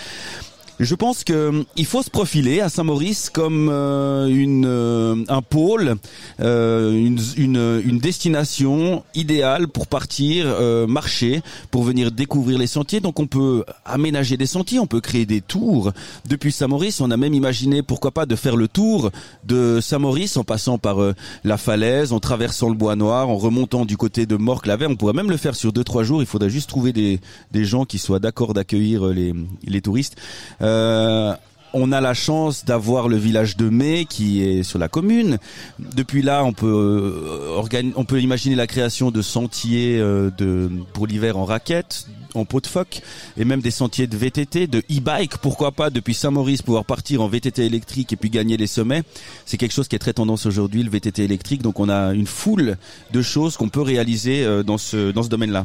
Je 0.81 0.97
pense 0.97 1.23
que 1.23 1.33
euh, 1.33 1.63
il 1.77 1.87
faut 1.87 2.03
se 2.03 2.11
profiler 2.11 2.61
à 2.61 2.69
Saint-Maurice 2.69 3.31
comme 3.31 3.69
euh, 3.71 4.27
une 4.27 4.67
euh, 4.67 5.25
un 5.29 5.43
pôle, 5.43 5.95
une, 6.41 7.19
une, 7.37 7.83
une 7.85 7.99
destination 7.99 9.05
idéale 9.15 9.69
pour 9.69 9.87
partir 9.87 10.47
marcher, 10.89 11.43
pour 11.71 11.85
venir 11.85 12.11
découvrir 12.11 12.59
les 12.59 12.67
sentiers. 12.67 13.01
Donc 13.01 13.21
on 13.21 13.27
peut 13.27 13.65
aménager 13.85 14.37
des 14.37 14.47
sentiers, 14.47 14.79
on 14.79 14.87
peut 14.87 15.01
créer 15.01 15.27
des 15.27 15.41
tours. 15.41 15.93
Depuis 16.29 16.53
Saint-Maurice, 16.53 17.01
on 17.01 17.11
a 17.11 17.17
même 17.17 17.35
imaginé 17.35 17.83
pourquoi 17.83 18.11
pas 18.11 18.27
de 18.27 18.37
faire 18.37 18.57
le 18.57 18.69
tour 18.69 19.11
de 19.45 19.81
Saint-Maurice 19.81 20.37
en 20.37 20.45
passant 20.45 20.79
par 20.79 20.97
la 21.45 21.57
falaise, 21.57 22.13
en 22.13 22.21
traversant 22.21 22.69
le 22.69 22.75
bois 22.75 22.97
noir, 22.97 23.29
en 23.29 23.37
remontant 23.37 23.85
du 23.85 23.97
côté 23.97 24.27
de 24.27 24.37
Morcle-la-Vert. 24.37 24.91
On 24.91 24.97
pourrait 24.97 25.13
même 25.13 25.31
le 25.31 25.37
faire 25.37 25.55
sur 25.55 25.73
deux 25.73 25.85
trois 25.85 26.03
jours. 26.03 26.23
Il 26.23 26.27
faudrait 26.27 26.51
juste 26.51 26.69
trouver 26.69 26.93
des 26.93 27.21
des 27.53 27.65
gens 27.65 27.85
qui 27.85 27.99
soient 27.99 28.21
d'accord 28.21 28.55
d'accueillir 28.55 29.07
les 29.07 29.33
les 29.65 29.81
touristes. 29.81 30.17
Euh, 30.65 31.35
on 31.77 31.91
a 31.91 32.01
la 32.01 32.15
chance 32.15 32.65
d'avoir 32.65 33.09
le 33.09 33.17
village 33.17 33.57
de 33.57 33.69
Mai 33.69 34.07
qui 34.09 34.43
est 34.43 34.63
sur 34.63 34.79
la 34.79 34.89
commune. 34.89 35.39
Depuis 35.81 36.23
là, 36.23 36.45
on 36.45 36.53
peut 36.53 36.67
euh, 36.67 37.93
on 37.97 38.05
peut 38.05 38.21
imaginer 38.21 38.55
la 38.55 38.69
création 38.69 39.11
de 39.11 39.21
sentiers 39.23 39.99
euh, 39.99 40.31
de 40.39 40.71
pour 40.93 41.09
l'hiver 41.09 41.37
en 41.37 41.45
raquettes, 41.45 42.07
en 42.35 42.45
pot 42.45 42.61
de 42.61 42.69
phoque 42.69 43.03
et 43.37 43.45
même 43.45 43.61
des 43.61 43.73
sentiers 43.73 44.07
de 44.07 44.17
VTT, 44.17 44.69
de 44.69 44.79
e-bike, 44.91 45.39
pourquoi 45.39 45.73
pas 45.73 45.91
depuis 45.91 46.15
Saint-Maurice 46.15 46.63
pouvoir 46.63 46.85
partir 46.85 47.23
en 47.23 47.29
VTT 47.29 47.67
électrique 47.67 48.13
et 48.13 48.17
puis 48.17 48.31
gagner 48.31 48.57
les 48.57 48.69
sommets. 48.69 49.03
C'est 49.45 49.57
quelque 49.57 49.75
chose 49.75 49.89
qui 49.89 49.97
est 49.97 50.01
très 50.01 50.13
tendance 50.13 50.47
aujourd'hui 50.47 50.85
le 50.85 50.91
VTT 50.91 51.25
électrique. 51.25 51.63
Donc 51.63 51.81
on 51.81 51.89
a 51.89 52.15
une 52.15 52.29
foule 52.29 52.77
de 53.13 53.23
choses 53.23 53.57
qu'on 53.57 53.69
peut 53.69 53.83
réaliser 53.83 54.47
dans 54.65 54.79
ce 54.79 55.11
dans 55.11 55.25
ce 55.25 55.29
domaine-là. 55.29 55.65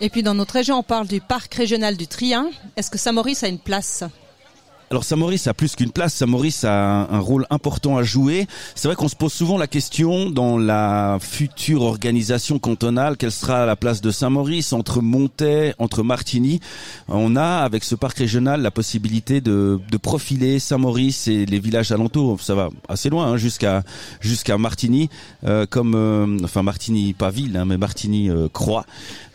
Et 0.00 0.10
puis 0.10 0.22
dans 0.22 0.34
notre 0.34 0.54
région, 0.54 0.78
on 0.78 0.82
parle 0.82 1.06
du 1.06 1.20
parc 1.20 1.54
régional 1.54 1.96
du 1.96 2.06
Trien. 2.06 2.50
Est-ce 2.76 2.90
que 2.90 2.98
Saint-Maurice 2.98 3.42
a 3.44 3.48
une 3.48 3.58
place? 3.58 4.04
Alors 4.90 5.02
Saint-Maurice 5.02 5.48
a 5.48 5.54
plus 5.54 5.74
qu'une 5.74 5.90
place, 5.90 6.14
Saint-Maurice 6.14 6.62
a 6.62 7.08
un, 7.10 7.18
rôle 7.18 7.44
important 7.50 7.96
à 7.96 8.04
jouer. 8.04 8.46
C'est 8.76 8.86
vrai 8.86 8.94
qu'on 8.94 9.08
se 9.08 9.16
pose 9.16 9.32
souvent 9.32 9.58
la 9.58 9.66
question 9.66 10.30
dans 10.30 10.58
la 10.58 11.18
future 11.20 11.82
organisation 11.82 12.60
cantonale, 12.60 13.16
quelle 13.16 13.32
sera 13.32 13.66
la 13.66 13.74
place 13.74 14.00
de 14.00 14.12
Saint-Maurice 14.12 14.72
entre 14.72 15.00
Montaix, 15.00 15.74
entre 15.78 16.04
Martigny. 16.04 16.60
On 17.08 17.34
a 17.34 17.64
avec 17.64 17.82
ce 17.82 17.96
parc 17.96 18.18
régional 18.18 18.62
la 18.62 18.70
possibilité 18.70 19.40
de, 19.40 19.80
profiler 20.00 20.60
Saint-Maurice 20.60 21.26
et 21.26 21.46
les 21.46 21.58
villages 21.58 21.90
alentours. 21.90 22.40
Ça 22.40 22.54
va 22.54 22.68
assez 22.88 23.10
loin 23.10 23.26
hein, 23.26 23.36
jusqu'à 23.36 23.82
jusqu'à 24.20 24.56
Martigny, 24.56 25.10
euh, 25.44 25.66
comme 25.68 25.94
euh, 25.96 26.38
enfin 26.44 26.62
Martigny 26.62 27.12
pas 27.12 27.30
ville, 27.30 27.56
hein, 27.56 27.64
mais 27.64 27.76
Martigny 27.76 28.30
euh, 28.30 28.48
Croix, 28.52 28.86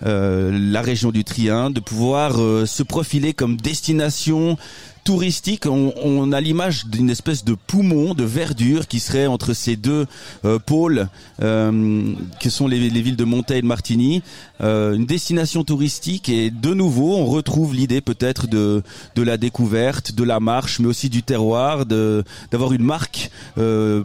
la 0.02 0.82
région 0.82 1.12
du 1.12 1.24
Trien, 1.26 1.70
de 1.70 1.80
pouvoir 1.80 2.36
se 2.66 2.84
profiler 2.84 3.34
comme 3.34 3.58
destination 3.58 4.58
touristique. 5.04 5.66
On, 5.66 6.32
a 6.32 6.42
l'image 6.42 6.86
d'une 6.86 7.10
espèce 7.10 7.44
de 7.44 7.56
poumon 7.56 8.14
de 8.14 8.24
verdure 8.24 8.88
qui 8.88 9.00
serait 9.00 9.28
entre 9.28 9.54
ces 9.54 9.76
deux 9.76 10.06
euh, 10.46 10.60
pôles, 10.60 11.08
euh, 11.42 12.14
que 12.40 12.50
sont 12.50 12.68
les, 12.68 12.78
villes 12.90 13.16
de 13.16 13.24
Montaix 13.24 13.60
et 13.60 13.62
de 13.62 13.68
Martigny. 13.68 14.22
Euh, 14.62 14.94
une 14.94 15.06
destination 15.06 15.64
touristique 15.64 16.30
et 16.30 16.52
de 16.52 16.74
nouveau, 16.74 17.16
on 17.16 17.26
retrouve 17.26 17.74
l'idée 17.74 18.02
peut-être 18.02 18.48
de, 18.48 18.84
de 19.16 19.22
la 19.22 19.38
découverte, 19.38 20.14
de 20.14 20.24
la 20.24 20.40
marche, 20.40 20.80
mais 20.80 20.88
aussi 20.88 21.10
du 21.10 21.24
terroir, 21.24 21.86
d'avoir 21.86 22.74
une 22.74 22.84
marque 22.84 23.32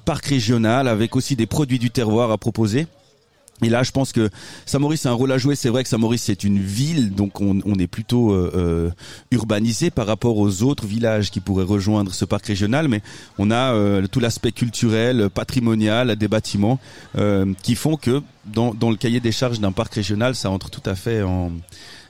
parc 0.04 0.26
régional 0.26 0.88
avec 0.88 1.16
aussi 1.16 1.36
des 1.36 1.46
produits 1.46 1.78
du 1.78 1.90
terroir 1.90 2.30
à 2.30 2.38
proposer. 2.38 2.86
Et 3.62 3.70
là, 3.70 3.82
je 3.82 3.90
pense 3.90 4.12
que 4.12 4.28
Saint-Maurice 4.66 5.06
a 5.06 5.10
un 5.10 5.14
rôle 5.14 5.32
à 5.32 5.38
jouer. 5.38 5.56
C'est 5.56 5.70
vrai 5.70 5.82
que 5.82 5.88
Saint-Maurice 5.88 6.24
c'est 6.24 6.44
une 6.44 6.58
ville, 6.58 7.14
donc 7.14 7.40
on, 7.40 7.60
on 7.64 7.74
est 7.78 7.86
plutôt 7.86 8.32
euh, 8.32 8.50
euh, 8.54 8.90
urbanisé 9.30 9.90
par 9.90 10.06
rapport 10.06 10.36
aux 10.36 10.62
autres 10.62 10.86
villages 10.86 11.30
qui 11.30 11.40
pourraient 11.40 11.64
rejoindre 11.64 12.12
ce 12.12 12.24
parc 12.26 12.46
régional, 12.46 12.88
mais 12.88 13.00
on 13.38 13.50
a 13.50 13.72
euh, 13.72 14.06
tout 14.06 14.20
l'aspect 14.20 14.52
culturel, 14.52 15.30
patrimonial, 15.30 16.16
des 16.16 16.28
bâtiments 16.28 16.78
qui 17.62 17.74
font 17.74 17.96
que 17.96 18.22
dans, 18.44 18.74
dans 18.74 18.90
le 18.90 18.96
cahier 18.96 19.20
des 19.20 19.32
charges 19.32 19.60
d'un 19.60 19.72
parc 19.72 19.94
régional, 19.94 20.34
ça 20.34 20.50
entre 20.50 20.70
tout 20.70 20.82
à 20.84 20.94
fait 20.94 21.22
en 21.22 21.50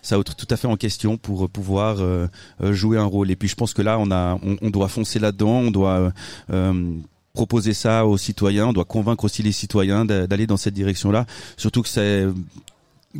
ça 0.02 0.18
entre 0.18 0.34
tout 0.34 0.46
à 0.50 0.56
fait 0.56 0.68
en 0.68 0.76
question 0.76 1.16
pour 1.16 1.48
pouvoir 1.48 1.98
jouer 2.60 2.98
un 2.98 3.04
rôle. 3.04 3.30
Et 3.30 3.36
puis 3.36 3.48
je 3.48 3.54
pense 3.54 3.72
que 3.72 3.82
là, 3.82 3.98
on 3.98 4.10
a, 4.10 4.38
on, 4.42 4.56
on 4.60 4.70
doit 4.70 4.88
foncer 4.88 5.18
là-dedans, 5.18 5.58
on 5.58 5.70
doit 5.70 6.12
proposer 7.36 7.74
ça 7.74 8.04
aux 8.06 8.16
citoyens, 8.18 8.66
on 8.68 8.72
doit 8.72 8.84
convaincre 8.84 9.24
aussi 9.24 9.42
les 9.44 9.52
citoyens 9.52 10.04
d'aller 10.04 10.48
dans 10.48 10.56
cette 10.56 10.74
direction-là. 10.74 11.26
Surtout 11.56 11.82
que 11.82 11.88
c'est 11.88 12.26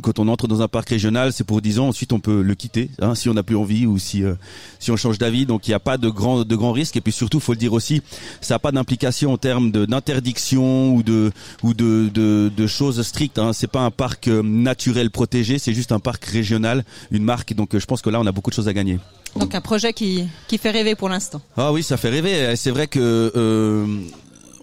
quand 0.01 0.19
on 0.19 0.27
entre 0.27 0.47
dans 0.47 0.61
un 0.61 0.67
parc 0.67 0.89
régional, 0.89 1.33
c'est 1.33 1.43
pour 1.43 1.61
10 1.61 1.79
ans. 1.79 1.87
Ensuite, 1.87 2.13
on 2.13 2.19
peut 2.19 2.41
le 2.41 2.55
quitter 2.55 2.89
hein, 3.01 3.15
si 3.15 3.29
on 3.29 3.33
n'a 3.33 3.43
plus 3.43 3.55
envie 3.55 3.85
ou 3.85 3.97
si 3.97 4.23
euh, 4.23 4.35
si 4.79 4.91
on 4.91 4.97
change 4.97 5.17
d'avis. 5.17 5.45
Donc, 5.45 5.67
il 5.67 5.71
n'y 5.71 5.75
a 5.75 5.79
pas 5.79 5.97
de 5.97 6.09
grand 6.09 6.43
de 6.43 6.55
grands 6.55 6.71
risques. 6.71 6.95
Et 6.97 7.01
puis 7.01 7.11
surtout, 7.11 7.39
faut 7.39 7.53
le 7.53 7.57
dire 7.57 7.73
aussi, 7.73 8.01
ça 8.41 8.55
n'a 8.55 8.59
pas 8.59 8.71
d'implication 8.71 9.33
en 9.33 9.37
termes 9.37 9.71
d'interdiction 9.71 10.93
ou 10.93 11.03
de 11.03 11.31
ou 11.63 11.73
de 11.73 12.09
de, 12.13 12.51
de 12.55 12.67
choses 12.67 13.01
strictes. 13.01 13.39
Hein. 13.39 13.53
C'est 13.53 13.71
pas 13.71 13.81
un 13.81 13.91
parc 13.91 14.27
euh, 14.27 14.41
naturel 14.43 15.09
protégé, 15.09 15.59
c'est 15.59 15.73
juste 15.73 15.91
un 15.91 15.99
parc 15.99 16.25
régional, 16.25 16.83
une 17.11 17.23
marque. 17.23 17.53
Donc, 17.53 17.73
euh, 17.73 17.79
je 17.79 17.85
pense 17.85 18.01
que 18.01 18.09
là, 18.09 18.19
on 18.19 18.25
a 18.25 18.31
beaucoup 18.31 18.49
de 18.49 18.55
choses 18.55 18.67
à 18.67 18.73
gagner. 18.73 18.99
Donc, 19.35 19.55
un 19.55 19.61
projet 19.61 19.93
qui 19.93 20.25
qui 20.47 20.57
fait 20.57 20.71
rêver 20.71 20.95
pour 20.95 21.09
l'instant. 21.09 21.41
Ah 21.57 21.71
oui, 21.71 21.83
ça 21.83 21.97
fait 21.97 22.09
rêver. 22.09 22.55
C'est 22.55 22.71
vrai 22.71 22.87
que 22.87 23.31
euh, 23.35 23.85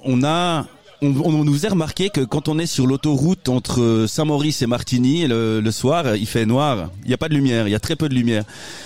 on 0.04 0.22
a 0.24 0.66
on, 1.02 1.44
nous 1.44 1.66
a 1.66 1.68
remarqué 1.68 2.10
que 2.10 2.20
quand 2.20 2.48
on 2.48 2.58
est 2.58 2.66
sur 2.66 2.86
l'autoroute 2.86 3.48
entre 3.48 4.06
Saint-Maurice 4.08 4.62
et 4.62 4.66
Martigny 4.66 5.26
le, 5.26 5.70
soir, 5.70 6.16
il 6.16 6.26
fait 6.26 6.46
noir, 6.46 6.90
il 7.02 7.08
n'y 7.08 7.14
a 7.14 7.18
pas 7.18 7.28
de 7.28 7.34
lumière, 7.34 7.68
il 7.68 7.70
y 7.70 7.74
a 7.74 7.80
très 7.80 7.96
peu 7.96 8.08
de 8.08 8.14
lumière. 8.14 8.44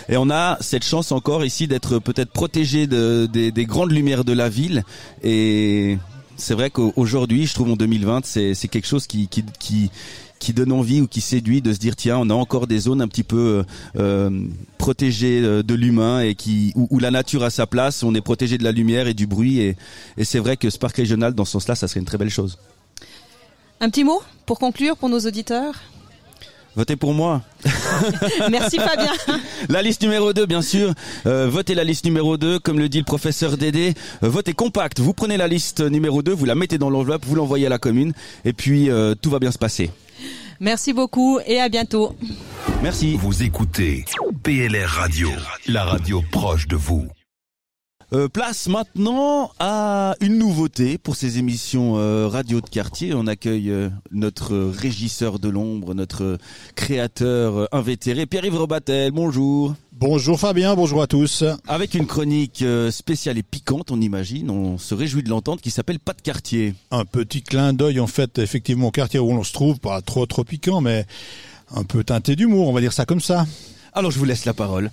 Et 0.09 0.16
on 0.16 0.31
a 0.31 0.57
cette 0.61 0.85
chance 0.85 1.12
encore 1.12 1.44
ici 1.44 1.68
d'être 1.68 1.99
peut-être 1.99 2.33
protégé 2.33 2.87
de, 2.87 3.27
des, 3.27 3.66
grandes 3.66 3.92
lumières 3.92 4.25
de 4.25 4.33
la 4.33 4.49
ville. 4.49 4.85
Et 5.23 5.99
c'est 6.37 6.55
vrai 6.55 6.71
qu'aujourd'hui, 6.71 7.47
je 7.47 7.55
trouve 7.55 7.73
en 7.73 7.77
2020, 7.77 8.25
c'est 8.25 8.68
quelque 8.68 8.87
chose 8.87 9.07
qui, 9.07 9.29
qui, 9.29 9.44
qui 9.59 9.90
qui 10.38 10.53
donne 10.53 10.72
envie 10.72 11.01
ou 11.01 11.07
qui 11.07 11.20
séduit 11.20 11.61
de 11.62 11.72
se 11.72 11.79
dire 11.79 11.96
tiens 11.96 12.18
on 12.18 12.31
a 12.31 12.35
encore 12.35 12.66
des 12.66 12.79
zones 12.79 13.01
un 13.01 13.09
petit 13.09 13.22
peu 13.22 13.64
euh, 13.96 14.01
euh 14.01 14.31
protégées 14.79 15.40
euh, 15.42 15.62
de 15.62 15.74
l'humain 15.74 16.20
et 16.20 16.35
qui 16.35 16.72
où, 16.74 16.98
la 16.98 17.11
nature 17.11 17.42
a 17.42 17.51
sa 17.51 17.66
place 17.66 18.03
on 18.03 18.14
est 18.14 18.20
protégé 18.20 18.57
de 18.57 18.64
la 18.64 18.72
lumière 18.72 19.07
et 19.09 19.14
du 19.14 19.27
bruit 19.27 19.61
et, 19.61 19.77
et 20.16 20.24
c'est 20.24 20.38
vrai 20.38 20.57
que 20.57 20.70
ce 20.70 20.79
parc 20.79 20.96
régional 20.96 21.35
dans 21.35 21.44
ce 21.44 21.53
sens-là 21.53 21.74
ça 21.74 21.88
serait 21.88 22.01
une 22.01 22.07
très 22.07 22.18
belle 22.18 22.31
chose. 22.31 22.59
Un 23.81 23.90
petit 23.90 24.05
mot 24.05 24.22
pour 24.46 24.59
conclure 24.59 24.96
pour 24.96 25.09
nos 25.09 25.20
auditeurs? 25.20 25.74
Votez 26.79 26.94
pour 26.94 27.12
moi. 27.12 27.42
Merci 28.51 28.77
Fabien. 28.77 29.12
La 29.68 29.83
liste 29.83 30.01
numéro 30.03 30.33
2, 30.33 30.46
bien 30.46 30.62
sûr. 30.62 30.92
Euh, 31.27 31.48
votez 31.51 31.74
la 31.74 31.83
liste 31.83 32.05
numéro 32.05 32.37
2, 32.37 32.61
comme 32.61 32.79
le 32.79 32.88
dit 32.88 32.98
le 32.98 33.05
professeur 33.05 33.57
Dédé. 33.57 33.94
Euh, 34.22 34.29
votez 34.29 34.53
compact. 34.53 35.01
Vous 35.01 35.12
prenez 35.12 35.37
la 35.37 35.48
liste 35.48 35.81
numéro 35.81 36.22
2, 36.22 36.33
vous 36.33 36.44
la 36.44 36.55
mettez 36.55 36.79
dans 36.79 36.88
l'enveloppe, 36.88 37.24
vous 37.27 37.35
l'envoyez 37.35 37.66
à 37.66 37.68
la 37.68 37.79
commune, 37.79 38.12
et 38.44 38.53
puis 38.53 38.90
euh, 38.90 39.16
tout 39.20 39.29
va 39.29 39.40
bien 39.40 39.51
se 39.51 39.59
passer. 39.59 39.90
Merci 40.61 40.92
beaucoup 40.92 41.38
et 41.47 41.61
à 41.61 41.68
bientôt. 41.68 42.14
Merci. 42.83 43.16
Vous 43.16 43.42
écoutez 43.42 44.05
PLR 44.42 44.88
Radio, 44.88 45.31
la 45.66 45.85
radio 45.85 46.23
proche 46.31 46.68
de 46.68 46.77
vous. 46.77 47.09
Euh, 48.14 48.27
place 48.27 48.68
maintenant 48.68 49.51
à 49.59 50.14
une 50.21 50.38
nouveauté 50.38 50.97
pour 50.97 51.14
ces 51.14 51.38
émissions 51.38 51.99
euh, 51.99 52.27
radio 52.27 52.62
de 52.62 52.68
quartier. 52.68 53.12
On 53.12 53.27
accueille 53.27 53.68
euh, 53.68 53.90
notre 54.12 54.57
régisseur 54.57 55.38
de 55.38 55.51
l'ombre, 55.51 55.92
notre 55.92 56.38
créateur 56.75 57.68
invétéré, 57.71 58.25
Pierre-Yves 58.25 58.57
Robatel. 58.57 59.11
Bonjour. 59.11 59.75
Bonjour 59.92 60.40
Fabien, 60.40 60.75
bonjour 60.75 61.03
à 61.03 61.07
tous. 61.07 61.44
Avec 61.66 61.92
une 61.94 62.07
chronique 62.07 62.64
spéciale 62.90 63.37
et 63.37 63.42
piquante, 63.42 63.90
on 63.90 64.01
imagine, 64.01 64.49
on 64.49 64.79
se 64.79 64.94
réjouit 64.94 65.25
de 65.25 65.29
l'entendre, 65.29 65.61
qui 65.61 65.73
s'appelle 65.73 65.99
Pas 65.99 66.12
de 66.14 66.23
quartier. 66.23 66.75
Un 66.92 67.05
petit 67.05 67.42
clin 67.42 67.73
d'œil 67.73 67.99
en 68.01 68.07
fait, 68.07 68.38
effectivement, 68.38 68.87
au 68.87 68.90
quartier 68.92 69.18
où 69.18 69.29
l'on 69.33 69.42
se 69.42 69.53
trouve, 69.53 69.81
pas 69.81 70.01
trop 70.01 70.25
trop 70.25 70.44
piquant, 70.44 70.81
mais 70.81 71.05
un 71.75 71.83
peu 71.83 72.05
teinté 72.05 72.37
d'humour, 72.37 72.68
on 72.68 72.73
va 72.73 72.81
dire 72.81 72.92
ça 72.92 73.07
comme 73.07 73.21
ça. 73.21 73.44
Alors 73.92 74.12
je 74.12 74.18
vous 74.21 74.25
laisse 74.25 74.44
la 74.44 74.55
parole. 74.55 74.92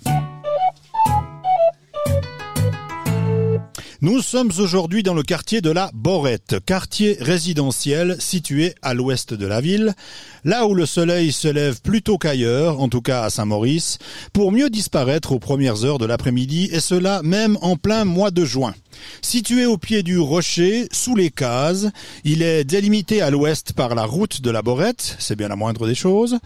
Nous 4.05 4.21
sommes 4.21 4.51
aujourd'hui 4.59 5.01
dans 5.01 5.15
le 5.15 5.23
quartier 5.23 5.61
de 5.61 5.71
la 5.71 5.89
Borette, 5.95 6.57
quartier 6.63 7.17
résidentiel 7.19 8.17
situé 8.19 8.75
à 8.83 8.93
l'ouest 8.93 9.33
de 9.33 9.47
la 9.47 9.61
ville, 9.61 9.95
là 10.43 10.67
où 10.67 10.75
le 10.75 10.85
soleil 10.85 11.31
se 11.31 11.47
lève 11.47 11.81
plus 11.81 12.03
tôt 12.03 12.19
qu'ailleurs, 12.19 12.81
en 12.81 12.87
tout 12.87 13.01
cas 13.01 13.23
à 13.23 13.31
Saint-Maurice, 13.31 13.97
pour 14.31 14.51
mieux 14.51 14.69
disparaître 14.69 15.31
aux 15.31 15.39
premières 15.39 15.85
heures 15.85 15.97
de 15.97 16.05
l'après-midi, 16.05 16.69
et 16.71 16.81
cela 16.81 17.23
même 17.23 17.57
en 17.63 17.77
plein 17.77 18.05
mois 18.05 18.29
de 18.29 18.45
juin. 18.45 18.75
Situé 19.23 19.65
au 19.65 19.79
pied 19.79 20.03
du 20.03 20.19
rocher, 20.19 20.87
sous 20.91 21.15
les 21.15 21.31
cases, 21.31 21.87
il 22.23 22.43
est 22.43 22.63
délimité 22.63 23.23
à 23.23 23.31
l'ouest 23.31 23.73
par 23.73 23.95
la 23.95 24.03
route 24.05 24.39
de 24.39 24.51
la 24.51 24.61
Borette, 24.61 25.15
c'est 25.17 25.35
bien 25.35 25.47
la 25.47 25.55
moindre 25.55 25.87
des 25.87 25.95
choses, 25.95 26.37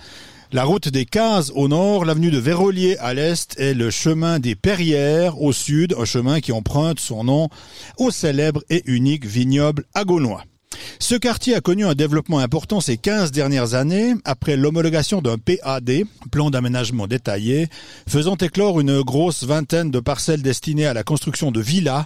la 0.51 0.63
route 0.63 0.89
des 0.89 1.05
Cases 1.05 1.51
au 1.53 1.67
nord, 1.67 2.05
l'avenue 2.05 2.31
de 2.31 2.39
Vérolier 2.39 2.97
à 2.99 3.13
l'est 3.13 3.59
et 3.59 3.73
le 3.73 3.91
chemin 3.91 4.39
des 4.39 4.55
Perrières 4.55 5.41
au 5.41 5.51
sud, 5.51 5.95
un 5.97 6.05
chemin 6.05 6.39
qui 6.39 6.51
emprunte 6.51 6.99
son 6.99 7.23
nom 7.23 7.49
au 7.97 8.09
célèbre 8.09 8.63
et 8.69 8.81
unique 8.85 9.25
vignoble 9.25 9.85
agonois. 9.93 10.43
Ce 10.99 11.15
quartier 11.15 11.55
a 11.55 11.61
connu 11.61 11.85
un 11.85 11.95
développement 11.95 12.39
important 12.39 12.81
ces 12.81 12.97
15 12.97 13.31
dernières 13.31 13.73
années 13.73 14.15
après 14.25 14.57
l'homologation 14.57 15.21
d'un 15.21 15.37
PAD, 15.37 16.03
plan 16.31 16.49
d'aménagement 16.49 17.07
détaillé, 17.07 17.67
faisant 18.07 18.35
éclore 18.35 18.79
une 18.79 19.01
grosse 19.01 19.43
vingtaine 19.43 19.91
de 19.91 19.99
parcelles 19.99 20.41
destinées 20.41 20.85
à 20.85 20.93
la 20.93 21.03
construction 21.03 21.51
de 21.51 21.61
villas. 21.61 22.05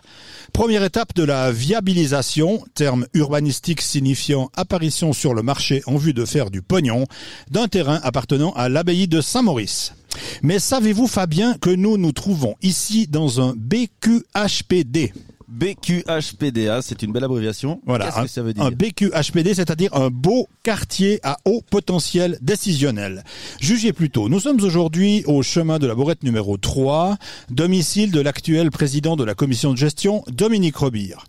Première 0.53 0.83
étape 0.83 1.13
de 1.15 1.23
la 1.23 1.51
viabilisation, 1.51 2.63
terme 2.75 3.07
urbanistique 3.13 3.81
signifiant 3.81 4.49
apparition 4.55 5.13
sur 5.13 5.33
le 5.33 5.43
marché 5.43 5.81
en 5.86 5.97
vue 5.97 6.13
de 6.13 6.25
faire 6.25 6.51
du 6.51 6.62
pognon, 6.62 7.05
d'un 7.49 7.67
terrain 7.67 7.99
appartenant 8.03 8.53
à 8.53 8.69
l'abbaye 8.69 9.07
de 9.07 9.21
Saint-Maurice. 9.21 9.93
Mais 10.41 10.59
savez-vous 10.59 11.07
Fabien 11.07 11.55
que 11.59 11.69
nous 11.69 11.97
nous 11.97 12.12
trouvons 12.12 12.55
ici 12.62 13.07
dans 13.07 13.41
un 13.41 13.53
BQHPD 13.57 15.13
BQHPDA, 15.53 16.81
c'est 16.81 17.03
une 17.03 17.11
belle 17.11 17.23
abréviation. 17.23 17.79
Voilà, 17.85 18.05
Qu'est-ce 18.05 18.21
que 18.21 18.27
ça 18.27 18.41
veut 18.41 18.53
dire 18.53 18.63
un 18.63 18.71
BQHPD, 18.71 19.53
c'est-à-dire 19.53 19.93
un 19.93 20.09
beau 20.09 20.47
quartier 20.63 21.19
à 21.23 21.37
haut 21.45 21.61
potentiel 21.69 22.37
décisionnel. 22.41 23.23
Jugez 23.59 23.93
plutôt, 23.93 24.29
nous 24.29 24.39
sommes 24.39 24.61
aujourd'hui 24.63 25.23
au 25.27 25.43
chemin 25.43 25.77
de 25.77 25.85
la 25.85 25.93
Borette 25.93 26.23
numéro 26.23 26.57
3, 26.57 27.17
domicile 27.51 28.11
de 28.11 28.19
l'actuel 28.19 28.71
président 28.71 29.15
de 29.15 29.23
la 29.23 29.35
commission 29.35 29.71
de 29.71 29.77
gestion, 29.77 30.23
Dominique 30.27 30.77
Robire. 30.77 31.25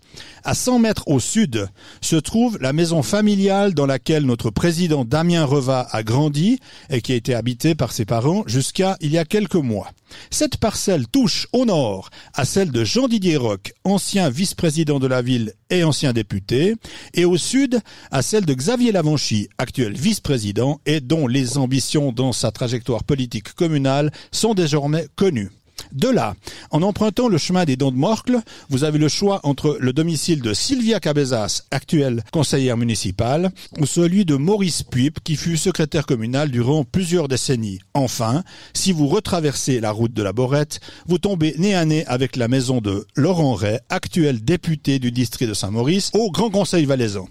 À 0.47 0.53
100 0.53 0.77
mètres 0.77 1.07
au 1.07 1.19
sud 1.19 1.67
se 2.01 2.15
trouve 2.15 2.59
la 2.61 2.71
maison 2.71 3.01
familiale 3.01 3.73
dans 3.73 3.87
laquelle 3.87 4.27
notre 4.27 4.51
président 4.51 5.03
Damien 5.03 5.43
Reva 5.43 5.87
a 5.91 6.03
grandi 6.03 6.59
et 6.91 7.01
qui 7.01 7.13
a 7.13 7.15
été 7.15 7.33
habitée 7.33 7.73
par 7.73 7.91
ses 7.91 8.05
parents 8.05 8.43
jusqu'à 8.45 8.95
il 9.01 9.11
y 9.11 9.17
a 9.17 9.25
quelques 9.25 9.55
mois. 9.55 9.89
Cette 10.29 10.57
parcelle 10.57 11.07
touche 11.07 11.47
au 11.51 11.65
nord 11.65 12.11
à 12.35 12.45
celle 12.45 12.71
de 12.71 12.83
Jean-Didier 12.83 13.37
Roch, 13.37 13.73
ancien 13.85 14.29
vice-président 14.29 14.99
de 14.99 15.07
la 15.07 15.23
ville 15.23 15.53
et 15.71 15.83
ancien 15.83 16.13
député, 16.13 16.75
et 17.15 17.25
au 17.25 17.37
sud 17.37 17.81
à 18.11 18.21
celle 18.21 18.45
de 18.45 18.53
Xavier 18.53 18.91
Lavanchy, 18.91 19.49
actuel 19.57 19.93
vice-président 19.93 20.79
et 20.85 20.99
dont 21.01 21.25
les 21.25 21.57
ambitions 21.57 22.11
dans 22.11 22.33
sa 22.33 22.51
trajectoire 22.51 23.03
politique 23.03 23.53
communale 23.53 24.11
sont 24.31 24.53
désormais 24.53 25.07
connues. 25.15 25.49
De 25.95 26.09
là, 26.09 26.35
en 26.71 26.81
empruntant 26.81 27.29
le 27.29 27.37
chemin 27.37 27.63
des 27.63 27.77
Dons 27.77 27.91
de 27.91 27.95
Morcle, 27.95 28.41
vous 28.69 28.83
avez 28.83 28.99
le 28.99 29.07
choix 29.07 29.39
entre 29.43 29.77
le 29.79 29.93
domicile 29.93 30.41
de 30.41 30.53
Sylvia 30.53 30.99
Cabezas, 30.99 31.63
actuelle 31.71 32.21
conseillère 32.33 32.75
municipale, 32.75 33.49
ou 33.79 33.85
celui 33.85 34.25
de 34.25 34.35
Maurice 34.35 34.83
Puip, 34.83 35.23
qui 35.23 35.37
fut 35.37 35.55
secrétaire 35.55 36.05
communal 36.05 36.51
durant 36.51 36.83
plusieurs 36.83 37.29
décennies. 37.29 37.79
Enfin, 37.93 38.43
si 38.73 38.91
vous 38.91 39.07
retraversez 39.07 39.79
la 39.79 39.91
route 39.91 40.13
de 40.13 40.21
la 40.21 40.33
Borette, 40.33 40.81
vous 41.07 41.17
tombez 41.17 41.55
nez 41.59 41.75
à 41.75 41.85
nez 41.85 42.05
avec 42.07 42.35
la 42.35 42.49
maison 42.49 42.81
de 42.81 43.07
Laurent 43.15 43.53
Ray, 43.53 43.79
actuel 43.87 44.43
député 44.43 44.99
du 44.99 45.13
district 45.13 45.47
de 45.47 45.53
Saint-Maurice, 45.53 46.11
au 46.13 46.29
Grand 46.29 46.49
Conseil 46.49 46.83
valaisan. 46.83 47.29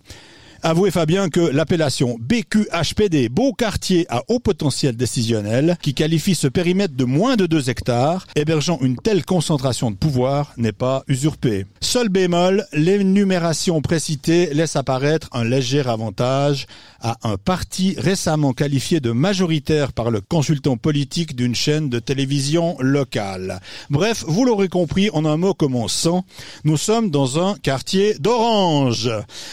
Avouez 0.66 0.90
Fabien 0.90 1.28
que 1.28 1.40
l'appellation 1.40 2.16
BQHPD, 2.20 3.28
beau 3.28 3.52
quartier 3.52 4.06
à 4.08 4.22
haut 4.28 4.38
potentiel 4.38 4.96
décisionnel, 4.96 5.76
qui 5.82 5.92
qualifie 5.92 6.34
ce 6.34 6.48
périmètre 6.48 6.94
de 6.96 7.04
moins 7.04 7.36
de 7.36 7.44
2 7.44 7.68
hectares, 7.68 8.26
hébergeant 8.34 8.78
une 8.80 8.96
telle 8.96 9.26
concentration 9.26 9.90
de 9.90 9.96
pouvoir, 9.96 10.54
n'est 10.56 10.72
pas 10.72 11.04
usurpée. 11.06 11.66
Seul 11.82 12.08
bémol, 12.08 12.64
l'énumération 12.72 13.82
précitée 13.82 14.54
laisse 14.54 14.74
apparaître 14.74 15.28
un 15.32 15.44
léger 15.44 15.80
avantage 15.80 16.64
à 17.02 17.18
un 17.24 17.36
parti 17.36 17.94
récemment 17.98 18.54
qualifié 18.54 19.00
de 19.00 19.10
majoritaire 19.10 19.92
par 19.92 20.10
le 20.10 20.22
consultant 20.22 20.78
politique 20.78 21.36
d'une 21.36 21.54
chaîne 21.54 21.90
de 21.90 21.98
télévision 21.98 22.78
locale. 22.80 23.60
Bref, 23.90 24.24
vous 24.26 24.46
l'aurez 24.46 24.68
compris, 24.68 25.10
en 25.10 25.26
un 25.26 25.36
mot 25.36 25.52
commençant, 25.52 26.24
nous 26.64 26.78
sommes 26.78 27.10
dans 27.10 27.38
un 27.38 27.56
quartier 27.56 28.14
d'orange. 28.14 29.10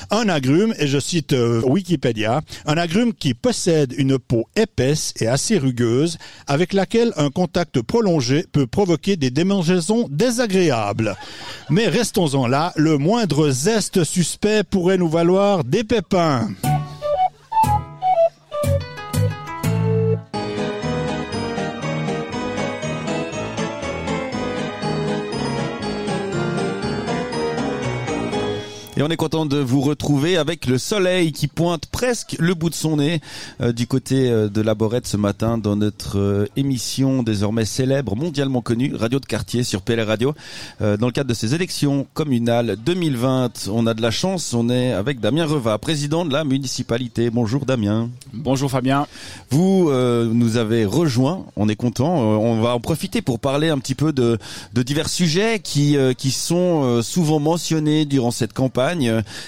Un 0.09 0.29
agrume, 0.29 0.73
et 0.79 0.87
je 0.87 1.00
cite 1.01 1.33
euh, 1.33 1.61
Wikipédia, 1.65 2.41
un 2.65 2.77
agrume 2.77 3.13
qui 3.13 3.33
possède 3.33 3.93
une 3.97 4.17
peau 4.17 4.47
épaisse 4.55 5.13
et 5.19 5.27
assez 5.27 5.57
rugueuse 5.57 6.17
avec 6.47 6.71
laquelle 6.71 7.11
un 7.17 7.29
contact 7.29 7.81
prolongé 7.81 8.45
peut 8.51 8.67
provoquer 8.67 9.17
des 9.17 9.31
démangeaisons 9.31 10.07
désagréables. 10.09 11.17
Mais 11.69 11.87
restons-en 11.87 12.47
là, 12.47 12.71
le 12.75 12.97
moindre 12.97 13.49
zeste 13.49 14.03
suspect 14.03 14.63
pourrait 14.63 14.97
nous 14.97 15.09
valoir 15.09 15.63
des 15.63 15.83
pépins. 15.83 16.49
Et 29.01 29.03
on 29.03 29.07
est 29.07 29.17
content 29.17 29.47
de 29.47 29.57
vous 29.57 29.81
retrouver 29.81 30.37
avec 30.37 30.67
le 30.67 30.77
soleil 30.77 31.31
qui 31.31 31.47
pointe 31.47 31.87
presque 31.87 32.35
le 32.37 32.53
bout 32.53 32.69
de 32.69 32.75
son 32.75 32.97
nez 32.97 33.19
euh, 33.59 33.71
du 33.71 33.87
côté 33.87 34.29
euh, 34.29 34.47
de 34.47 34.61
la 34.61 34.75
Borette 34.75 35.07
ce 35.07 35.17
matin 35.17 35.57
dans 35.57 35.75
notre 35.75 36.19
euh, 36.19 36.45
émission 36.55 37.23
désormais 37.23 37.65
célèbre, 37.65 38.15
mondialement 38.15 38.61
connue, 38.61 38.93
Radio 38.93 39.19
de 39.19 39.25
quartier 39.25 39.63
sur 39.63 39.81
PLR 39.81 40.05
Radio. 40.05 40.35
dans 40.79 41.07
le 41.07 41.11
cadre 41.11 41.29
de 41.29 41.33
ces 41.33 41.55
élections 41.55 42.05
communales 42.13 42.75
2020, 42.85 43.69
on 43.71 43.87
a 43.87 43.95
de 43.95 44.03
la 44.03 44.11
chance, 44.11 44.53
on 44.53 44.69
est 44.69 44.93
avec 44.93 45.19
Damien 45.19 45.47
Reva, 45.47 45.79
président 45.79 46.23
de 46.23 46.31
la 46.31 46.43
municipalité. 46.43 47.31
Bonjour 47.31 47.65
Damien. 47.65 48.07
Bonjour 48.33 48.69
Fabien. 48.69 49.07
Vous 49.49 49.89
nous 49.91 50.57
avez 50.57 50.85
rejoint, 50.85 51.45
on 51.55 51.69
est 51.69 51.75
content. 51.75 52.19
on 52.19 52.61
va 52.61 52.75
en 52.75 52.79
profiter 52.79 53.23
pour 53.23 53.39
parler 53.39 53.69
un 53.69 53.79
petit 53.79 53.95
peu 53.95 54.13
de, 54.13 54.37
de 54.73 54.83
divers 54.83 55.09
sujets 55.09 55.59
qui, 55.59 55.97
qui 56.17 56.29
sont 56.29 57.01
souvent 57.01 57.39
mentionnés 57.39 58.05
durant 58.05 58.31
cette 58.31 58.53
campagne 58.53 58.90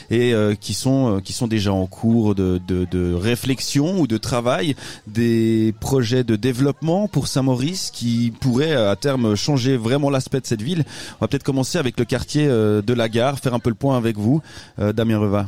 et 0.09 0.33
qui 0.59 0.73
sont 0.73 1.21
qui 1.23 1.33
sont 1.33 1.47
déjà 1.47 1.73
en 1.73 1.87
cours 1.87 2.35
de, 2.35 2.59
de, 2.67 3.13
réflexion 3.13 3.99
ou 3.99 4.07
de 4.07 4.17
travail, 4.17 4.75
des 5.07 5.73
projets 5.79 6.23
de 6.23 6.35
développement 6.35 7.07
pour 7.07 7.27
Saint-Maurice 7.27 7.91
qui 7.91 8.33
pourraient 8.39 8.75
à 8.75 8.95
terme 8.95 9.35
changer 9.35 9.77
vraiment 9.77 10.09
l'aspect 10.09 10.39
de 10.39 10.45
cette 10.45 10.61
ville. 10.61 10.85
On 11.13 11.25
va 11.25 11.27
peut-être 11.27 11.43
commencer 11.43 11.77
avec 11.77 11.99
le 11.99 12.05
quartier 12.05 12.47
euh, 12.47 12.81
de 12.81 12.93
la 12.93 13.09
gare, 13.09 13.39
faire 13.39 13.53
un 13.53 13.59
peu 13.59 13.69
le 13.69 13.75
point 13.75 13.97
avec 13.97 14.17
vous, 14.17 14.41
euh, 14.79 14.93
Damien 14.93 15.19
Reva. 15.19 15.47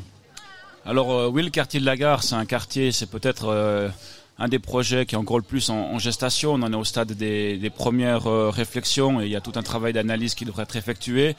Alors 0.85 1.11
euh, 1.11 1.27
oui, 1.27 1.43
le 1.43 1.49
quartier 1.49 1.79
de 1.79 1.85
la 1.85 1.97
gare, 1.97 2.23
c'est 2.23 2.35
un 2.35 2.45
quartier, 2.45 2.91
c'est 2.91 3.09
peut-être 3.09 3.91
un 4.37 4.47
des 4.47 4.59
projets 4.59 5.05
qui 5.05 5.15
est 5.15 5.17
encore 5.17 5.37
le 5.37 5.43
plus 5.43 5.69
en, 5.69 5.97
gestation. 5.97 6.53
On 6.53 6.61
en 6.61 6.71
est 6.71 6.75
au 6.75 6.83
stade 6.83 7.13
des, 7.13 7.71
premières 7.75 8.25
réflexions 8.51 9.21
et 9.21 9.25
il 9.25 9.31
y 9.31 9.35
a 9.35 9.41
tout 9.41 9.53
un 9.55 9.63
travail 9.63 9.93
d'analyse 9.93 10.35
qui 10.35 10.45
devrait 10.45 10.63
être 10.63 10.75
effectué. 10.75 11.35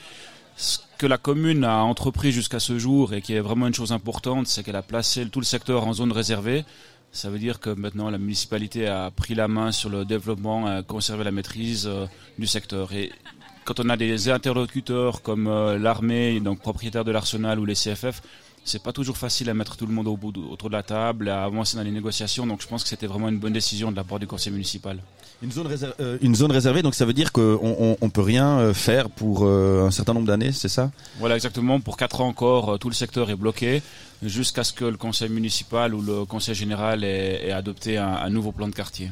Que 0.99 1.07
la 1.07 1.19
commune 1.19 1.65
a 1.65 1.83
entrepris 1.83 2.33
jusqu'à 2.33 2.61
ce 2.61 2.79
jour 2.79 3.13
et 3.13 3.21
qui 3.21 3.35
est 3.35 3.41
vraiment 3.41 3.67
une 3.67 3.75
chose 3.75 3.93
importante, 3.93 4.47
c'est 4.47 4.63
qu'elle 4.63 4.77
a 4.77 4.83
placé 4.83 5.29
tout 5.29 5.41
le 5.41 5.45
secteur 5.45 5.87
en 5.87 5.93
zone 5.93 6.13
réservée. 6.13 6.65
Ça 7.13 7.31
veut 7.31 7.39
dire 7.39 7.61
que 7.61 7.71
maintenant 7.71 8.11
la 8.11 8.19
municipalité 8.19 8.87
a 8.89 9.11
pris 9.11 9.35
la 9.35 9.49
main 9.49 9.73
sur 9.73 9.91
le 9.91 10.05
développement, 10.05 10.67
a 10.67 10.83
conservé 10.83 11.25
la 11.25 11.31
maîtrise 11.31 11.87
euh, 11.87 12.07
du 12.39 12.47
secteur. 12.47 12.93
Et 12.93 13.13
quand 13.65 13.81
on 13.81 13.89
a 13.89 13.97
des 13.97 14.29
interlocuteurs 14.29 15.23
comme 15.23 15.47
euh, 15.47 15.79
l'armée, 15.79 16.41
donc 16.41 16.61
propriétaire 16.61 17.05
de 17.05 17.13
l'arsenal 17.13 17.59
ou 17.59 17.65
les 17.65 17.75
CFF, 17.75 18.23
c'est 18.65 18.83
pas 18.83 18.93
toujours 18.93 19.17
facile 19.17 19.49
à 19.49 19.55
mettre 19.55 19.77
tout 19.77 19.87
le 19.87 19.93
monde 19.93 20.09
au 20.09 20.17
bout, 20.17 20.33
autour 20.51 20.69
de 20.71 20.75
la 20.75 20.83
table, 20.83 21.29
à 21.29 21.45
avancer 21.45 21.77
dans 21.77 21.85
les 21.85 21.91
négociations. 21.91 22.47
Donc 22.47 22.63
je 22.63 22.67
pense 22.67 22.83
que 22.83 22.89
c'était 22.89 23.07
vraiment 23.07 23.29
une 23.29 23.39
bonne 23.39 23.53
décision 23.53 23.91
de 23.91 23.97
la 23.97 24.05
part 24.05 24.19
du 24.19 24.27
conseil 24.27 24.53
municipal. 24.53 25.01
Une 25.43 25.53
zone, 25.53 25.69
euh, 26.01 26.17
une 26.23 26.35
zone 26.35 26.51
réservée, 26.51 26.81
donc 26.81 26.95
ça 26.95 27.05
veut 27.05 27.13
dire 27.13 27.31
qu'on 27.31 27.59
on, 27.63 27.97
on 28.01 28.09
peut 28.09 28.23
rien 28.23 28.59
euh, 28.59 28.73
faire 28.73 29.11
pour 29.11 29.45
euh, 29.45 29.87
un 29.87 29.91
certain 29.91 30.15
nombre 30.15 30.27
d'années, 30.27 30.51
c'est 30.53 30.69
ça? 30.69 30.91
Voilà, 31.19 31.35
exactement. 31.35 31.79
Pour 31.79 31.99
quatre 31.99 32.23
ans 32.23 32.29
encore, 32.29 32.79
tout 32.79 32.89
le 32.89 32.95
secteur 32.95 33.29
est 33.29 33.37
bloqué 33.37 33.83
jusqu'à 34.23 34.65
ce 34.65 34.73
que 34.73 34.85
le 34.85 34.97
conseil 34.97 35.29
municipal 35.29 35.95
ou 35.95 36.03
le 36.03 36.25
conseil 36.25 36.55
général 36.55 37.05
ait, 37.05 37.49
ait 37.49 37.53
adopté 37.53 37.99
un, 37.99 38.09
un, 38.09 38.31
nouveau 38.31 38.53
plan 38.53 38.69
de 38.69 38.75
quartier. 38.75 39.11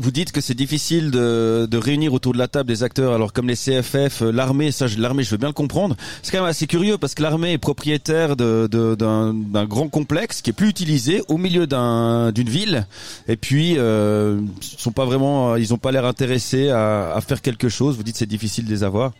Vous 0.00 0.10
dites 0.10 0.32
que 0.32 0.40
c'est 0.40 0.54
difficile 0.54 1.10
de, 1.10 1.66
de, 1.70 1.78
réunir 1.78 2.12
autour 2.12 2.32
de 2.32 2.38
la 2.38 2.48
table 2.48 2.68
des 2.68 2.82
acteurs, 2.82 3.14
alors 3.14 3.32
comme 3.32 3.48
les 3.48 3.56
CFF, 3.56 4.20
l'armée, 4.20 4.70
ça, 4.70 4.86
l'armée, 4.98 5.22
je 5.22 5.30
veux 5.30 5.36
bien 5.36 5.48
le 5.48 5.54
comprendre. 5.54 5.96
C'est 6.22 6.32
quand 6.32 6.40
même 6.40 6.50
assez 6.50 6.66
curieux 6.66 6.98
parce 6.98 7.14
que 7.14 7.22
l'armée 7.22 7.52
est 7.52 7.58
propriétaire 7.58 8.36
d'un 8.36 8.66
de, 8.68 9.64
grand 9.64 9.88
complexe 9.88 10.42
qui 10.42 10.50
est 10.50 10.52
plus 10.52 10.68
utilisé 10.68 11.22
au 11.28 11.38
milieu 11.38 11.66
d'un, 11.66 12.32
d'une 12.32 12.50
ville, 12.50 12.86
et 13.28 13.36
puis 13.36 13.78
euh, 13.78 14.40
sont 14.60 14.92
pas 14.92 15.04
vraiment 15.04 15.52
euh, 15.52 15.60
ils 15.60 15.70
n'ont 15.70 15.78
pas 15.78 15.92
l'air 15.92 16.04
intéressés 16.04 16.70
à, 16.70 17.18
faire 17.26 17.40
quelque 17.40 17.68
chose. 17.68 17.96
Vous 17.96 18.02
dites 18.02 18.16
c'est 18.16 18.26
difficile 18.26 18.64
de 18.64 18.70
les 18.70 18.82
avoir. 18.82 19.12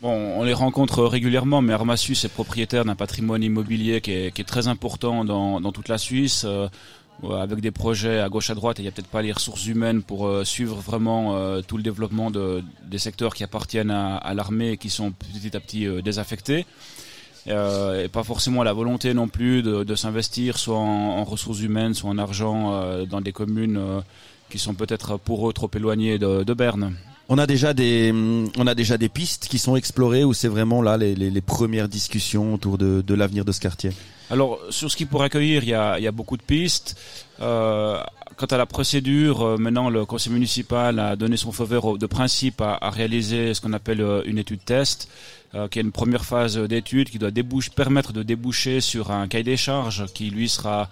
Bon, 0.00 0.12
on 0.12 0.44
les 0.44 0.54
rencontre 0.54 1.02
régulièrement, 1.02 1.60
mais 1.60 1.72
Armasus 1.72 2.24
est 2.24 2.32
propriétaire 2.32 2.84
d'un 2.84 2.94
patrimoine 2.94 3.42
immobilier 3.42 4.00
qui 4.00 4.12
est, 4.12 4.46
très 4.46 4.68
important 4.68 5.24
dans, 5.24 5.72
toute 5.72 5.88
la 5.88 5.98
Suisse, 5.98 6.44
euh, 6.44 6.68
avec 7.28 7.60
des 7.60 7.72
projets 7.72 8.20
à 8.20 8.28
gauche 8.28 8.48
à 8.50 8.54
droite. 8.54 8.78
Et 8.78 8.82
il 8.82 8.84
n'y 8.84 8.88
a 8.88 8.92
peut-être 8.92 9.08
pas 9.08 9.22
les 9.22 9.32
ressources 9.32 9.66
humaines 9.66 10.04
pour 10.04 10.28
euh, 10.28 10.44
suivre 10.44 10.76
vraiment 10.76 11.34
tout 11.62 11.76
le 11.76 11.82
développement 11.82 12.30
des 12.30 12.98
secteurs 12.98 13.34
qui 13.34 13.42
appartiennent 13.42 13.90
à, 13.90 14.34
l'armée 14.34 14.70
et 14.72 14.76
qui 14.76 14.88
sont 14.88 15.10
petit 15.10 15.56
à 15.56 15.60
petit 15.60 15.88
désaffectés. 16.00 16.64
et 17.48 18.08
pas 18.12 18.22
forcément 18.22 18.62
la 18.62 18.72
volonté 18.72 19.14
non 19.14 19.26
plus 19.26 19.64
de, 19.64 19.94
s'investir 19.96 20.58
soit 20.58 20.78
en, 20.78 21.24
ressources 21.24 21.60
humaines, 21.60 21.94
soit 21.94 22.10
en 22.10 22.18
argent 22.18 23.04
dans 23.06 23.20
des 23.20 23.32
communes 23.32 23.80
qui 24.48 24.60
sont 24.60 24.74
peut-être 24.74 25.18
pour 25.18 25.50
eux 25.50 25.52
trop 25.52 25.70
éloignés 25.74 26.20
de, 26.20 26.44
de, 26.44 26.54
Berne. 26.54 26.94
On 27.30 27.36
a 27.36 27.46
déjà 27.46 27.74
des 27.74 28.10
on 28.56 28.66
a 28.66 28.74
déjà 28.74 28.96
des 28.96 29.10
pistes 29.10 29.48
qui 29.48 29.58
sont 29.58 29.76
explorées 29.76 30.24
ou 30.24 30.32
c'est 30.32 30.48
vraiment 30.48 30.80
là 30.80 30.96
les, 30.96 31.14
les, 31.14 31.30
les, 31.30 31.40
premières 31.42 31.88
discussions 31.88 32.54
autour 32.54 32.78
de, 32.78 33.02
de 33.02 33.14
l'avenir 33.14 33.44
de 33.44 33.52
ce 33.52 33.60
quartier? 33.60 33.90
Alors 34.30 34.58
sur 34.70 34.90
ce 34.90 34.96
qui 34.96 35.04
pourrait 35.04 35.26
accueillir, 35.26 35.62
il 35.62 35.68
y 35.68 35.74
a, 35.74 35.98
il 35.98 36.04
y 36.04 36.06
a 36.06 36.12
beaucoup 36.12 36.38
de 36.38 36.42
pistes. 36.42 36.96
Euh, 37.40 38.00
quant 38.36 38.46
à 38.46 38.56
la 38.56 38.64
procédure, 38.64 39.42
euh, 39.42 39.56
maintenant 39.58 39.90
le 39.90 40.06
conseil 40.06 40.32
municipal 40.32 40.98
a 40.98 41.16
donné 41.16 41.36
son 41.36 41.52
feu 41.52 41.64
vert 41.64 41.98
de 41.98 42.06
principe 42.06 42.62
à, 42.62 42.78
à 42.80 42.88
réaliser 42.88 43.52
ce 43.52 43.60
qu'on 43.60 43.74
appelle 43.74 44.00
euh, 44.00 44.22
une 44.24 44.38
étude 44.38 44.64
test, 44.64 45.08
euh, 45.54 45.68
qui 45.68 45.78
est 45.78 45.82
une 45.82 45.92
première 45.92 46.24
phase 46.24 46.56
d'étude 46.56 47.10
qui 47.10 47.18
doit 47.18 47.30
déboucher, 47.30 47.70
permettre 47.76 48.14
de 48.14 48.22
déboucher 48.22 48.80
sur 48.80 49.10
un 49.10 49.28
cahier 49.28 49.44
des 49.44 49.56
charges 49.58 50.06
qui 50.14 50.30
lui 50.30 50.48
sera 50.48 50.88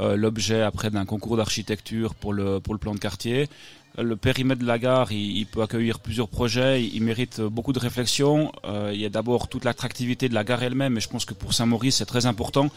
euh, 0.00 0.16
l'objet 0.16 0.62
après 0.62 0.90
d'un 0.90 1.04
concours 1.04 1.36
d'architecture 1.36 2.14
pour 2.14 2.32
le, 2.32 2.60
pour 2.60 2.72
le 2.72 2.78
plan 2.78 2.94
de 2.94 3.00
quartier. 3.00 3.48
Le 4.00 4.14
périmètre 4.14 4.60
de 4.60 4.66
la 4.66 4.78
gare, 4.78 5.10
il, 5.10 5.44
peut 5.46 5.60
accueillir 5.60 5.98
plusieurs 5.98 6.28
projets, 6.28 6.84
il, 6.84 7.02
mérite 7.02 7.40
beaucoup 7.40 7.72
de 7.72 7.80
réflexion. 7.80 8.52
Euh, 8.64 8.92
il 8.94 9.00
y 9.00 9.04
a 9.04 9.08
d'abord 9.08 9.48
toute 9.48 9.64
l'attractivité 9.64 10.28
de 10.28 10.34
la 10.34 10.44
gare 10.44 10.62
elle-même, 10.62 10.96
et 10.96 11.00
je 11.00 11.08
pense 11.08 11.24
que 11.24 11.34
pour 11.34 11.52
Saint-Maurice, 11.52 11.96
c'est 11.96 12.06
très 12.06 12.26
important 12.26 12.70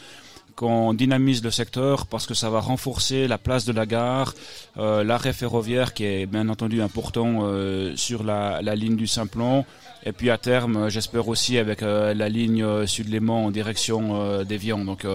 qu'on 0.56 0.94
dynamise 0.94 1.44
le 1.44 1.52
secteur 1.52 2.08
parce 2.08 2.26
que 2.26 2.34
ça 2.34 2.50
va 2.50 2.60
renforcer 2.60 3.28
la 3.28 3.38
place 3.38 3.66
de 3.66 3.72
la 3.72 3.86
gare, 3.86 4.34
euh, 4.78 5.04
l'arrêt 5.04 5.32
ferroviaire 5.32 5.94
qui 5.94 6.06
est 6.06 6.26
bien 6.26 6.50
entendu 6.50 6.82
important 6.82 7.42
euh, 7.44 7.96
sur 7.96 8.24
la, 8.24 8.60
ligne 8.76 8.96
du 8.96 9.08
Simplon, 9.08 9.64
et 10.04 10.14
puis 10.14 10.32
à 10.32 10.40
terme, 10.40 10.90
j'espère 10.90 11.28
aussi 11.28 11.60
avec 11.60 11.82
la 11.82 12.30
ligne 12.30 12.88
Sud-Léman 12.88 13.46
en 13.46 13.52
direction 13.52 14.44
d'Evian. 14.44 14.80
Donc 14.80 15.06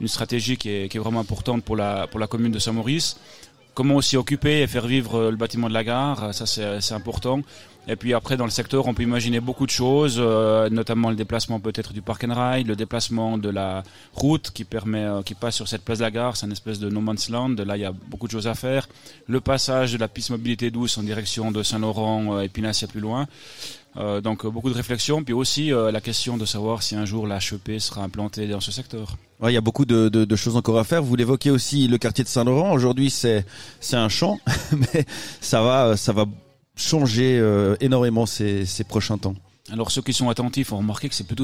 une 0.00 0.08
stratégie 0.08 0.56
qui 0.56 0.70
est, 0.70 0.98
vraiment 0.98 1.20
importante 1.20 1.62
pour 1.62 1.76
la 1.76 2.08
commune 2.30 2.52
de 2.52 2.58
Saint-Maurice. 2.58 3.18
Comment 3.74 3.94
aussi 3.94 4.18
occuper 4.18 4.60
et 4.60 4.66
faire 4.66 4.86
vivre 4.86 5.14
euh, 5.14 5.30
le 5.30 5.36
bâtiment 5.36 5.68
de 5.68 5.72
la 5.72 5.82
gare, 5.82 6.34
ça 6.34 6.44
c'est 6.44 6.92
important. 6.92 7.40
Et 7.88 7.96
puis 7.96 8.12
après, 8.12 8.36
dans 8.36 8.44
le 8.44 8.50
secteur, 8.50 8.86
on 8.86 8.94
peut 8.94 9.02
imaginer 9.02 9.40
beaucoup 9.40 9.66
de 9.66 9.70
choses, 9.70 10.16
euh, 10.18 10.68
notamment 10.68 11.08
le 11.08 11.16
déplacement 11.16 11.58
peut-être 11.58 11.92
du 11.92 12.02
park 12.02 12.22
and 12.24 12.34
ride, 12.34 12.68
le 12.68 12.76
déplacement 12.76 13.38
de 13.38 13.48
la 13.48 13.82
route 14.12 14.50
qui 14.52 14.64
permet, 14.64 15.02
euh, 15.04 15.22
qui 15.22 15.34
passe 15.34 15.56
sur 15.56 15.68
cette 15.68 15.82
place 15.82 15.98
de 15.98 16.04
la 16.04 16.10
gare, 16.10 16.36
c'est 16.36 16.46
une 16.46 16.52
espèce 16.52 16.78
de 16.78 16.90
no 16.90 17.00
man's 17.00 17.30
land. 17.30 17.56
Là, 17.66 17.76
il 17.76 17.80
y 17.80 17.84
a 17.84 17.92
beaucoup 17.92 18.26
de 18.26 18.32
choses 18.32 18.46
à 18.46 18.54
faire. 18.54 18.88
Le 19.26 19.40
passage 19.40 19.94
de 19.94 19.98
la 19.98 20.06
piste 20.06 20.30
mobilité 20.30 20.70
douce 20.70 20.98
en 20.98 21.02
direction 21.02 21.50
de 21.50 21.62
Saint-Laurent 21.62 22.40
et 22.40 22.48
Pinassia 22.48 22.86
plus 22.86 23.00
loin. 23.00 23.26
Euh, 23.96 24.20
donc 24.20 24.46
beaucoup 24.46 24.70
de 24.70 24.74
réflexions, 24.74 25.22
puis 25.22 25.34
aussi 25.34 25.70
la 25.70 26.00
question 26.00 26.36
de 26.36 26.46
savoir 26.46 26.82
si 26.82 26.94
un 26.94 27.04
jour 27.04 27.26
l'HEP 27.26 27.78
sera 27.78 28.02
implantée 28.02 28.46
dans 28.48 28.60
ce 28.60 28.72
secteur. 28.72 29.16
Ouais, 29.40 29.50
il 29.50 29.54
y 29.54 29.58
a 29.58 29.60
beaucoup 29.60 29.84
de, 29.84 30.08
de, 30.08 30.24
de, 30.24 30.36
choses 30.36 30.56
encore 30.56 30.78
à 30.78 30.84
faire. 30.84 31.02
Vous 31.02 31.16
l'évoquez 31.16 31.50
aussi 31.50 31.88
le 31.88 31.98
quartier 31.98 32.22
de 32.22 32.28
Saint-Laurent. 32.28 32.72
Aujourd'hui, 32.72 33.10
c'est 33.10 33.44
c'est 33.80 33.96
un 33.96 34.08
champ, 34.08 34.38
mais 34.72 35.04
ça 35.40 35.62
va 35.62 35.96
ça 35.96 36.12
va 36.12 36.26
changer 36.76 37.38
euh, 37.38 37.76
énormément 37.80 38.26
ces, 38.26 38.64
ces 38.66 38.84
prochains 38.84 39.18
temps. 39.18 39.34
Alors 39.70 39.90
ceux 39.90 40.02
qui 40.02 40.12
sont 40.12 40.28
attentifs 40.28 40.72
ont 40.72 40.78
remarqué 40.78 41.08
que 41.08 41.14
c'est 41.14 41.26
plus, 41.26 41.36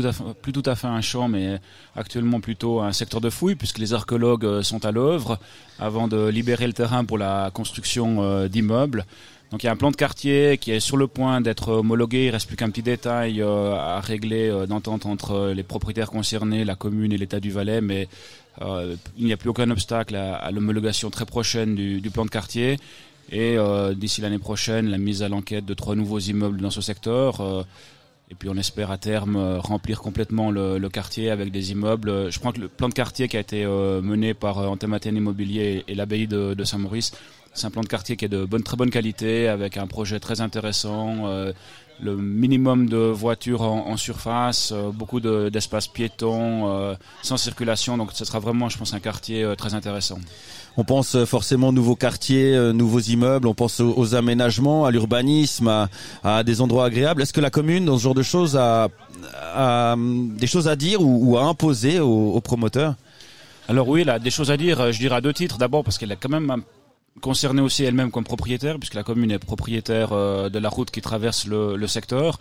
plus 0.43 0.53
tout 0.53 0.63
à 0.67 0.75
fait 0.75 0.89
un 0.89 1.01
champ, 1.01 1.29
mais 1.29 1.61
actuellement 1.95 2.41
plutôt 2.41 2.81
un 2.81 2.93
secteur 2.93 3.21
de 3.21 3.31
fouille, 3.31 3.55
puisque 3.55 3.79
les 3.79 3.95
archéologues 3.95 4.45
euh, 4.45 4.63
sont 4.63 4.85
à 4.85 4.91
l'œuvre 4.91 5.39
avant 5.79 6.09
de 6.09 6.27
libérer 6.27 6.67
le 6.67 6.73
terrain 6.73 7.05
pour 7.05 7.17
la 7.17 7.51
construction 7.53 8.23
euh, 8.23 8.49
d'immeubles. 8.49 9.07
Donc 9.51 9.63
il 9.63 9.67
y 9.67 9.69
a 9.69 9.73
un 9.73 9.77
plan 9.77 9.91
de 9.91 9.97
quartier 9.97 10.59
qui 10.59 10.73
est 10.73 10.81
sur 10.81 10.99
le 10.99 11.07
point 11.07 11.41
d'être 11.41 11.71
homologué. 11.71 12.27
Il 12.27 12.31
reste 12.31 12.47
plus 12.47 12.57
qu'un 12.57 12.69
petit 12.69 12.83
détail 12.83 13.41
euh, 13.41 13.75
à 13.75 14.01
régler 14.01 14.51
euh, 14.51 14.67
d'entente 14.67 15.07
entre 15.07 15.53
les 15.55 15.63
propriétaires 15.63 16.11
concernés, 16.11 16.65
la 16.65 16.75
commune 16.75 17.13
et 17.13 17.19
l'État 17.19 17.41
du 17.41 17.51
Valais, 17.51 17.81
mais 17.81 18.09
euh, 18.61 18.95
il 19.17 19.25
n'y 19.25 19.33
a 19.33 19.39
plus 19.39 19.49
aucun 19.49 19.71
obstacle 19.71 20.17
à, 20.17 20.51
l'homologation 20.51 21.09
très 21.09 21.25
prochaine 21.25 21.75
du, 21.75 22.11
plan 22.11 22.27
de 22.27 22.31
quartier. 22.31 22.77
Et 23.31 23.59
d'ici 23.95 24.23
l'année 24.23 24.39
prochaine, 24.39 24.89
la 24.89 24.97
mise 24.97 25.23
à 25.23 25.29
l'enquête 25.29 25.67
de 25.67 25.75
trois 25.75 25.95
nouveaux 25.95 26.19
immeubles 26.19 26.63
dans 26.63 26.71
ce 26.71 26.81
secteur. 26.81 27.67
Et 28.31 28.35
puis 28.35 28.49
on 28.49 28.57
espère 28.57 28.91
à 28.91 28.97
terme 28.97 29.59
remplir 29.59 30.01
complètement 30.01 30.51
le, 30.51 30.89
quartier 30.89 31.29
avec 31.29 31.53
des 31.53 31.73
immeubles. 31.73 32.33
Je 32.33 32.39
crois 32.39 32.55
que 32.55 32.61
le 32.61 32.69
plan 32.69 32.89
de 32.89 32.95
quartier 32.95 33.29
qui 33.29 33.37
a 33.37 33.41
été 33.41 33.67
mené 33.67 34.33
par 34.33 34.57
Antématène 34.57 35.19
Immobilier 35.19 35.85
et 35.87 35.95
l'abbaye 35.95 36.27
de 36.27 36.65
Saint-Maurice 36.65 37.13
C'est 37.59 37.67
un 37.67 37.71
plan 37.71 37.83
de 37.83 37.89
quartier 37.89 38.17
qui 38.17 38.25
est 38.25 38.29
de 38.29 38.45
bonne, 38.45 38.63
très 38.63 38.77
bonne 38.77 38.91
qualité, 38.91 39.49
avec 39.49 39.77
un 39.79 39.89
projet 39.89 40.21
très 40.21 40.41
intéressant, 40.41 41.27
euh, 41.27 41.53
le 42.01 42.17
minimum 42.17 42.89
de 42.89 42.97
voitures 42.99 43.63
en, 43.63 43.89
en 43.89 43.97
surface, 43.97 44.71
euh, 44.73 44.93
beaucoup 44.93 45.19
de- 45.19 45.49
d'espaces 45.49 45.89
piétons, 45.89 46.69
euh, 46.71 46.95
sans 47.23 47.37
circulation. 47.37 47.99
Donc 47.99 48.11
ce 48.15 48.25
sera 48.25 48.39
vraiment, 48.39 48.69
je 48.69 48.79
pense, 48.79 48.95
un 48.95 49.01
quartier 49.01 49.43
euh, 49.43 49.57
très 49.57 49.75
intéressant. 49.75 50.19
On 50.77 50.85
pense 50.85 51.25
forcément 51.25 51.73
nouveaux 51.73 51.97
quartiers, 51.97 52.55
euh, 52.55 52.73
nouveaux 52.73 53.01
immeubles, 53.01 53.49
on 53.49 53.55
pense 53.55 53.81
aux, 53.81 53.93
aux 53.99 54.15
aménagements, 54.15 54.85
à 54.85 54.93
l'urbanisme, 54.93 55.67
à, 55.67 55.89
à 56.23 56.45
des 56.45 56.61
endroits 56.61 56.85
agréables. 56.85 57.23
Est-ce 57.23 57.33
que 57.33 57.41
la 57.41 57.51
commune, 57.51 57.85
dans 57.87 57.99
ce 57.99 58.05
genre 58.05 58.15
de 58.15 58.23
choses, 58.23 58.57
a, 58.57 58.87
a, 59.57 59.97
des 59.99 60.47
choses 60.47 60.69
à 60.69 60.77
dire 60.77 61.01
ou, 61.03 61.33
ou 61.33 61.37
à 61.39 61.43
imposer 61.43 61.99
aux, 61.99 62.35
aux 62.35 62.41
promoteurs? 62.41 62.95
Alors 63.67 63.89
oui, 63.89 64.03
elle 64.03 64.11
a 64.11 64.21
des 64.21 64.31
choses 64.31 64.53
à 64.53 64.57
dire. 64.57 64.93
Je 64.93 64.99
dirais 65.01 65.17
à 65.17 65.21
deux 65.21 65.33
titres. 65.33 65.59
D'abord 65.59 65.83
parce 65.83 65.99
qu'elle 65.99 66.13
est 66.13 66.17
quand 66.17 66.31
même 66.31 66.49
un- 66.53 66.61
concernée 67.21 67.63
aussi 67.63 67.85
elle-même 67.85 68.11
comme 68.11 68.25
propriétaire, 68.25 68.79
puisque 68.79 68.95
la 68.95 69.03
commune 69.03 69.31
est 69.31 69.39
propriétaire 69.39 70.13
euh, 70.13 70.49
de 70.49 70.59
la 70.59 70.69
route 70.69 70.91
qui 70.91 71.01
traverse 71.01 71.47
le, 71.47 71.77
le 71.77 71.87
secteur. 71.87 72.39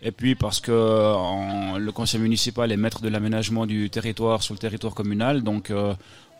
Et 0.00 0.12
puis 0.12 0.34
parce 0.34 0.60
que 0.60 0.70
le 0.70 1.90
conseil 1.92 2.20
municipal 2.20 2.70
est 2.70 2.76
maître 2.76 3.02
de 3.02 3.08
l'aménagement 3.08 3.66
du 3.66 3.90
territoire 3.90 4.42
sur 4.42 4.54
le 4.54 4.58
territoire 4.58 4.94
communal. 4.94 5.42
Donc 5.42 5.70
euh, 5.70 5.94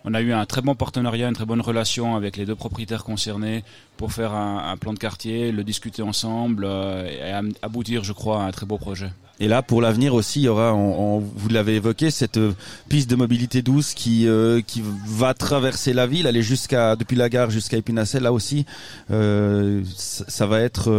on 0.04 0.14
a 0.14 0.20
eu 0.20 0.32
un 0.32 0.46
très 0.46 0.62
bon 0.62 0.76
partenariat, 0.76 1.28
une 1.28 1.34
très 1.34 1.44
bonne 1.44 1.60
relation 1.60 2.14
avec 2.14 2.36
les 2.36 2.46
deux 2.46 2.54
propriétaires 2.54 3.02
concernés 3.02 3.64
pour 3.96 4.12
faire 4.12 4.32
un, 4.32 4.76
plan 4.76 4.92
de 4.92 4.98
quartier, 4.98 5.50
le 5.50 5.64
discuter 5.64 6.02
ensemble 6.02 6.64
euh, 6.66 7.08
et 7.08 7.48
aboutir, 7.62 8.04
je 8.04 8.12
crois, 8.12 8.42
à 8.42 8.46
un 8.46 8.52
très 8.52 8.66
beau 8.66 8.78
projet. 8.78 9.10
Et 9.40 9.46
là, 9.48 9.62
pour 9.62 9.80
l'avenir 9.80 10.14
aussi, 10.14 10.40
il 10.40 10.44
y 10.44 10.48
aura, 10.48 10.74
on- 10.74 11.20
vous 11.20 11.48
l'avez 11.48 11.76
évoqué, 11.76 12.10
cette 12.10 12.38
euh, 12.38 12.52
piste 12.88 13.08
de 13.08 13.14
mobilité 13.16 13.62
douce 13.62 13.94
qui 13.94 14.26
euh, 14.26 14.60
qui 14.62 14.82
va 15.06 15.32
traverser 15.34 15.92
la 15.92 16.06
ville, 16.06 16.26
aller 16.26 16.42
jusqu'à 16.42 16.96
depuis 16.96 17.16
la 17.16 17.28
gare 17.28 17.50
jusqu'à 17.50 17.76
Épinasset. 17.76 18.18
Là 18.20 18.32
aussi, 18.32 18.66
euh, 19.12 19.82
ça, 19.96 20.46
va 20.46 20.60
être, 20.60 20.90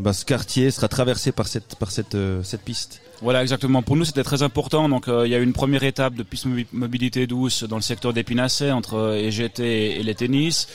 bah, 0.00 0.12
ce 0.12 0.24
quartier 0.24 0.70
sera 0.70 0.88
traversé 0.88 1.32
par 1.32 1.46
cette 1.48 1.76
par 1.76 1.90
cette 1.90 2.16
cette 2.42 2.62
piste. 2.62 3.00
Voilà, 3.20 3.42
exactement. 3.42 3.82
Pour 3.82 3.96
nous, 3.96 4.04
c'était 4.04 4.22
très 4.22 4.42
important. 4.44 4.88
Donc, 4.88 5.08
euh, 5.08 5.26
il 5.26 5.30
y 5.30 5.34
a 5.34 5.38
eu 5.38 5.42
une 5.42 5.52
première 5.52 5.82
étape 5.82 6.14
de 6.14 6.22
piste 6.22 6.46
mobi- 6.46 6.66
mobilité 6.72 7.26
douce 7.26 7.64
dans 7.64 7.74
le 7.74 7.82
secteur 7.82 8.12
d'Épinasset 8.12 8.70
entre 8.70 8.94
euh, 8.94 9.16
EGT 9.26 9.58
et, 9.60 10.00
et 10.00 10.02
les 10.04 10.14
tennis. 10.14 10.68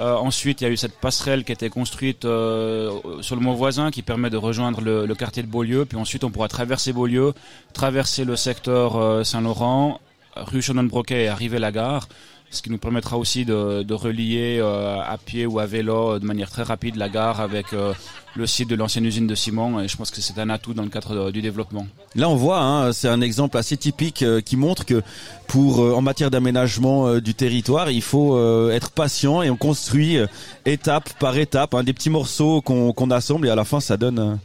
Euh, 0.00 0.16
ensuite, 0.16 0.60
il 0.60 0.64
y 0.64 0.66
a 0.66 0.70
eu 0.70 0.76
cette 0.76 0.98
passerelle 0.98 1.44
qui 1.44 1.52
a 1.52 1.54
été 1.54 1.70
construite 1.70 2.24
euh, 2.24 2.90
sur 3.20 3.36
le 3.36 3.42
mont 3.42 3.54
voisin 3.54 3.92
qui 3.92 4.02
permet 4.02 4.28
de 4.28 4.36
rejoindre 4.36 4.80
le, 4.80 5.14
quartier 5.14 5.44
de 5.44 5.48
Beaulieu. 5.48 5.84
Puis 5.84 5.96
ensuite, 5.96 6.24
on 6.24 6.30
pourra 6.30 6.48
traverser 6.48 6.92
Beaulieu, 6.92 7.32
traverser 7.74 8.24
le 8.24 8.34
secteur 8.34 8.96
euh, 8.96 9.22
Saint-Laurent, 9.22 10.00
rue 10.34 10.62
Schonenbroquet 10.62 11.24
et 11.24 11.28
arriver 11.28 11.58
à 11.58 11.60
la 11.60 11.70
gare. 11.70 12.08
Ce 12.54 12.62
qui 12.62 12.70
nous 12.70 12.78
permettra 12.78 13.18
aussi 13.18 13.44
de, 13.44 13.82
de 13.82 13.94
relier 13.94 14.58
euh, 14.60 15.00
à 15.00 15.18
pied 15.18 15.44
ou 15.44 15.58
à 15.58 15.66
vélo 15.66 16.12
euh, 16.12 16.18
de 16.20 16.24
manière 16.24 16.50
très 16.50 16.62
rapide 16.62 16.96
la 16.96 17.08
gare 17.08 17.40
avec 17.40 17.72
euh, 17.72 17.92
le 18.36 18.46
site 18.46 18.68
de 18.70 18.76
l'ancienne 18.76 19.04
usine 19.04 19.26
de 19.26 19.34
ciment. 19.34 19.80
Et 19.80 19.88
je 19.88 19.96
pense 19.96 20.10
que 20.12 20.20
c'est 20.20 20.38
un 20.38 20.48
atout 20.50 20.72
dans 20.72 20.84
le 20.84 20.88
cadre 20.88 21.26
de- 21.26 21.30
du 21.32 21.42
développement. 21.42 21.86
Là, 22.14 22.28
on 22.28 22.36
voit, 22.36 22.60
hein, 22.60 22.92
c'est 22.92 23.08
un 23.08 23.20
exemple 23.20 23.58
assez 23.58 23.76
typique 23.76 24.22
euh, 24.22 24.40
qui 24.40 24.56
montre 24.56 24.84
que 24.86 25.02
pour 25.48 25.80
en 25.80 26.00
matière 26.00 26.30
d'aménagement 26.30 27.18
du 27.18 27.34
territoire, 27.34 27.90
il 27.90 28.02
faut 28.02 28.38
être 28.70 28.90
patient 28.90 29.42
et 29.42 29.50
on 29.50 29.56
construit 29.56 30.16
étape 30.64 31.12
par 31.18 31.36
étape, 31.36 31.74
hein, 31.74 31.82
des 31.84 31.92
petits 31.92 32.10
morceaux 32.10 32.60
qu'on 32.62 33.10
assemble 33.10 33.46
et 33.48 33.50
à 33.50 33.54
la 33.56 33.64
fin, 33.64 33.80
ça 33.80 33.96
donne 33.96 34.38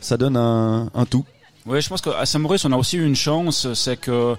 ça 0.00 0.16
donne 0.16 0.36
un, 0.36 0.90
un 0.94 1.04
tout. 1.04 1.24
Oui, 1.66 1.80
je 1.82 1.88
pense 1.90 2.00
qu'à 2.00 2.24
Saint-Maurice, 2.24 2.64
on 2.64 2.72
a 2.72 2.76
aussi 2.76 2.96
eu 2.96 3.04
une 3.06 3.14
chance, 3.16 3.72
c'est 3.74 3.98
que 3.98 4.34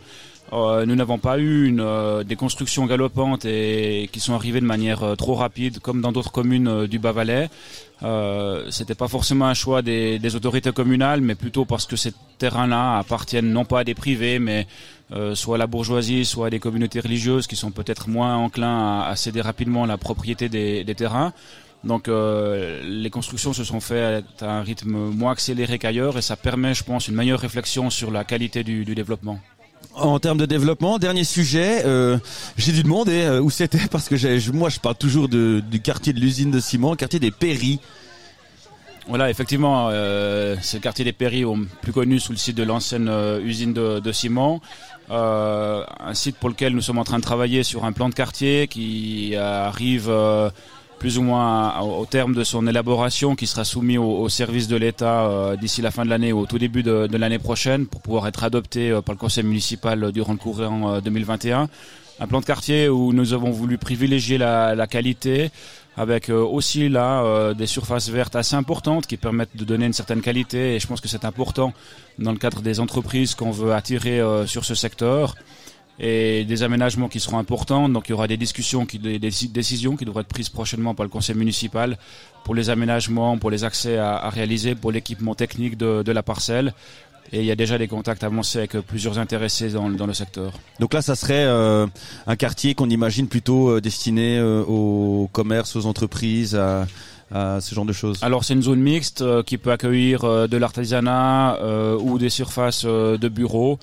euh, 0.54 0.86
nous 0.86 0.96
n'avons 0.96 1.18
pas 1.18 1.40
eu 1.40 1.74
euh, 1.80 2.24
des 2.24 2.36
constructions 2.36 2.86
galopantes 2.86 3.46
et 3.46 4.10
qui 4.12 4.20
sont 4.20 4.34
arrivées 4.34 4.60
de 4.60 4.66
manière 4.66 5.02
euh, 5.04 5.16
trop 5.16 5.36
rapide, 5.36 5.80
comme 5.80 6.02
dans 6.02 6.12
d'autres 6.12 6.32
communes 6.32 6.88
du 6.88 7.00
Bas-Valais. 7.00 7.50
C'était 8.70 8.96
pas 8.96 9.08
forcément 9.08 9.46
un 9.46 9.54
choix 9.54 9.82
des, 9.82 10.36
autorités 10.36 10.72
communales, 10.72 11.22
mais 11.22 11.36
plutôt 11.36 11.66
parce 11.66 11.86
que 11.86 11.96
ces 11.96 12.14
terrains-là 12.40 12.98
appartiennent 12.98 13.52
non 13.52 13.64
pas 13.64 13.82
à 13.82 13.84
des 13.84 13.94
privés, 13.94 14.40
mais 14.40 14.66
soit 15.36 15.56
à 15.56 15.60
la 15.60 15.68
bourgeoisie, 15.68 16.26
soit 16.26 16.48
à 16.48 16.50
des 16.50 16.60
communautés 16.60 17.00
religieuses 17.00 17.46
qui 17.46 17.56
sont 17.56 17.70
peut-être 17.70 18.10
moins 18.10 18.36
enclins 18.38 19.02
à, 19.02 19.16
céder 19.16 19.42
rapidement 19.42 19.86
la 19.86 19.98
propriété 19.98 20.50
des, 20.50 20.96
terrains. 20.96 21.32
Donc 21.84 22.08
les 22.08 23.10
constructions 23.12 23.54
se 23.54 23.64
sont 23.64 23.82
faites 23.82 24.42
à 24.42 24.52
un 24.52 24.64
rythme 24.64 24.98
moins 24.98 25.34
accéléré 25.34 25.78
qu'ailleurs 25.78 26.18
et 26.18 26.24
ça 26.24 26.36
permet, 26.36 26.74
je 26.74 26.84
pense, 26.84 27.08
une 27.08 27.14
meilleure 27.14 27.40
réflexion 27.40 27.92
sur 27.92 28.10
la 28.10 28.24
qualité 28.24 28.64
du 28.64 28.96
développement. 28.96 29.40
En 29.94 30.20
termes 30.20 30.38
de 30.38 30.46
développement, 30.46 31.00
dernier 31.00 31.26
sujet, 31.26 31.84
euh, 31.86 32.18
j'ai 32.58 32.72
dû 32.72 32.84
demander 32.84 33.24
euh, 33.24 33.42
où 33.42 33.50
c'était 33.50 33.88
parce 33.92 34.08
que 34.08 34.52
moi 34.52 34.70
je 34.70 34.80
parle 34.80 34.96
toujours 34.96 35.28
de, 35.28 35.62
du 35.70 35.82
quartier 35.82 36.14
de 36.14 36.20
l'usine 36.20 36.50
de 36.50 36.60
ciment, 36.60 36.96
quartier 36.96 37.20
des 37.20 37.32
Péris. 37.32 37.80
Voilà, 39.08 39.30
effectivement, 39.30 39.90
euh, 39.92 40.56
c'est 40.62 40.78
le 40.78 40.82
quartier 40.82 41.04
des 41.04 41.12
Péris, 41.12 41.44
plus 41.82 41.92
connu 41.92 42.20
sous 42.20 42.32
le 42.32 42.38
site 42.38 42.56
de 42.56 42.64
l'ancienne 42.64 43.10
euh, 43.10 43.42
usine 43.42 43.74
de, 43.74 44.00
de 44.00 44.12
ciment. 44.12 44.62
Euh, 45.10 45.84
un 46.00 46.14
site 46.14 46.38
pour 46.38 46.48
lequel 46.48 46.74
nous 46.74 46.82
sommes 46.82 47.00
en 47.00 47.04
train 47.04 47.18
de 47.18 47.24
travailler 47.24 47.64
sur 47.64 47.84
un 47.84 47.92
plan 47.92 48.08
de 48.08 48.14
quartier 48.14 48.68
qui 48.70 49.36
arrive 49.36 50.10
plus 51.02 51.18
ou 51.18 51.24
moins 51.24 51.80
au, 51.82 52.06
terme 52.06 52.36
de 52.36 52.44
son 52.44 52.68
élaboration, 52.68 53.36
qui 53.36 53.48
sera 53.48 53.64
soumis 53.64 53.98
au, 53.98 54.30
service 54.30 54.68
de 54.68 54.76
l'État 54.76 55.26
euh, 55.26 55.56
d'ici 55.56 55.82
la 55.82 55.90
fin 55.90 56.06
de 56.06 56.12
l'année 56.12 56.32
ou 56.32 56.42
au 56.42 56.46
tout 56.46 56.60
début 56.60 56.84
de, 56.84 57.18
l'année 57.18 57.40
prochaine 57.40 57.88
pour 57.88 58.02
pouvoir 58.02 58.28
être 58.28 58.44
adopté 58.44 58.92
euh, 58.92 59.02
par 59.02 59.16
le 59.16 59.20
conseil 59.20 59.44
municipal 59.44 60.04
euh, 60.04 60.12
durant 60.12 60.34
le 60.34 60.38
courant 60.38 60.94
euh, 60.94 61.02
2021. 61.02 61.70
Un 62.20 62.28
plan 62.28 62.40
de 62.40 62.46
quartier 62.46 62.88
où 62.88 63.14
nous 63.14 63.34
avons 63.34 63.50
voulu 63.50 63.80
privilégier 63.80 64.38
la, 64.38 64.86
qualité, 64.86 65.50
avec 65.98 66.30
aussi 66.30 66.88
là 66.88 67.52
des 67.56 67.66
surfaces 67.66 68.10
vertes 68.10 68.36
assez 68.36 68.56
importantes 68.56 69.08
qui 69.08 69.18
permettent 69.18 69.58
de 69.58 69.66
donner 69.66 69.88
une 69.88 69.94
certaine 69.94 70.22
qualité 70.22 70.76
et 70.76 70.80
je 70.80 70.86
pense 70.86 71.02
que 71.02 71.08
c'est 71.08 71.26
important 71.26 71.74
dans 72.20 72.32
le 72.32 72.38
cadre 72.38 72.62
des 72.62 72.80
entreprises 72.80 73.34
qu'on 73.34 73.50
veut 73.50 73.74
attirer 73.74 74.22
sur 74.46 74.66
ce 74.66 74.76
secteur 74.76 75.34
et 76.02 76.44
des 76.46 76.64
aménagements 76.64 77.08
qui 77.08 77.20
seront 77.20 77.38
importants 77.38 77.88
donc 77.88 78.10
il 78.10 78.12
y 78.12 78.14
aura 78.14 78.28
des 78.28 78.38
discussions 78.38 78.86
qui, 78.86 79.00
des, 79.00 79.20
décisions 79.20 79.96
qui 79.96 80.04
devraient 80.04 80.22
être 80.22 80.28
prises 80.28 80.50
prochainement 80.50 80.96
par 80.96 81.06
le 81.06 81.10
conseil 81.10 81.36
municipal 81.36 81.98
pour 82.44 82.56
les 82.56 82.70
aménagements 82.70 83.38
pour 83.38 83.52
les 83.52 83.64
accès 83.64 83.98
à, 83.98 84.16
à 84.18 84.30
réaliser 84.30 84.76
pour 84.76 84.92
l'équipement 84.92 85.36
technique 85.36 85.78
de, 85.78 86.02
de 86.04 86.12
la 86.12 86.24
parcelle 86.24 86.74
et 87.32 87.40
il 87.40 87.46
y 87.46 87.52
a 87.52 87.56
déjà 87.56 87.78
des 87.78 87.88
contacts 87.88 88.24
avancés 88.24 88.58
avec 88.58 88.72
plusieurs 88.82 89.18
intéressés 89.18 89.70
dans, 89.70 89.90
dans 89.90 90.06
le 90.06 90.14
secteur. 90.14 90.52
Donc 90.82 90.94
là, 90.94 91.02
ça 91.02 91.16
serait 91.16 91.46
euh, 91.46 91.88
un 92.28 92.36
quartier 92.36 92.76
qu'on 92.76 92.90
imagine 92.90 93.30
plutôt 93.30 93.70
euh, 93.70 93.80
destiné 93.80 94.38
euh, 94.38 94.64
au 94.64 95.30
commerce, 95.32 95.78
aux 95.78 95.86
entreprises, 95.86 96.56
à, 96.56 96.88
à 97.34 97.62
ce 97.62 97.74
genre 97.74 97.86
de 97.86 97.94
choses. 97.94 98.20
Alors 98.22 98.44
c'est 98.44 98.54
une 98.54 98.62
zone 98.62 98.80
mixte 98.80 99.22
euh, 99.22 99.44
qui 99.44 99.58
peut 99.58 99.72
accueillir 99.72 100.24
euh, 100.24 100.48
de 100.48 100.58
l'artisanat 100.58 101.56
euh, 101.62 101.98
ou 101.98 102.18
des 102.18 102.30
surfaces 102.30 102.86
de 102.86 103.30
bureaux. 103.30 103.80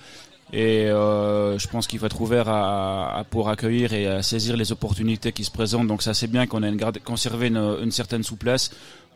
Et 0.52 0.86
euh, 0.86 1.58
je 1.58 1.68
pense 1.68 1.86
qu'il 1.86 1.98
faut 1.98 2.06
être 2.06 2.20
ouvert 2.20 2.48
à, 2.48 3.18
à 3.18 3.24
pour 3.24 3.50
accueillir 3.50 3.92
et 3.92 4.06
à 4.06 4.22
saisir 4.22 4.56
les 4.56 4.72
opportunités 4.72 5.32
qui 5.32 5.44
se 5.44 5.50
présentent. 5.50 5.88
Donc 5.88 6.02
ça 6.02 6.14
c'est 6.14 6.26
bien 6.26 6.46
qu'on 6.46 6.62
ait 6.62 6.68
une 6.68 6.76
garde- 6.76 6.98
conservé 7.04 7.48
une, 7.48 7.76
une 7.82 7.90
certaine 7.90 8.22
souplesse. 8.22 8.70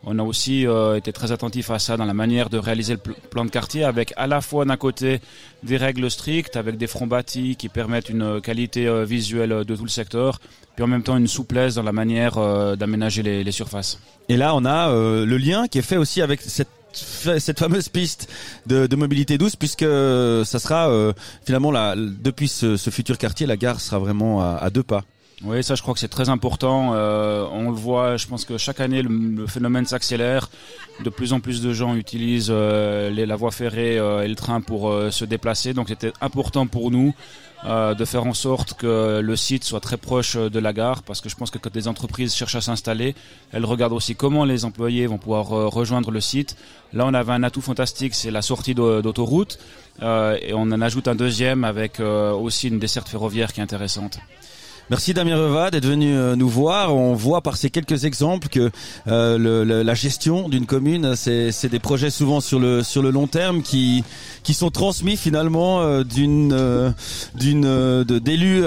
On 0.04 0.18
a 0.18 0.22
aussi 0.24 0.66
euh, 0.66 0.96
été 0.96 1.12
très 1.12 1.30
attentif 1.30 1.70
à 1.70 1.78
ça 1.78 1.96
dans 1.96 2.04
la 2.04 2.12
manière 2.12 2.50
de 2.50 2.58
réaliser 2.58 2.94
le 2.94 2.98
pl- 2.98 3.16
plan 3.30 3.44
de 3.44 3.50
quartier, 3.50 3.84
avec 3.84 4.12
à 4.16 4.26
la 4.26 4.40
fois 4.40 4.64
d'un 4.64 4.76
côté 4.76 5.20
des 5.62 5.76
règles 5.76 6.10
strictes, 6.10 6.56
avec 6.56 6.76
des 6.76 6.88
fronts 6.88 7.06
bâtis 7.06 7.54
qui 7.56 7.68
permettent 7.68 8.08
une 8.10 8.40
qualité 8.40 8.88
euh, 8.88 9.04
visuelle 9.04 9.64
de 9.64 9.76
tout 9.76 9.84
le 9.84 9.88
secteur, 9.88 10.40
puis 10.74 10.84
en 10.84 10.88
même 10.88 11.04
temps 11.04 11.16
une 11.16 11.28
souplesse 11.28 11.76
dans 11.76 11.84
la 11.84 11.92
manière 11.92 12.36
euh, 12.36 12.74
d'aménager 12.74 13.22
les, 13.22 13.44
les 13.44 13.52
surfaces. 13.52 14.00
Et 14.28 14.36
là, 14.36 14.56
on 14.56 14.64
a 14.64 14.90
euh, 14.90 15.24
le 15.24 15.36
lien 15.38 15.68
qui 15.68 15.78
est 15.78 15.82
fait 15.82 15.98
aussi 15.98 16.20
avec 16.20 16.40
cette 16.42 16.68
cette 16.92 17.58
fameuse 17.58 17.88
piste 17.88 18.28
de, 18.66 18.94
mobilité 18.96 19.38
douce 19.38 19.56
puisque 19.56 19.84
ça 19.84 20.58
sera 20.58 20.90
euh, 20.90 21.12
finalement 21.44 21.72
depuis 21.96 22.48
ce, 22.48 22.76
futur 22.76 23.18
quartier 23.18 23.46
la 23.46 23.56
gare 23.56 23.80
sera 23.80 23.98
vraiment 23.98 24.42
à, 24.42 24.70
deux 24.70 24.82
pas 24.82 25.04
Oui, 25.44 25.62
ça 25.64 25.74
je 25.74 25.82
crois 25.82 25.94
que 25.94 26.00
c'est 26.00 26.08
très 26.08 26.28
important. 26.28 26.92
Euh, 26.94 27.46
on 27.50 27.70
le 27.70 27.76
voit, 27.76 28.16
je 28.16 28.26
pense 28.26 28.44
que 28.44 28.58
chaque 28.58 28.80
année 28.80 29.02
le, 29.02 29.46
phénomène 29.46 29.86
s'accélère. 29.86 30.50
De 31.02 31.10
plus 31.10 31.32
en 31.32 31.40
plus 31.40 31.62
de 31.62 31.72
gens 31.72 31.96
utilisent 31.96 32.48
euh, 32.50 33.10
les, 33.10 33.26
la 33.26 33.34
voie 33.34 33.50
ferrée 33.50 33.98
euh, 33.98 34.22
et 34.22 34.28
le 34.28 34.36
train 34.36 34.60
pour 34.60 34.90
euh, 34.90 35.10
se 35.10 35.24
déplacer. 35.24 35.74
Donc 35.74 35.88
c'était 35.88 36.12
important 36.20 36.66
pour 36.66 36.90
nous 36.90 37.14
euh, 37.64 37.94
de 37.94 38.04
faire 38.04 38.26
en 38.26 38.34
sorte 38.34 38.74
que 38.74 39.20
le 39.20 39.36
site 39.36 39.64
soit 39.64 39.80
très 39.80 39.96
proche 39.96 40.36
de 40.36 40.58
la 40.58 40.72
gare 40.72 41.02
parce 41.02 41.20
que 41.20 41.28
je 41.28 41.36
pense 41.36 41.50
que 41.50 41.58
quand 41.58 41.72
des 41.72 41.86
entreprises 41.88 42.34
cherchent 42.34 42.56
à 42.56 42.60
s'installer, 42.60 43.14
elles 43.52 43.64
regardent 43.64 43.92
aussi 43.92 44.14
comment 44.16 44.44
les 44.44 44.64
employés 44.64 45.06
vont 45.06 45.18
pouvoir 45.18 45.52
euh, 45.52 45.68
rejoindre 45.68 46.10
le 46.10 46.20
site. 46.20 46.56
Là, 46.92 47.06
on 47.06 47.14
avait 47.14 47.32
un 47.32 47.42
atout 47.42 47.60
fantastique, 47.62 48.14
c'est 48.14 48.30
la 48.30 48.42
sortie 48.42 48.74
d'au- 48.74 49.00
d'autoroute 49.02 49.58
euh, 50.02 50.36
et 50.42 50.52
on 50.54 50.62
en 50.62 50.80
ajoute 50.80 51.06
un 51.08 51.14
deuxième 51.14 51.64
avec 51.64 52.00
aussi 52.00 52.68
une 52.68 52.78
desserte 52.78 53.08
ferroviaire 53.08 53.52
qui 53.52 53.60
est 53.60 53.62
intéressante. 53.62 54.18
Merci 54.92 55.14
Damien 55.14 55.36
Reva 55.38 55.70
d'être 55.70 55.86
venu 55.86 56.14
euh, 56.14 56.36
nous 56.36 56.50
voir. 56.50 56.94
On 56.94 57.14
voit 57.14 57.40
par 57.40 57.56
ces 57.56 57.70
quelques 57.70 58.04
exemples 58.04 58.48
que 58.48 58.70
euh, 59.08 59.82
la 59.82 59.94
gestion 59.94 60.50
d'une 60.50 60.66
commune, 60.66 61.16
c'est 61.16 61.70
des 61.70 61.78
projets 61.78 62.10
souvent 62.10 62.42
sur 62.42 62.60
le 62.60 62.82
sur 62.82 63.00
le 63.00 63.08
long 63.08 63.26
terme 63.26 63.62
qui 63.62 64.04
qui 64.42 64.54
sont 64.54 64.70
transmis 64.70 65.16
finalement 65.16 65.82
euh, 65.82 66.04
d'une 66.04 66.52
euh, 66.52 66.90
d'une 67.34 67.64
euh, 67.64 68.04
d'élus 68.04 68.62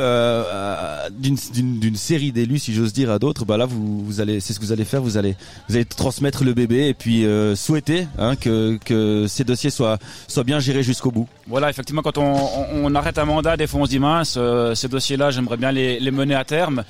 d'une 1.20 1.80
d'une 1.80 1.96
série 1.96 2.32
d'élus 2.32 2.60
si 2.60 2.74
j'ose 2.74 2.94
dire 2.94 3.12
à 3.12 3.20
d'autres. 3.20 3.46
Bah 3.46 3.58
là 3.58 3.66
vous 3.66 4.04
vous 4.04 4.22
allez 4.22 4.40
c'est 4.40 4.54
ce 4.54 4.60
que 4.60 4.66
vous 4.66 4.72
allez 4.72 4.86
faire. 4.86 5.02
Vous 5.02 5.18
allez 5.18 5.36
vous 5.70 5.76
allez 5.76 5.86
transmettre 5.86 6.44
le 6.44 6.54
bébé 6.54 6.88
et 6.88 6.94
puis 6.94 7.26
souhaiter 7.56 8.08
hein, 8.18 8.36
que 8.36 8.78
que 8.84 9.26
ces 9.28 9.44
dossiers 9.44 9.70
soient 9.70 9.98
soient 10.28 10.44
bien 10.44 10.60
gérés 10.60 10.84
jusqu'au 10.84 11.12
bout. 11.12 11.28
Voilà 11.48 11.70
effectivement 11.70 12.02
quand 12.02 12.18
on, 12.18 12.36
on, 12.74 12.96
arrête 12.96 13.18
un 13.18 13.26
mandat 13.26 13.58
des 13.58 13.68
fois 13.68 13.82
on 13.82 13.86
se 13.86 13.90
dit 13.92 14.00
mince 14.00 14.40
ces 14.74 14.88
dossiers 14.88 15.18
là 15.18 15.32
j'aimerais 15.32 15.58
bien 15.58 15.72
les, 15.72 16.00
les 16.00 16.12
mener 16.16 16.36
à 16.36 16.44
terme. 16.44 16.84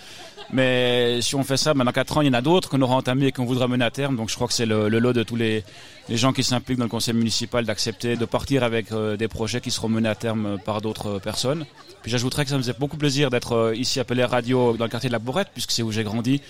Mais 0.51 1.21
si 1.21 1.35
on 1.35 1.43
fait 1.43 1.57
ça, 1.57 1.73
maintenant 1.73 1.91
4 1.91 2.17
ans, 2.17 2.21
il 2.21 2.27
y 2.27 2.29
en 2.29 2.33
a 2.33 2.41
d'autres 2.41 2.69
qu'on 2.69 2.81
aura 2.81 2.95
entamé 2.95 3.27
et 3.27 3.31
qu'on 3.31 3.45
voudra 3.45 3.67
mener 3.67 3.85
à 3.85 3.91
terme. 3.91 4.15
Donc 4.15 4.29
je 4.29 4.35
crois 4.35 4.47
que 4.47 4.53
c'est 4.53 4.65
le, 4.65 4.89
le, 4.89 4.99
lot 4.99 5.13
de 5.13 5.23
tous 5.23 5.35
les, 5.35 5.63
les 6.09 6.17
gens 6.17 6.33
qui 6.33 6.43
s'impliquent 6.43 6.77
dans 6.77 6.85
le 6.85 6.89
conseil 6.89 7.13
municipal 7.13 7.65
d'accepter 7.65 8.15
de 8.15 8.25
partir 8.25 8.63
avec 8.63 8.91
euh, 8.91 9.17
des 9.17 9.27
projets 9.27 9.61
qui 9.61 9.71
seront 9.71 9.89
menés 9.89 10.09
à 10.09 10.15
terme 10.15 10.57
par 10.63 10.81
d'autres 10.81 11.19
personnes. 11.19 11.65
Puis 12.03 12.11
j'ajouterais 12.11 12.43
que 12.43 12.51
ça 12.51 12.57
me 12.57 12.61
faisait 12.61 12.75
beaucoup 12.77 12.97
plaisir 12.97 13.29
d'être 13.31 13.53
euh, 13.53 13.75
ici 13.75 13.99
appelé 13.99 14.23
Radio 14.23 14.77
dans 14.77 14.85
le 14.85 14.89
quartier 14.91 15.09
de 15.09 15.13
la 15.13 15.19
Bourrette, 15.19 15.49
puisque 15.53 15.71
c'est 15.71 15.81
où 15.81 15.91
j'ai 15.91 16.03
grandi 16.03 16.41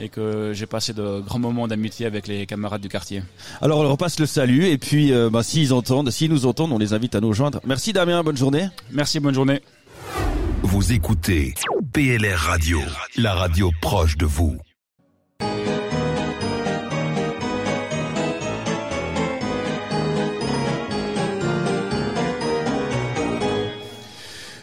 et 0.00 0.08
que 0.08 0.52
j'ai 0.52 0.66
passé 0.66 0.92
de 0.92 1.20
grands 1.20 1.38
moments 1.38 1.68
d'amitié 1.68 2.06
avec 2.06 2.26
les 2.26 2.46
camarades 2.46 2.80
du 2.80 2.88
quartier. 2.88 3.22
Alors 3.60 3.78
on 3.80 3.88
repasse 3.88 4.18
le 4.18 4.26
salut 4.26 4.66
et 4.66 4.78
puis 4.78 5.12
euh, 5.12 5.30
bah, 5.30 5.44
s'ils 5.44 5.72
entendent, 5.72 6.10
s'ils 6.10 6.30
nous 6.30 6.46
entendent, 6.46 6.72
on 6.72 6.78
les 6.78 6.92
invite 6.92 7.14
à 7.14 7.20
nous 7.20 7.32
joindre. 7.32 7.60
Merci 7.64 7.92
Damien, 7.92 8.24
bonne 8.24 8.36
journée. 8.36 8.68
Merci, 8.90 9.20
bonne 9.20 9.34
journée. 9.34 9.60
Vous 10.64 10.94
écoutez 10.94 11.52
PLR 11.92 12.38
Radio, 12.38 12.80
la 13.18 13.34
radio 13.34 13.70
proche 13.82 14.16
de 14.16 14.24
vous. 14.24 14.56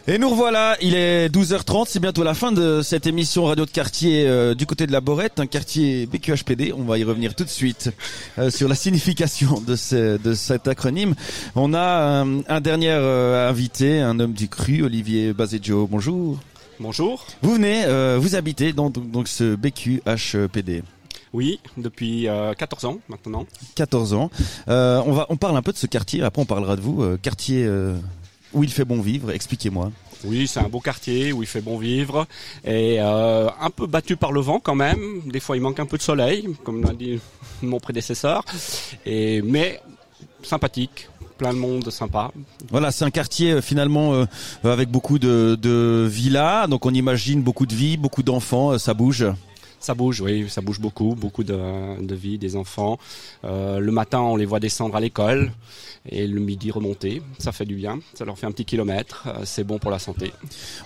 Et 0.08 0.18
nous 0.18 0.30
revoilà, 0.30 0.76
il 0.80 0.96
est 0.96 1.28
12h30, 1.28 1.84
c'est 1.86 2.00
bientôt 2.00 2.24
la 2.24 2.34
fin 2.34 2.50
de 2.50 2.82
cette 2.82 3.06
émission 3.06 3.44
radio 3.44 3.64
de 3.64 3.70
quartier 3.70 4.26
euh, 4.26 4.52
du 4.52 4.66
côté 4.66 4.88
de 4.88 4.92
la 4.92 5.00
Borette, 5.00 5.38
un 5.38 5.46
quartier 5.46 6.06
BQHPD. 6.06 6.72
On 6.76 6.82
va 6.82 6.98
y 6.98 7.04
revenir 7.04 7.36
tout 7.36 7.44
de 7.44 7.48
suite 7.48 7.90
euh, 8.36 8.50
sur 8.50 8.68
la 8.68 8.74
signification 8.74 9.60
de, 9.60 9.76
ce, 9.76 10.16
de 10.16 10.34
cet 10.34 10.66
acronyme. 10.66 11.14
On 11.54 11.72
a 11.72 12.24
euh, 12.24 12.42
un 12.48 12.60
dernier 12.60 12.90
euh, 12.90 13.48
invité, 13.48 14.00
un 14.00 14.18
homme 14.18 14.32
du 14.32 14.48
cru, 14.48 14.82
Olivier 14.82 15.32
Bazeggio. 15.32 15.86
Bonjour. 15.86 16.36
Bonjour. 16.80 17.24
Vous 17.42 17.54
venez, 17.54 17.84
euh, 17.84 18.18
vous 18.20 18.34
habitez 18.34 18.72
dans 18.72 18.90
donc, 18.90 19.08
donc 19.08 19.28
ce 19.28 19.54
BQHPD. 19.54 20.82
Oui, 21.32 21.60
depuis 21.76 22.28
euh, 22.28 22.54
14 22.54 22.84
ans 22.86 22.98
maintenant. 23.08 23.46
14 23.76 24.14
ans. 24.14 24.30
Euh, 24.68 25.00
on 25.06 25.12
va, 25.12 25.26
on 25.28 25.36
parle 25.36 25.56
un 25.56 25.62
peu 25.62 25.72
de 25.72 25.78
ce 25.78 25.86
quartier. 25.86 26.22
Après, 26.22 26.42
on 26.42 26.44
parlera 26.46 26.74
de 26.74 26.80
vous. 26.80 27.02
Euh, 27.02 27.16
quartier 27.22 27.64
euh, 27.64 27.94
où 28.52 28.64
il 28.64 28.70
fait 28.70 28.84
bon 28.84 29.00
vivre. 29.00 29.30
Expliquez-moi. 29.30 29.90
Oui, 30.24 30.46
c'est 30.46 30.60
un 30.60 30.68
beau 30.68 30.80
quartier 30.80 31.32
où 31.32 31.42
il 31.42 31.48
fait 31.48 31.60
bon 31.60 31.78
vivre 31.78 32.26
et 32.64 32.96
euh, 33.00 33.48
un 33.60 33.70
peu 33.70 33.86
battu 33.86 34.16
par 34.16 34.32
le 34.32 34.40
vent 34.40 34.60
quand 34.60 34.74
même. 34.74 35.20
Des 35.26 35.40
fois, 35.40 35.56
il 35.56 35.62
manque 35.62 35.80
un 35.80 35.86
peu 35.86 35.96
de 35.96 36.02
soleil, 36.02 36.48
comme 36.64 36.82
l'a 36.82 36.92
dit 36.92 37.20
mon 37.62 37.80
prédécesseur. 37.80 38.44
Et 39.04 39.42
mais 39.42 39.80
sympathique, 40.42 41.08
plein 41.38 41.52
de 41.52 41.58
monde 41.58 41.90
sympa. 41.90 42.30
Voilà, 42.70 42.90
c'est 42.92 43.04
un 43.04 43.10
quartier 43.10 43.52
euh, 43.52 43.60
finalement 43.62 44.14
euh, 44.14 44.26
avec 44.64 44.90
beaucoup 44.90 45.18
de, 45.18 45.58
de 45.60 46.06
villas. 46.08 46.68
Donc, 46.68 46.86
on 46.86 46.94
imagine 46.94 47.42
beaucoup 47.42 47.66
de 47.66 47.74
vie, 47.74 47.96
beaucoup 47.96 48.22
d'enfants. 48.22 48.78
ça 48.78 48.94
bouge. 48.94 49.26
Ça 49.82 49.94
bouge, 49.94 50.20
oui, 50.20 50.48
ça 50.48 50.60
bouge 50.60 50.78
beaucoup, 50.78 51.16
beaucoup 51.16 51.42
de, 51.42 52.00
de 52.00 52.14
vie, 52.14 52.38
des 52.38 52.54
enfants. 52.54 52.98
Euh, 53.44 53.80
le 53.80 53.90
matin, 53.90 54.20
on 54.20 54.36
les 54.36 54.46
voit 54.46 54.60
descendre 54.60 54.94
à 54.94 55.00
l'école 55.00 55.50
et 56.08 56.26
le 56.26 56.40
midi 56.40 56.70
remonter. 56.70 57.20
Ça 57.38 57.50
fait 57.50 57.64
du 57.64 57.74
bien, 57.74 57.98
ça 58.14 58.24
leur 58.24 58.38
fait 58.38 58.46
un 58.46 58.52
petit 58.52 58.64
kilomètre. 58.64 59.24
Euh, 59.26 59.40
c'est 59.44 59.64
bon 59.64 59.78
pour 59.80 59.90
la 59.90 59.98
santé. 59.98 60.32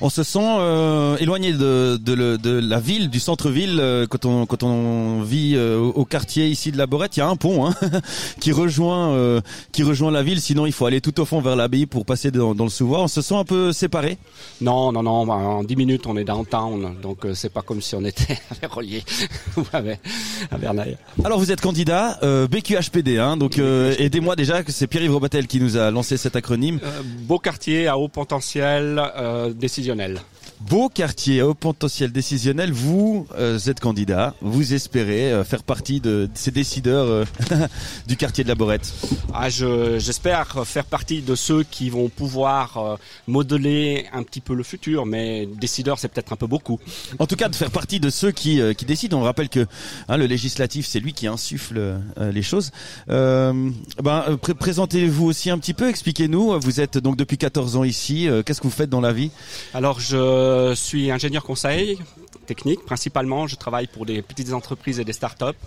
On 0.00 0.08
se 0.08 0.22
sent 0.22 0.38
euh, 0.42 1.16
éloigné 1.18 1.52
de, 1.52 1.98
de, 2.00 2.36
de 2.36 2.50
la 2.50 2.80
ville, 2.80 3.10
du 3.10 3.20
centre-ville, 3.20 3.78
euh, 3.80 4.06
quand 4.06 4.24
on 4.24 4.46
quand 4.46 4.62
on 4.62 5.20
vit 5.22 5.54
euh, 5.56 5.78
au 5.78 6.06
quartier 6.06 6.46
ici 6.48 6.72
de 6.72 6.78
la 6.78 6.86
Borette. 6.86 7.16
Il 7.16 7.20
y 7.20 7.22
a 7.22 7.28
un 7.28 7.36
pont 7.36 7.66
hein, 7.66 7.74
qui 8.40 8.50
rejoint 8.50 9.10
euh, 9.10 9.42
qui 9.72 9.82
rejoint 9.82 10.10
la 10.10 10.22
ville. 10.22 10.40
Sinon, 10.40 10.64
il 10.64 10.72
faut 10.72 10.86
aller 10.86 11.02
tout 11.02 11.20
au 11.20 11.26
fond 11.26 11.42
vers 11.42 11.56
l'abbaye 11.56 11.84
pour 11.84 12.06
passer 12.06 12.30
dans, 12.30 12.54
dans 12.54 12.64
le 12.64 12.70
Sous-Bois. 12.70 13.02
On 13.02 13.08
se 13.08 13.20
sent 13.20 13.36
un 13.36 13.44
peu 13.44 13.72
séparé? 13.72 14.16
Non, 14.62 14.90
non, 14.92 15.02
non, 15.02 15.28
en 15.30 15.64
10 15.64 15.76
minutes, 15.76 16.06
on 16.06 16.16
est 16.16 16.24
downtown, 16.24 16.94
donc 17.02 17.24
euh, 17.26 17.34
c'est 17.34 17.52
pas 17.52 17.62
comme 17.62 17.82
si 17.82 17.94
on 17.94 18.04
était 18.04 18.38
à 18.62 18.66
À. 19.72 21.24
Alors, 21.24 21.38
vous 21.38 21.50
êtes 21.50 21.60
candidat 21.60 22.18
euh, 22.22 22.46
BQHPD. 22.46 23.18
Hein, 23.18 23.36
donc, 23.36 23.58
euh, 23.58 23.94
aidez-moi 23.98 24.36
déjà. 24.36 24.62
que 24.62 24.72
C'est 24.72 24.86
Pierre-Yves 24.86 25.12
Robatel 25.12 25.46
qui 25.46 25.60
nous 25.60 25.76
a 25.76 25.90
lancé 25.90 26.16
cet 26.16 26.36
acronyme. 26.36 26.80
Euh, 26.82 27.02
beau 27.22 27.38
quartier 27.38 27.88
à 27.88 27.98
haut 27.98 28.08
potentiel 28.08 29.02
euh, 29.16 29.52
décisionnel. 29.52 30.20
Beau 30.60 30.88
quartier 30.88 31.42
au 31.42 31.52
potentiel 31.54 32.10
décisionnel, 32.12 32.72
vous 32.72 33.26
euh, 33.36 33.58
êtes 33.66 33.78
candidat, 33.78 34.34
vous 34.40 34.72
espérez 34.72 35.30
euh, 35.30 35.44
faire 35.44 35.62
partie 35.62 36.00
de, 36.00 36.28
ces 36.34 36.50
décideurs 36.50 37.06
euh, 37.06 37.24
du 38.08 38.16
quartier 38.16 38.42
de 38.42 38.48
la 38.48 38.54
Borette. 38.54 38.92
Ah, 39.34 39.50
je- 39.50 39.98
J'espère 39.98 40.66
faire 40.66 40.86
partie 40.86 41.20
de 41.20 41.34
ceux 41.34 41.62
qui 41.62 41.90
vont 41.90 42.08
pouvoir 42.08 42.78
euh, 42.78 42.96
modeler 43.28 44.06
un 44.14 44.22
petit 44.22 44.40
peu 44.40 44.54
le 44.54 44.62
futur, 44.62 45.04
mais 45.04 45.46
décideur, 45.46 45.98
c'est 45.98 46.08
peut-être 46.08 46.32
un 46.32 46.36
peu 46.36 46.46
beaucoup. 46.46 46.80
En 47.18 47.26
tout 47.26 47.36
cas, 47.36 47.48
de 47.48 47.54
faire 47.54 47.70
partie 47.70 48.00
de 48.00 48.08
ceux 48.08 48.30
qui, 48.32 48.60
euh, 48.60 48.72
qui 48.72 48.86
décident. 48.86 49.18
On 49.20 49.22
rappelle 49.24 49.50
que 49.50 49.66
hein, 50.08 50.16
le 50.16 50.24
législatif, 50.26 50.86
c'est 50.86 51.00
lui 51.00 51.12
qui 51.12 51.26
insuffle 51.26 51.76
euh, 51.78 52.32
les 52.32 52.42
choses. 52.42 52.70
Euh, 53.10 53.70
ben, 54.02 54.24
pré- 54.40 54.54
Présentez-vous 54.54 55.26
aussi 55.26 55.50
un 55.50 55.58
petit 55.58 55.74
peu, 55.74 55.88
expliquez-nous. 55.88 56.58
Vous 56.60 56.80
êtes 56.80 56.96
donc 56.98 57.16
depuis 57.16 57.36
14 57.38 57.76
ans 57.76 57.84
ici. 57.84 58.26
euh, 58.26 58.42
Qu'est-ce 58.42 58.60
que 58.62 58.66
vous 58.66 58.72
faites 58.72 58.90
dans 58.90 59.02
la 59.02 59.12
vie? 59.12 59.30
Alors, 59.74 60.00
je 60.00 60.45
suis 60.74 61.10
ingénieur 61.10 61.42
conseil 61.44 61.98
technique, 62.46 62.84
principalement. 62.84 63.46
Je 63.46 63.56
travaille 63.56 63.86
pour 63.88 64.06
des 64.06 64.22
petites 64.22 64.52
entreprises 64.52 64.98
et 65.00 65.04
des 65.04 65.12
startups. 65.12 65.60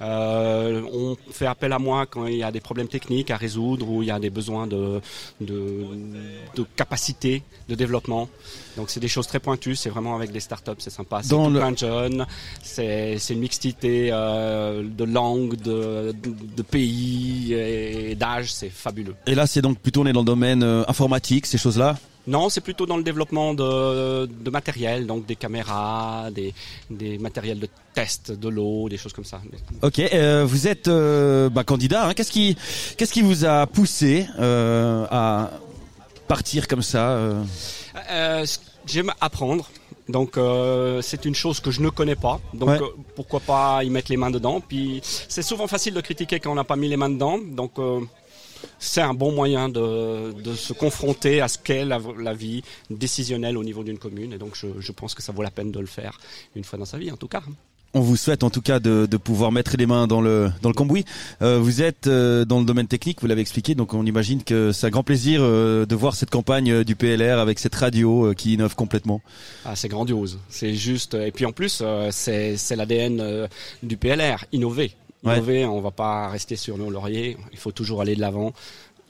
Euh, 0.00 0.82
on 0.92 1.16
fait 1.32 1.46
appel 1.46 1.72
à 1.72 1.80
moi 1.80 2.06
quand 2.06 2.26
il 2.26 2.36
y 2.36 2.44
a 2.44 2.52
des 2.52 2.60
problèmes 2.60 2.86
techniques 2.86 3.32
à 3.32 3.36
résoudre 3.36 3.88
ou 3.88 4.02
il 4.04 4.06
y 4.06 4.10
a 4.12 4.20
des 4.20 4.30
besoins 4.30 4.68
de, 4.68 5.00
de, 5.40 5.56
de 6.54 6.64
capacité 6.76 7.42
de 7.68 7.74
développement. 7.74 8.28
Donc 8.76 8.90
c'est 8.90 9.00
des 9.00 9.08
choses 9.08 9.26
très 9.26 9.40
pointues, 9.40 9.74
c'est 9.74 9.88
vraiment 9.90 10.14
avec 10.14 10.30
des 10.30 10.38
startups, 10.38 10.78
c'est 10.78 10.90
sympa. 10.90 11.20
C'est 11.22 11.30
Dans 11.30 11.46
tout 11.46 11.54
le- 11.54 11.58
plein 11.58 11.72
de 11.72 11.78
jeunes, 11.78 12.26
c'est 12.62 13.18
c'est 13.18 13.34
une 13.34 13.40
mixité 13.40 14.10
euh, 14.12 14.84
de 15.00 15.04
langues, 15.04 15.56
de, 15.56 16.14
de, 16.22 16.30
de 16.58 16.62
pays 16.62 17.52
et 17.54 18.14
d'âge, 18.14 18.52
c'est 18.52 18.70
fabuleux. 18.70 19.16
Et 19.26 19.34
là, 19.34 19.48
c'est 19.48 19.62
donc 19.62 19.78
plutôt 19.80 20.02
on 20.02 20.06
est 20.06 20.12
dans 20.12 20.20
le 20.20 20.26
domaine 20.26 20.62
euh, 20.62 20.84
informatique, 20.86 21.44
ces 21.46 21.58
choses-là? 21.58 21.98
Non, 22.34 22.48
c'est 22.50 22.60
plutôt 22.60 22.84
dans 22.86 22.96
le 22.98 23.02
développement 23.02 23.54
de, 23.54 24.26
de 24.26 24.50
matériel, 24.50 25.06
donc 25.06 25.24
des 25.26 25.34
caméras, 25.44 26.28
des, 26.30 26.52
des 26.90 27.16
matériels 27.18 27.58
de 27.58 27.68
test 27.94 28.30
de 28.32 28.48
l'eau, 28.48 28.88
des 28.88 28.98
choses 29.02 29.14
comme 29.14 29.24
ça. 29.32 29.40
Ok, 29.82 29.98
euh, 29.98 30.44
vous 30.46 30.68
êtes 30.68 30.88
euh, 30.88 31.48
bah, 31.48 31.64
candidat. 31.64 32.06
hein. 32.06 32.14
Qu'est-ce 32.14 32.30
qui, 32.30 32.56
qu'est-ce 32.96 33.12
qui 33.16 33.22
vous 33.22 33.44
a 33.44 33.66
poussé 33.66 34.26
euh, 34.38 35.06
à 35.10 35.50
partir 36.28 36.68
comme 36.68 36.82
ça 36.82 37.02
J'aime 38.86 39.12
apprendre. 39.20 39.68
Donc 40.08 40.38
euh, 40.38 41.02
c'est 41.02 41.24
une 41.26 41.34
chose 41.34 41.60
que 41.60 41.70
je 41.70 41.82
ne 41.82 41.90
connais 41.90 42.16
pas. 42.16 42.40
Donc 42.54 42.68
Ouais. 42.70 42.80
euh, 42.80 42.86
pourquoi 43.14 43.40
pas 43.40 43.84
y 43.84 43.90
mettre 43.90 44.10
les 44.10 44.16
mains 44.16 44.30
dedans. 44.30 44.60
Puis 44.66 45.00
c'est 45.04 45.42
souvent 45.42 45.66
facile 45.66 45.92
de 45.92 46.00
critiquer 46.00 46.40
quand 46.40 46.50
on 46.50 46.54
n'a 46.54 46.64
pas 46.64 46.76
mis 46.76 46.88
les 46.88 46.96
mains 46.96 47.10
dedans. 47.10 47.38
Donc 47.38 47.72
euh, 47.78 48.00
c'est 48.78 49.00
un 49.00 49.14
bon 49.14 49.32
moyen 49.32 49.68
de, 49.68 50.32
de 50.32 50.54
se 50.54 50.72
confronter 50.72 51.40
à 51.40 51.48
ce 51.48 51.58
qu'est 51.58 51.84
la, 51.84 52.00
la 52.18 52.34
vie 52.34 52.62
décisionnelle 52.90 53.56
au 53.56 53.64
niveau 53.64 53.82
d'une 53.84 53.98
commune. 53.98 54.32
Et 54.32 54.38
donc 54.38 54.52
je, 54.54 54.66
je 54.78 54.92
pense 54.92 55.14
que 55.14 55.22
ça 55.22 55.32
vaut 55.32 55.42
la 55.42 55.50
peine 55.50 55.72
de 55.72 55.80
le 55.80 55.86
faire 55.86 56.18
une 56.54 56.64
fois 56.64 56.78
dans 56.78 56.84
sa 56.84 56.98
vie 56.98 57.10
en 57.10 57.16
tout 57.16 57.28
cas. 57.28 57.42
On 57.94 58.00
vous 58.00 58.16
souhaite 58.16 58.44
en 58.44 58.50
tout 58.50 58.60
cas 58.60 58.80
de, 58.80 59.06
de 59.06 59.16
pouvoir 59.16 59.50
mettre 59.50 59.76
les 59.78 59.86
mains 59.86 60.06
dans 60.06 60.20
le 60.20 60.50
dans 60.60 60.68
le 60.68 60.74
cambouis. 60.74 61.06
Euh, 61.40 61.58
vous 61.58 61.80
êtes 61.80 62.06
euh, 62.06 62.44
dans 62.44 62.58
le 62.58 62.66
domaine 62.66 62.86
technique, 62.86 63.22
vous 63.22 63.26
l'avez 63.26 63.40
expliqué, 63.40 63.74
donc 63.74 63.94
on 63.94 64.04
imagine 64.04 64.44
que 64.44 64.72
c'est 64.72 64.86
un 64.86 64.90
grand 64.90 65.02
plaisir 65.02 65.40
euh, 65.42 65.86
de 65.86 65.94
voir 65.94 66.14
cette 66.14 66.28
campagne 66.28 66.84
du 66.84 66.96
PLR 66.96 67.38
avec 67.38 67.58
cette 67.58 67.74
radio 67.74 68.34
qui 68.36 68.54
innove 68.54 68.74
complètement. 68.74 69.22
Ah, 69.64 69.74
c'est 69.74 69.88
grandiose. 69.88 70.38
C'est 70.50 70.74
juste. 70.74 71.14
Et 71.14 71.32
puis 71.32 71.46
en 71.46 71.52
plus, 71.52 71.82
c'est 72.10 72.76
l'ADN 72.76 73.48
du 73.82 73.96
PLR, 73.96 74.44
innover. 74.52 74.92
Innover, 75.24 75.66
on 75.66 75.80
va 75.80 75.90
pas 75.90 76.28
rester 76.28 76.56
sur 76.56 76.78
nos 76.78 76.90
lauriers. 76.90 77.36
Il 77.52 77.58
faut 77.58 77.72
toujours 77.72 78.00
aller 78.00 78.14
de 78.14 78.20
l'avant. 78.20 78.52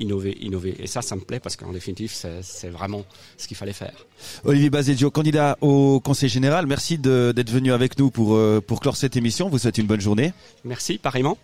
Innover, 0.00 0.36
innover. 0.40 0.74
Et 0.78 0.86
ça, 0.86 1.02
ça 1.02 1.16
me 1.16 1.20
plaît 1.20 1.40
parce 1.40 1.56
qu'en 1.56 1.72
définitive, 1.72 2.12
c'est 2.42 2.68
vraiment 2.68 3.04
ce 3.36 3.46
qu'il 3.46 3.56
fallait 3.56 3.72
faire. 3.72 4.06
Olivier 4.44 4.70
Bazeggio, 4.70 5.10
candidat 5.10 5.56
au 5.60 6.00
Conseil 6.00 6.28
général, 6.28 6.66
merci 6.66 6.98
d'être 6.98 7.50
venu 7.50 7.72
avec 7.72 7.98
nous 7.98 8.10
pour, 8.10 8.34
euh, 8.36 8.60
pour 8.64 8.80
clore 8.80 8.96
cette 8.96 9.16
émission. 9.16 9.48
Vous 9.48 9.58
souhaite 9.58 9.78
une 9.78 9.86
bonne 9.86 10.00
journée. 10.00 10.32
Merci, 10.64 10.98
pareillement. 10.98 11.38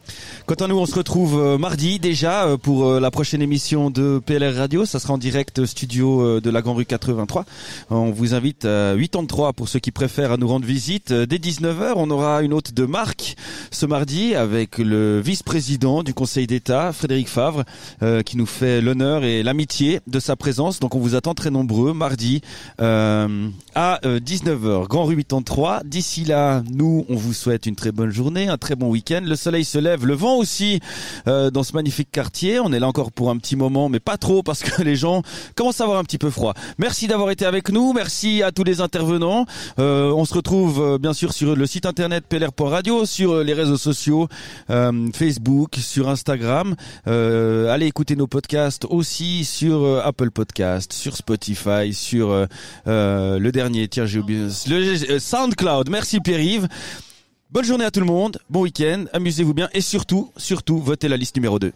Quant 0.47 0.55
à 0.55 0.67
nous, 0.67 0.79
on 0.79 0.87
se 0.87 0.95
retrouve 0.95 1.39
euh, 1.39 1.59
mardi 1.59 1.99
déjà 1.99 2.47
euh, 2.47 2.57
pour 2.57 3.01
la 3.01 3.11
prochaine 3.11 3.43
émission 3.43 3.91
de 3.91 4.21
PLR 4.25 4.55
Radio. 4.55 4.85
Ça 4.85 4.99
sera 4.99 5.15
en 5.15 5.19
direct 5.19 5.65
studio 5.67 6.41
de 6.41 6.51
la 6.51 6.63
Grand 6.63 6.75
Rue 6.75 6.87
83. 6.87 7.45
On 7.91 8.11
vous 8.11 8.35
invite 8.35 8.65
à 8.65 8.95
83 8.97 9.53
pour 9.53 9.69
ceux 9.69 9.79
qui 9.79 9.91
préfèrent 9.91 10.33
à 10.33 10.37
nous 10.37 10.49
rendre 10.49 10.67
visite. 10.67 11.13
Dès 11.13 11.37
19h, 11.39 11.95
on 11.97 12.11
aura 12.11 12.43
une 12.43 12.53
hôte 12.53 12.73
de 12.73 12.85
marque 12.85 13.37
ce 13.71 13.87
mardi 13.87 14.35
avec 14.35 14.79
le 14.79 15.21
vice-président 15.21 16.03
du 16.03 16.15
Conseil 16.15 16.47
d'État, 16.47 16.93
Frédéric 16.93 17.29
Favre, 17.29 17.65
qui 18.25 18.37
nous 18.37 18.44
fait 18.47 18.81
l'honneur 18.81 19.25
et 19.25 19.43
l'amitié 19.43 20.01
de 20.07 20.19
sa 20.19 20.37
présence. 20.37 20.81
Donc 20.81 20.95
on 20.95 20.99
vous 20.99 21.15
attend 21.15 21.35
très 21.35 21.51
nombreux 21.51 21.93
mardi 21.93 22.41
euh, 22.81 23.49
à 23.75 24.01
19h, 24.05 24.65
euh, 24.65 24.85
Grand 24.87 25.05
Rue 25.05 25.17
83. 25.17 25.83
D'ici 25.85 26.25
là, 26.25 26.63
nous, 26.71 27.05
on 27.09 27.17
vous 27.17 27.33
souhaite 27.33 27.67
une 27.67 27.77
très 27.77 27.93
bonne 27.93 28.11
journée, 28.11 28.49
un 28.49 28.59
très 28.59 28.75
bon 28.75 28.89
week-end. 28.89 29.21
Le 29.25 29.37
soleil 29.37 29.65
se 29.65 29.79
lève, 29.79 30.07
le 30.07 30.15
vent 30.15 30.37
aussi 30.37 30.81
euh, 31.29 31.51
dans 31.51 31.63
ce 31.63 31.73
magnifique 31.75 32.11
quartier. 32.11 32.61
On 32.61 32.73
est 32.73 32.81
là 32.81 32.89
encore 32.89 33.13
pour 33.13 33.31
un 33.31 33.37
petit 33.37 33.57
moment, 33.57 33.89
mais 33.89 34.01
pas 34.01 34.17
trop 34.17 34.43
parce 34.43 34.63
que 34.63 34.83
les 34.85 34.97
gens 34.97 35.23
commencent 35.55 35.81
à 35.81 35.85
avoir 35.85 35.99
un 35.99 36.05
petit 36.05 36.19
peu 36.19 36.31
froid. 36.31 36.55
Merci 36.79 37.07
d'avoir 37.07 37.31
été 37.31 37.47
avec 37.47 37.71
nous. 37.71 37.93
Merci 37.93 38.43
à 38.43 38.53
tous 38.53 38.65
les 38.65 38.81
intervenants. 38.81 39.47
on 39.79 40.25
se 40.25 40.35
retrouve 40.35 40.99
bien 40.99 41.13
sûr 41.13 41.33
sur 41.33 41.57
le 41.57 41.67
site 41.67 41.87
internet 41.87 42.25
plr.radio, 42.29 43.07
sur 43.07 43.43
les 43.43 43.55
réseaux 43.55 43.77
sociaux, 43.77 44.29
Facebook, 44.69 45.77
sur 45.77 46.09
Instagram. 46.09 46.75
allez 47.07 47.87
écouter 47.87 48.17
nos 48.17 48.27
podcasts 48.35 48.85
aussi 48.91 49.45
sur 49.45 50.05
Apple 50.05 50.33
Podcast, 50.33 50.93
sur 50.93 51.17
Spotify, 51.17 51.95
sur 51.95 52.33
euh, 52.33 52.47
euh, 52.89 53.39
le 53.39 53.53
dernier. 53.53 53.87
Tiens, 53.87 54.07
j'ai 54.07 54.19
oublié. 54.19 54.49
Le 54.67 55.13
euh, 55.13 55.21
SoundCloud. 55.21 55.89
Merci 55.89 56.19
Pierre-Yves. 56.19 56.67
Bonne 57.53 57.65
journée 57.65 57.85
à 57.85 57.93
tout 57.93 58.01
le 58.01 58.07
monde. 58.07 58.41
Bon 58.51 58.63
week-end. 58.63 59.05
Amusez-vous 59.13 59.55
bien 59.55 59.69
et 59.73 59.81
surtout, 59.81 60.33
surtout, 60.37 60.81
votez 60.81 61.07
la 61.07 61.17
liste 61.17 61.37
numéro 61.37 61.61
2. 61.61 61.73